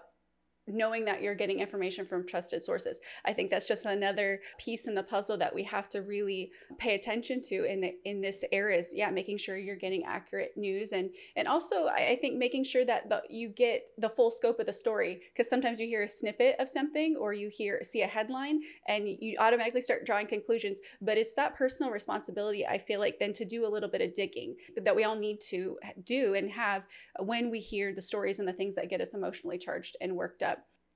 knowing 0.68 1.04
that 1.04 1.22
you're 1.22 1.34
getting 1.34 1.58
information 1.58 2.06
from 2.06 2.26
trusted 2.26 2.62
sources. 2.62 3.00
I 3.24 3.32
think 3.32 3.50
that's 3.50 3.66
just 3.66 3.84
another 3.84 4.40
piece 4.58 4.86
in 4.86 4.94
the 4.94 5.02
puzzle 5.02 5.36
that 5.38 5.54
we 5.54 5.64
have 5.64 5.88
to 5.90 6.02
really 6.02 6.52
pay 6.78 6.94
attention 6.94 7.40
to 7.42 7.64
in 7.64 7.80
the, 7.80 7.94
in 8.04 8.20
this 8.20 8.44
era 8.52 8.76
is 8.76 8.90
yeah, 8.94 9.10
making 9.10 9.38
sure 9.38 9.56
you're 9.56 9.76
getting 9.76 10.04
accurate 10.04 10.52
news 10.56 10.92
and 10.92 11.10
and 11.36 11.48
also 11.48 11.88
I, 11.88 12.18
think 12.20 12.36
making 12.36 12.64
sure 12.64 12.84
that 12.84 13.08
the, 13.08 13.22
you 13.28 13.48
get 13.48 13.86
the 13.98 14.08
full 14.08 14.30
scope 14.30 14.60
of 14.60 14.66
the 14.66 14.72
story 14.72 15.20
because 15.32 15.48
sometimes 15.48 15.80
you 15.80 15.86
hear 15.86 16.02
a 16.02 16.08
snippet 16.08 16.56
of 16.60 16.68
something 16.68 17.16
or 17.16 17.32
you 17.32 17.48
hear 17.48 17.80
see 17.82 18.02
a 18.02 18.06
headline 18.06 18.60
and 18.86 19.08
you 19.08 19.36
automatically 19.38 19.80
start 19.80 20.06
drawing 20.06 20.26
conclusions, 20.26 20.80
but 21.00 21.18
it's 21.18 21.34
that 21.34 21.56
personal 21.56 21.90
responsibility 21.90 22.66
I 22.66 22.78
feel 22.78 23.00
like 23.00 23.18
then 23.18 23.32
to 23.34 23.44
do 23.44 23.66
a 23.66 23.68
little 23.68 23.88
bit 23.88 24.00
of 24.00 24.14
digging 24.14 24.54
that 24.76 24.94
we 24.94 25.04
all 25.04 25.16
need 25.16 25.40
to 25.48 25.78
do 26.04 26.34
and 26.34 26.50
have 26.50 26.84
when 27.18 27.50
we 27.50 27.58
hear 27.58 27.92
the 27.92 28.02
stories 28.02 28.38
and 28.38 28.46
the 28.46 28.52
things 28.52 28.74
that 28.76 28.88
get 28.88 29.00
us 29.00 29.14
emotionally 29.14 29.58
charged 29.58 29.96
and 30.00 30.14
worked 30.14 30.42
up 30.42 30.51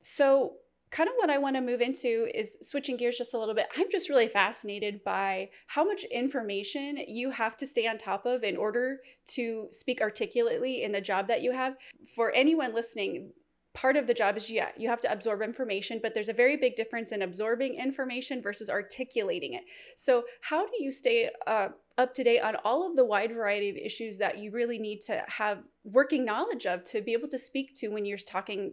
so, 0.06 0.52
kind 0.92 1.08
of 1.08 1.16
what 1.16 1.30
I 1.30 1.38
want 1.38 1.56
to 1.56 1.60
move 1.60 1.80
into 1.80 2.28
is 2.32 2.56
switching 2.62 2.96
gears 2.96 3.18
just 3.18 3.34
a 3.34 3.38
little 3.38 3.56
bit. 3.56 3.66
I'm 3.76 3.90
just 3.90 4.08
really 4.08 4.28
fascinated 4.28 5.02
by 5.02 5.50
how 5.66 5.84
much 5.84 6.04
information 6.04 6.98
you 7.08 7.32
have 7.32 7.56
to 7.56 7.66
stay 7.66 7.88
on 7.88 7.98
top 7.98 8.24
of 8.24 8.44
in 8.44 8.56
order 8.56 8.98
to 9.32 9.66
speak 9.72 10.00
articulately 10.00 10.84
in 10.84 10.92
the 10.92 11.00
job 11.00 11.26
that 11.26 11.42
you 11.42 11.50
have. 11.50 11.74
For 12.14 12.30
anyone 12.30 12.72
listening, 12.72 13.32
part 13.74 13.96
of 13.96 14.06
the 14.06 14.14
job 14.14 14.38
is 14.38 14.50
yeah 14.50 14.68
you 14.78 14.88
have 14.88 15.00
to 15.00 15.12
absorb 15.12 15.42
information 15.42 16.00
but 16.02 16.14
there's 16.14 16.30
a 16.30 16.32
very 16.32 16.56
big 16.56 16.74
difference 16.76 17.12
in 17.12 17.20
absorbing 17.20 17.74
information 17.74 18.40
versus 18.40 18.70
articulating 18.70 19.52
it 19.52 19.64
so 19.96 20.24
how 20.40 20.64
do 20.64 20.82
you 20.82 20.90
stay 20.90 21.28
uh, 21.46 21.68
up 21.98 22.14
to 22.14 22.24
date 22.24 22.40
on 22.40 22.56
all 22.64 22.88
of 22.88 22.96
the 22.96 23.04
wide 23.04 23.30
variety 23.30 23.68
of 23.68 23.76
issues 23.76 24.16
that 24.16 24.38
you 24.38 24.50
really 24.50 24.78
need 24.78 25.02
to 25.02 25.22
have 25.28 25.58
working 25.84 26.24
knowledge 26.24 26.64
of 26.64 26.82
to 26.84 27.02
be 27.02 27.12
able 27.12 27.28
to 27.28 27.36
speak 27.36 27.74
to 27.74 27.88
when 27.88 28.06
you're 28.06 28.16
talking 28.16 28.72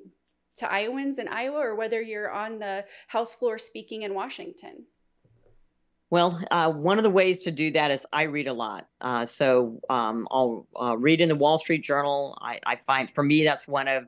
to 0.58 0.72
Iowans 0.72 1.20
in 1.20 1.28
Iowa 1.28 1.60
or 1.60 1.76
whether 1.76 2.02
you're 2.02 2.32
on 2.32 2.60
the 2.60 2.86
House 3.08 3.36
floor 3.36 3.58
speaking 3.58 4.04
in 4.04 4.14
Washington? 4.14 4.86
Well, 6.10 6.40
uh, 6.52 6.72
one 6.72 7.00
of 7.00 7.04
the 7.04 7.10
ways 7.10 7.42
to 7.44 7.52
do 7.52 7.72
that 7.72 7.90
is 7.90 8.06
I 8.14 8.24
read 8.24 8.48
a 8.48 8.54
lot. 8.54 8.86
Uh, 9.02 9.26
so 9.26 9.80
um, 9.90 10.28
I'll 10.30 10.68
uh, 10.80 10.96
read 10.96 11.22
in 11.22 11.30
the 11.30 11.36
Wall 11.36 11.58
Street 11.58 11.84
Journal. 11.84 12.38
I, 12.40 12.60
I, 12.68 12.76
find 12.86 13.10
for 13.10 13.24
me 13.24 13.44
that's 13.44 13.68
one 13.68 13.88
of 13.88 14.04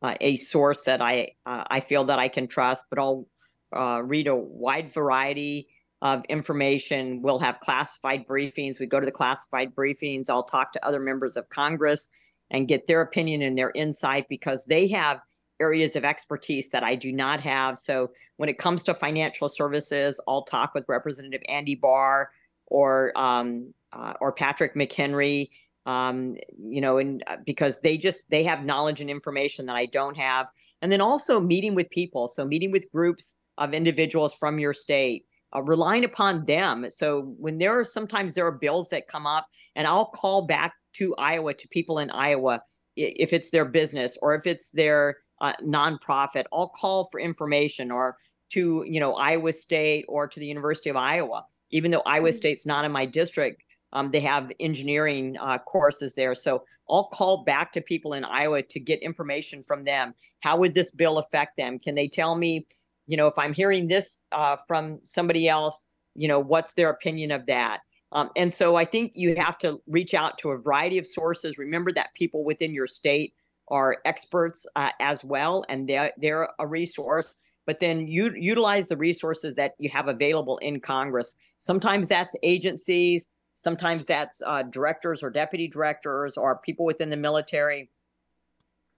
uh, 0.00 0.14
a 0.22 0.36
source 0.36 0.84
that 0.84 1.02
I 1.02 1.32
uh, 1.44 1.64
I 1.68 1.80
feel 1.80 2.04
that 2.04 2.18
I 2.18 2.28
can 2.28 2.48
trust, 2.48 2.86
but 2.88 2.98
I'll 2.98 3.28
uh, 3.76 4.00
read 4.02 4.28
a 4.28 4.34
wide 4.34 4.94
variety 4.94 5.68
of 6.00 6.24
information. 6.30 7.20
We'll 7.20 7.38
have 7.38 7.60
classified 7.60 8.26
briefings. 8.26 8.80
We 8.80 8.86
go 8.86 8.98
to 8.98 9.04
the 9.04 9.12
classified 9.12 9.74
briefings. 9.74 10.30
I'll 10.30 10.44
talk 10.44 10.72
to 10.72 10.86
other 10.86 11.00
members 11.00 11.36
of 11.36 11.50
Congress 11.50 12.08
and 12.50 12.66
get 12.66 12.86
their 12.86 13.02
opinion 13.02 13.42
and 13.42 13.58
their 13.58 13.72
insight 13.74 14.26
because 14.30 14.64
they 14.64 14.88
have 14.88 15.20
areas 15.62 15.94
of 15.96 16.04
expertise 16.04 16.70
that 16.70 16.82
I 16.82 16.94
do 16.96 17.12
not 17.12 17.40
have. 17.40 17.78
So 17.78 18.10
when 18.38 18.48
it 18.48 18.58
comes 18.58 18.82
to 18.84 18.94
financial 18.94 19.48
services, 19.48 20.20
I'll 20.26 20.42
talk 20.56 20.74
with 20.74 20.84
Representative 20.88 21.42
Andy 21.48 21.76
Barr 21.76 22.30
or 22.66 23.16
um, 23.16 23.72
uh, 23.92 24.14
or 24.20 24.32
Patrick 24.32 24.74
McHenry. 24.74 25.50
Um, 25.84 26.36
you 26.76 26.80
know, 26.80 26.98
and 26.98 27.24
uh, 27.26 27.36
because 27.44 27.80
they 27.80 27.96
just 27.96 28.30
they 28.30 28.44
have 28.44 28.64
knowledge 28.64 29.00
and 29.00 29.10
information 29.10 29.66
that 29.66 29.76
I 29.76 29.86
don't 29.86 30.16
have, 30.16 30.46
and 30.80 30.92
then 30.92 31.00
also 31.00 31.40
meeting 31.40 31.74
with 31.74 31.90
people. 31.90 32.28
So 32.28 32.44
meeting 32.44 32.70
with 32.70 32.90
groups 32.92 33.34
of 33.58 33.74
individuals 33.74 34.32
from 34.32 34.58
your 34.58 34.72
state, 34.72 35.26
uh, 35.54 35.62
relying 35.62 36.04
upon 36.04 36.44
them. 36.46 36.86
So 36.88 37.34
when 37.36 37.58
there 37.58 37.78
are 37.78 37.84
sometimes 37.84 38.34
there 38.34 38.46
are 38.46 38.52
bills 38.66 38.90
that 38.90 39.08
come 39.08 39.26
up, 39.26 39.46
and 39.74 39.86
I'll 39.86 40.06
call 40.06 40.42
back 40.46 40.72
to 40.98 41.14
Iowa 41.16 41.54
to 41.54 41.68
people 41.68 41.98
in 41.98 42.10
Iowa 42.10 42.62
if 42.96 43.32
it's 43.32 43.50
their 43.50 43.64
business 43.64 44.18
or 44.22 44.34
if 44.34 44.46
it's 44.46 44.70
their 44.70 45.18
uh, 45.42 45.52
nonprofit. 45.62 46.44
I'll 46.52 46.68
call 46.68 47.08
for 47.10 47.20
information 47.20 47.90
or 47.90 48.16
to 48.52 48.84
you 48.86 49.00
know 49.00 49.14
Iowa 49.14 49.52
State 49.52 50.06
or 50.08 50.26
to 50.26 50.40
the 50.40 50.46
University 50.46 50.88
of 50.88 50.96
Iowa. 50.96 51.44
Even 51.70 51.90
though 51.90 52.02
Iowa 52.06 52.28
mm-hmm. 52.30 52.36
State's 52.36 52.64
not 52.64 52.84
in 52.84 52.92
my 52.92 53.04
district, 53.04 53.62
um, 53.92 54.10
they 54.10 54.20
have 54.20 54.50
engineering 54.60 55.36
uh, 55.40 55.58
courses 55.58 56.14
there. 56.14 56.34
So 56.34 56.64
I'll 56.88 57.08
call 57.08 57.44
back 57.44 57.72
to 57.72 57.80
people 57.80 58.14
in 58.14 58.24
Iowa 58.24 58.62
to 58.62 58.80
get 58.80 59.02
information 59.02 59.62
from 59.62 59.84
them. 59.84 60.14
How 60.40 60.56
would 60.58 60.74
this 60.74 60.90
bill 60.90 61.18
affect 61.18 61.56
them? 61.56 61.78
Can 61.78 61.94
they 61.94 62.08
tell 62.08 62.34
me, 62.34 62.66
you 63.06 63.16
know, 63.16 63.26
if 63.26 63.38
I'm 63.38 63.52
hearing 63.52 63.88
this 63.88 64.24
uh, 64.32 64.56
from 64.66 65.00
somebody 65.02 65.48
else, 65.48 65.86
you 66.14 66.28
know, 66.28 66.40
what's 66.40 66.74
their 66.74 66.90
opinion 66.90 67.30
of 67.30 67.46
that? 67.46 67.80
Um, 68.12 68.30
and 68.36 68.52
so 68.52 68.76
I 68.76 68.84
think 68.84 69.12
you 69.14 69.36
have 69.36 69.56
to 69.58 69.80
reach 69.86 70.12
out 70.12 70.36
to 70.38 70.50
a 70.50 70.58
variety 70.58 70.98
of 70.98 71.06
sources. 71.06 71.56
Remember 71.56 71.92
that 71.92 72.12
people 72.14 72.44
within 72.44 72.74
your 72.74 72.86
state 72.86 73.32
are 73.68 73.98
experts 74.04 74.66
uh, 74.76 74.90
as 75.00 75.24
well, 75.24 75.64
and 75.68 75.88
they're, 75.88 76.12
they're 76.18 76.48
a 76.58 76.66
resource. 76.66 77.38
But 77.64 77.78
then 77.80 78.08
you 78.08 78.32
utilize 78.34 78.88
the 78.88 78.96
resources 78.96 79.54
that 79.54 79.74
you 79.78 79.88
have 79.90 80.08
available 80.08 80.58
in 80.58 80.80
Congress. 80.80 81.36
Sometimes 81.58 82.08
that's 82.08 82.34
agencies, 82.42 83.30
sometimes 83.54 84.04
that's 84.04 84.42
uh, 84.44 84.62
directors 84.62 85.22
or 85.22 85.30
deputy 85.30 85.68
directors 85.68 86.36
or 86.36 86.58
people 86.58 86.84
within 86.84 87.10
the 87.10 87.16
military 87.16 87.90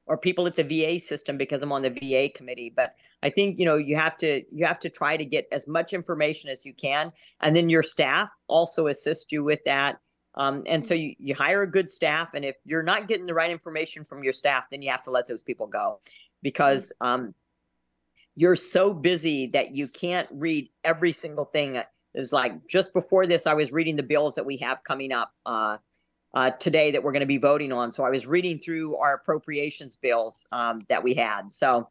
or 0.07 0.19
people 0.19 0.47
at 0.47 0.57
the 0.57 0.63
VA 0.63 0.99
system 0.99 1.39
because 1.39 1.63
I'm 1.63 1.73
on 1.73 1.83
the 1.83 1.91
VA 1.91 2.31
committee. 2.35 2.73
But 2.75 2.95
I 3.23 3.31
think 3.31 3.59
you 3.59 3.65
know 3.65 3.77
you 3.77 3.97
have 3.97 4.17
to 4.19 4.43
you 4.51 4.67
have 4.67 4.79
to 4.81 4.91
try 4.91 5.17
to 5.17 5.25
get 5.25 5.47
as 5.51 5.67
much 5.67 5.93
information 5.93 6.51
as 6.51 6.65
you 6.65 6.75
can, 6.75 7.13
and 7.41 7.55
then 7.57 7.69
your 7.69 7.83
staff 7.83 8.29
also 8.49 8.89
assist 8.89 9.33
you 9.33 9.43
with 9.43 9.61
that. 9.65 9.99
Um, 10.37 10.65
and 10.67 10.85
so 10.85 10.95
you, 10.95 11.15
you 11.19 11.35
hire 11.35 11.63
a 11.63 11.71
good 11.71 11.89
staff, 11.89 12.35
and 12.35 12.45
if 12.45 12.57
you're 12.65 12.83
not 12.83 13.09
getting 13.09 13.27
the 13.27 13.35
right 13.35 13.51
information 13.51 14.05
from 14.05 14.25
your 14.25 14.33
staff, 14.33 14.65
then 14.71 14.83
you 14.83 14.91
have 14.91 15.03
to 15.05 15.11
let 15.11 15.27
those 15.27 15.43
people 15.43 15.67
go 15.67 16.01
because 16.43 16.93
um, 17.01 17.35
you're 18.35 18.57
so 18.57 18.93
busy 18.93 19.47
that 19.49 19.75
you 19.75 19.87
can't 19.89 20.29
read 20.33 20.69
every 20.83 21.13
single 21.13 21.45
thing. 21.45 21.81
Is 22.15 22.33
like 22.33 22.67
just 22.69 22.93
before 22.93 23.27
this, 23.27 23.47
I 23.47 23.55
was 23.55 23.73
reading 23.73 23.97
the 23.97 24.03
bills 24.03 24.35
that 24.37 24.47
we 24.47 24.57
have 24.59 24.85
coming 24.85 25.13
up 25.13 25.33
uh, 25.47 25.79
uh, 26.33 26.51
today 26.51 26.91
that 26.93 27.03
we're 27.03 27.13
going 27.13 27.21
to 27.21 27.27
be 27.27 27.39
voting 27.39 27.73
on. 27.73 27.91
So 27.91 28.05
I 28.05 28.11
was 28.11 28.27
reading 28.27 28.59
through 28.59 28.97
our 28.97 29.15
appropriations 29.15 29.97
bills 29.97 30.47
um, 30.53 30.83
that 30.89 31.03
we 31.03 31.15
had. 31.15 31.51
So 31.51 31.89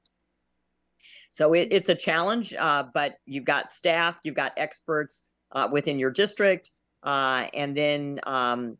so 1.33 1.53
it, 1.53 1.69
it's 1.71 1.89
a 1.89 1.95
challenge, 1.95 2.53
uh, 2.53 2.83
but 2.93 3.17
you've 3.25 3.43
got 3.43 3.69
staff, 3.69 4.15
you've 4.23 4.35
got 4.35 4.53
experts 4.55 5.21
uh, 5.51 5.67
within 5.71 5.97
your 5.97 6.11
district, 6.11 6.69
uh, 7.03 7.47
and 7.53 7.75
then 7.75 8.19
um, 8.25 8.77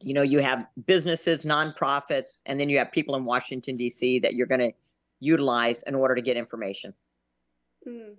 you 0.00 0.14
know 0.14 0.22
you 0.22 0.40
have 0.40 0.66
businesses, 0.86 1.44
nonprofits, 1.44 2.42
and 2.46 2.58
then 2.58 2.68
you 2.68 2.78
have 2.78 2.92
people 2.92 3.14
in 3.16 3.24
Washington 3.24 3.76
D.C. 3.76 4.20
that 4.20 4.34
you're 4.34 4.46
going 4.46 4.60
to 4.60 4.72
utilize 5.20 5.82
in 5.84 5.94
order 5.94 6.14
to 6.14 6.22
get 6.22 6.36
information. 6.36 6.94
Mm. 7.86 8.14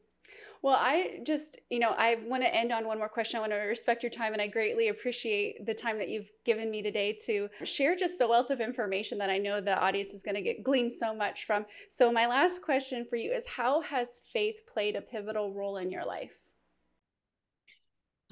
Well, 0.63 0.77
I 0.79 1.21
just, 1.25 1.59
you 1.71 1.79
know, 1.79 1.95
I 1.97 2.19
want 2.27 2.43
to 2.43 2.55
end 2.55 2.71
on 2.71 2.85
one 2.85 2.99
more 2.99 3.09
question. 3.09 3.37
I 3.37 3.41
want 3.41 3.51
to 3.51 3.57
respect 3.57 4.03
your 4.03 4.11
time, 4.11 4.33
and 4.33 4.41
I 4.41 4.45
greatly 4.45 4.89
appreciate 4.89 5.65
the 5.65 5.73
time 5.73 5.97
that 5.97 6.07
you've 6.07 6.29
given 6.45 6.69
me 6.69 6.83
today 6.83 7.17
to 7.25 7.49
share 7.63 7.95
just 7.95 8.19
the 8.19 8.27
wealth 8.27 8.51
of 8.51 8.61
information 8.61 9.17
that 9.17 9.31
I 9.31 9.39
know 9.39 9.59
the 9.59 9.79
audience 9.79 10.13
is 10.13 10.21
going 10.21 10.35
to 10.35 10.41
get 10.41 10.63
glean 10.63 10.91
so 10.91 11.15
much 11.15 11.45
from. 11.45 11.65
So, 11.89 12.11
my 12.11 12.27
last 12.27 12.61
question 12.61 13.07
for 13.09 13.15
you 13.15 13.31
is 13.31 13.43
How 13.47 13.81
has 13.81 14.21
faith 14.31 14.57
played 14.71 14.95
a 14.95 15.01
pivotal 15.01 15.51
role 15.51 15.77
in 15.77 15.89
your 15.89 16.05
life? 16.05 16.40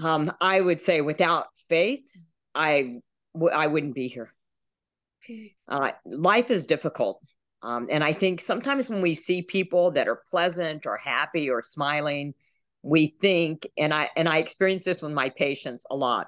Um, 0.01 0.31
I 0.39 0.61
would 0.61 0.79
say 0.79 1.01
without 1.01 1.47
faith, 1.67 2.09
I 2.55 3.01
w- 3.33 3.53
I 3.53 3.67
wouldn't 3.67 3.95
be 3.95 4.07
here. 4.07 4.33
Uh, 5.67 5.91
life 6.05 6.49
is 6.51 6.65
difficult. 6.65 7.21
Um, 7.61 7.87
and 7.91 8.03
I 8.03 8.13
think 8.13 8.39
sometimes 8.39 8.89
when 8.89 9.01
we 9.01 9.15
see 9.15 9.41
people 9.41 9.91
that 9.91 10.07
are 10.07 10.23
pleasant 10.31 10.85
or 10.85 10.95
happy 10.97 11.49
or 11.49 11.61
smiling, 11.61 12.33
we 12.81 13.15
think, 13.19 13.67
and 13.77 13.93
I 13.93 14.09
and 14.15 14.29
I 14.29 14.37
experience 14.37 14.83
this 14.83 15.01
with 15.01 15.11
my 15.11 15.29
patients 15.29 15.85
a 15.91 15.95
lot. 15.95 16.27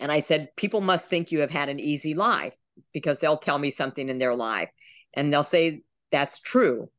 And 0.00 0.10
I 0.10 0.18
said, 0.18 0.48
people 0.56 0.80
must 0.80 1.08
think 1.08 1.30
you 1.30 1.40
have 1.40 1.50
had 1.50 1.68
an 1.68 1.78
easy 1.78 2.14
life 2.14 2.56
because 2.92 3.20
they'll 3.20 3.38
tell 3.38 3.58
me 3.58 3.70
something 3.70 4.08
in 4.08 4.18
their 4.18 4.34
life, 4.34 4.70
and 5.14 5.32
they'll 5.32 5.44
say 5.44 5.82
that's 6.10 6.40
true. 6.40 6.90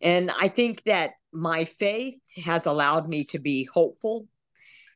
And 0.00 0.30
I 0.30 0.48
think 0.48 0.82
that 0.84 1.10
my 1.32 1.66
faith 1.66 2.18
has 2.42 2.64
allowed 2.64 3.06
me 3.06 3.24
to 3.24 3.38
be 3.38 3.64
hopeful, 3.64 4.26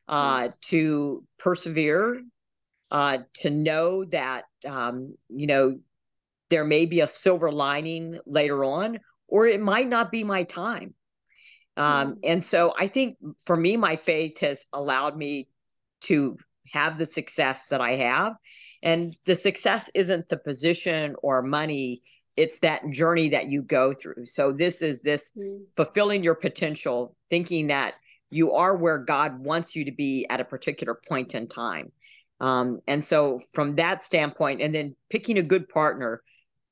uh, 0.07 0.49
to 0.61 1.23
persevere, 1.37 2.21
uh, 2.91 3.19
to 3.35 3.49
know 3.49 4.05
that 4.05 4.45
um, 4.65 5.15
you 5.29 5.47
know 5.47 5.75
there 6.49 6.65
may 6.65 6.85
be 6.85 7.01
a 7.01 7.07
silver 7.07 7.51
lining 7.51 8.19
later 8.25 8.63
on, 8.63 8.99
or 9.27 9.47
it 9.47 9.59
might 9.59 9.87
not 9.87 10.11
be 10.11 10.23
my 10.23 10.43
time. 10.43 10.93
Um, 11.75 12.15
mm. 12.15 12.17
And 12.23 12.43
so 12.43 12.73
I 12.77 12.87
think 12.87 13.17
for 13.45 13.55
me, 13.55 13.77
my 13.77 13.95
faith 13.95 14.39
has 14.39 14.65
allowed 14.73 15.15
me 15.15 15.49
to 16.01 16.37
have 16.71 16.97
the 16.97 17.05
success 17.05 17.67
that 17.67 17.81
I 17.81 17.95
have. 17.97 18.33
And 18.83 19.17
the 19.25 19.35
success 19.35 19.89
isn't 19.95 20.29
the 20.29 20.37
position 20.37 21.15
or 21.21 21.41
money, 21.41 22.01
it's 22.35 22.59
that 22.59 22.89
journey 22.91 23.29
that 23.29 23.47
you 23.47 23.61
go 23.61 23.93
through. 23.93 24.25
So 24.25 24.51
this 24.51 24.81
is 24.81 25.01
this 25.01 25.31
mm. 25.37 25.61
fulfilling 25.75 26.23
your 26.23 26.35
potential, 26.35 27.15
thinking 27.29 27.67
that 27.67 27.95
you 28.29 28.53
are 28.53 28.75
where 28.75 28.97
God 28.97 29.39
wants 29.39 29.75
you 29.75 29.85
to 29.85 29.91
be 29.91 30.25
at 30.29 30.41
a 30.41 30.45
particular 30.45 30.99
point 31.07 31.33
in 31.33 31.47
time. 31.47 31.91
Um, 32.39 32.81
and 32.87 33.03
so 33.03 33.41
from 33.53 33.75
that 33.75 34.03
standpoint, 34.03 34.61
and 34.61 34.73
then 34.73 34.95
picking 35.09 35.37
a 35.37 35.43
good 35.43 35.69
partner 35.69 36.21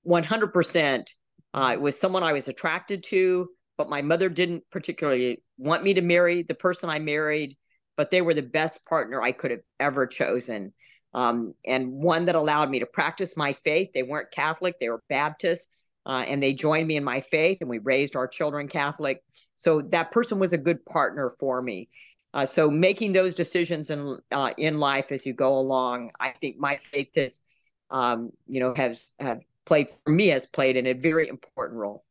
100% 0.08 1.08
uh, 1.54 1.78
was 1.80 2.00
someone 2.00 2.24
I 2.24 2.34
was 2.34 2.48
attracted 2.48 3.04
to, 3.06 3.50
but 3.78 3.90
my 3.90 4.02
mother 4.02 4.30
didn't 4.30 4.64
particularly 4.72 5.42
want 5.58 5.84
me 5.84 5.94
to 5.96 6.02
marry 6.02 6.44
the 6.44 6.54
person 6.54 6.90
I 6.90 7.00
married, 7.00 7.58
but 7.98 8.12
they 8.12 8.22
were 8.22 8.34
the 8.34 8.42
best 8.42 8.86
partner 8.86 9.22
I 9.22 9.32
could 9.32 9.52
have 9.52 9.62
ever 9.80 10.06
chosen. 10.06 10.74
Um, 11.14 11.54
and 11.66 11.94
one 11.94 12.26
that 12.26 12.36
allowed 12.36 12.70
me 12.70 12.80
to 12.80 12.86
practice 12.86 13.38
my 13.38 13.54
faith. 13.64 13.92
They 13.94 14.04
weren't 14.04 14.32
Catholic, 14.32 14.76
they 14.80 14.90
were 14.90 15.02
Baptist, 15.08 15.74
uh, 16.06 16.24
and 16.28 16.42
they 16.42 16.54
joined 16.54 16.88
me 16.88 16.96
in 16.96 17.04
my 17.04 17.22
faith, 17.22 17.58
and 17.62 17.70
we 17.70 17.80
raised 17.80 18.16
our 18.16 18.28
children 18.28 18.68
Catholic. 18.68 19.24
So 19.56 19.82
that 19.82 20.12
person 20.12 20.40
was 20.40 20.54
a 20.54 20.58
good 20.58 20.86
partner 20.86 21.32
for 21.40 21.62
me. 21.62 21.90
Uh, 22.34 22.46
so 22.46 22.70
making 22.70 23.14
those 23.14 23.34
decisions 23.34 23.90
in 23.90 24.18
uh, 24.32 24.52
in 24.58 24.80
life 24.80 25.12
as 25.12 25.26
you 25.26 25.34
go 25.34 25.58
along, 25.58 26.12
I 26.20 26.34
think 26.42 26.58
my 26.58 26.78
faith 26.92 27.10
is, 27.16 27.42
um, 27.90 28.32
you 28.48 28.60
know, 28.60 28.74
has 28.76 29.10
have 29.20 29.40
played 29.66 29.90
for 29.90 30.12
me 30.12 30.28
has 30.28 30.46
played 30.46 30.78
in 30.78 30.86
a 30.88 30.94
very 30.94 31.28
important 31.28 31.80
role. 31.80 32.05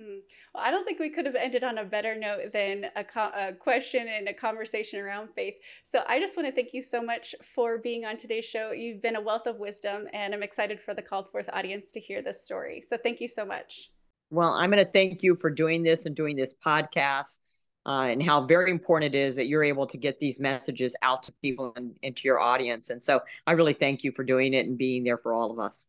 Mm. 0.00 0.20
Well, 0.54 0.62
I 0.64 0.70
don't 0.70 0.84
think 0.84 1.00
we 1.00 1.10
could 1.10 1.26
have 1.26 1.34
ended 1.34 1.64
on 1.64 1.78
a 1.78 1.84
better 1.84 2.14
note 2.14 2.52
than 2.52 2.86
a, 2.94 3.02
co- 3.02 3.32
a, 3.34 3.52
question 3.52 4.06
and 4.06 4.28
a 4.28 4.34
conversation 4.34 5.00
around 5.00 5.30
faith. 5.34 5.54
So 5.82 6.04
I 6.06 6.20
just 6.20 6.36
want 6.36 6.48
to 6.48 6.54
thank 6.54 6.72
you 6.72 6.82
so 6.82 7.02
much 7.02 7.34
for 7.54 7.78
being 7.78 8.04
on 8.04 8.16
today's 8.16 8.44
show. 8.44 8.70
You've 8.70 9.02
been 9.02 9.16
a 9.16 9.20
wealth 9.20 9.46
of 9.46 9.56
wisdom, 9.56 10.06
and 10.12 10.34
I'm 10.34 10.42
excited 10.44 10.80
for 10.80 10.94
the 10.94 11.02
called 11.02 11.30
forth 11.32 11.50
audience 11.52 11.90
to 11.92 12.00
hear 12.00 12.22
this 12.22 12.44
story. 12.44 12.80
So 12.80 12.96
thank 12.96 13.20
you 13.20 13.26
so 13.26 13.44
much. 13.44 13.90
Well, 14.30 14.50
I'm 14.50 14.70
going 14.70 14.84
to 14.84 14.90
thank 14.90 15.22
you 15.22 15.34
for 15.34 15.50
doing 15.50 15.82
this 15.82 16.06
and 16.06 16.14
doing 16.14 16.36
this 16.36 16.54
podcast. 16.64 17.40
Uh, 17.86 18.02
and 18.02 18.22
how 18.22 18.44
very 18.44 18.70
important 18.70 19.14
it 19.14 19.18
is 19.18 19.34
that 19.34 19.46
you're 19.46 19.64
able 19.64 19.86
to 19.86 19.96
get 19.96 20.18
these 20.18 20.38
messages 20.38 20.94
out 21.00 21.22
to 21.22 21.32
people 21.40 21.72
and 21.74 21.96
into 22.02 22.28
your 22.28 22.38
audience. 22.38 22.90
And 22.90 23.02
so 23.02 23.20
I 23.46 23.52
really 23.52 23.72
thank 23.72 24.04
you 24.04 24.12
for 24.12 24.24
doing 24.24 24.52
it 24.52 24.66
and 24.66 24.76
being 24.76 25.04
there 25.04 25.16
for 25.16 25.32
all 25.32 25.50
of 25.50 25.58
us. 25.58 25.86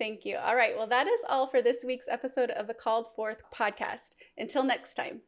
Thank 0.00 0.24
you. 0.24 0.38
All 0.38 0.56
right. 0.56 0.74
Well, 0.74 0.86
that 0.86 1.06
is 1.06 1.20
all 1.28 1.46
for 1.46 1.60
this 1.60 1.84
week's 1.84 2.08
episode 2.08 2.48
of 2.52 2.66
the 2.66 2.72
Called 2.72 3.08
Forth 3.14 3.42
podcast. 3.54 4.12
Until 4.38 4.64
next 4.64 4.94
time. 4.94 5.20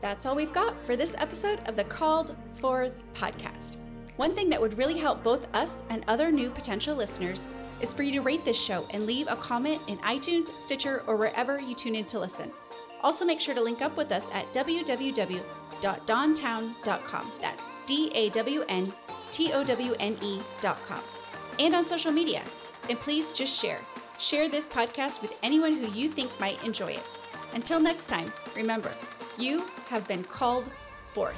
That's 0.00 0.26
all 0.26 0.34
we've 0.34 0.52
got 0.52 0.82
for 0.82 0.96
this 0.96 1.14
episode 1.16 1.60
of 1.66 1.76
the 1.76 1.84
Called 1.84 2.34
Forth 2.54 3.04
podcast. 3.14 3.76
One 4.16 4.34
thing 4.34 4.50
that 4.50 4.60
would 4.60 4.76
really 4.76 4.98
help 4.98 5.22
both 5.22 5.46
us 5.54 5.84
and 5.88 6.04
other 6.08 6.32
new 6.32 6.50
potential 6.50 6.96
listeners 6.96 7.46
is 7.80 7.94
for 7.94 8.02
you 8.02 8.10
to 8.10 8.22
rate 8.22 8.44
this 8.44 8.60
show 8.60 8.84
and 8.92 9.06
leave 9.06 9.28
a 9.28 9.36
comment 9.36 9.80
in 9.86 9.98
iTunes, 9.98 10.46
Stitcher, 10.58 11.04
or 11.06 11.14
wherever 11.14 11.60
you 11.60 11.76
tune 11.76 11.94
in 11.94 12.06
to 12.06 12.18
listen. 12.18 12.50
Also, 13.04 13.24
make 13.24 13.38
sure 13.38 13.54
to 13.54 13.62
link 13.62 13.82
up 13.82 13.96
with 13.96 14.10
us 14.10 14.28
at 14.32 14.52
www.dawntowne.com. 14.52 17.32
That's 17.40 17.76
D 17.86 18.10
A 18.14 18.30
W 18.30 18.64
N 18.68 18.92
T 19.30 19.52
O 19.52 19.62
W 19.62 19.94
N 20.00 20.18
E.com. 20.20 21.00
And 21.60 21.72
on 21.72 21.84
social 21.84 22.10
media. 22.10 22.42
And 22.88 22.98
please 23.00 23.32
just 23.32 23.58
share. 23.58 23.80
Share 24.18 24.48
this 24.48 24.68
podcast 24.68 25.22
with 25.22 25.36
anyone 25.42 25.74
who 25.74 25.90
you 25.92 26.08
think 26.08 26.30
might 26.40 26.64
enjoy 26.64 26.92
it. 26.92 27.18
Until 27.54 27.80
next 27.80 28.06
time, 28.06 28.32
remember, 28.56 28.92
you 29.38 29.64
have 29.88 30.06
been 30.08 30.24
called 30.24 30.70
forth. 31.12 31.36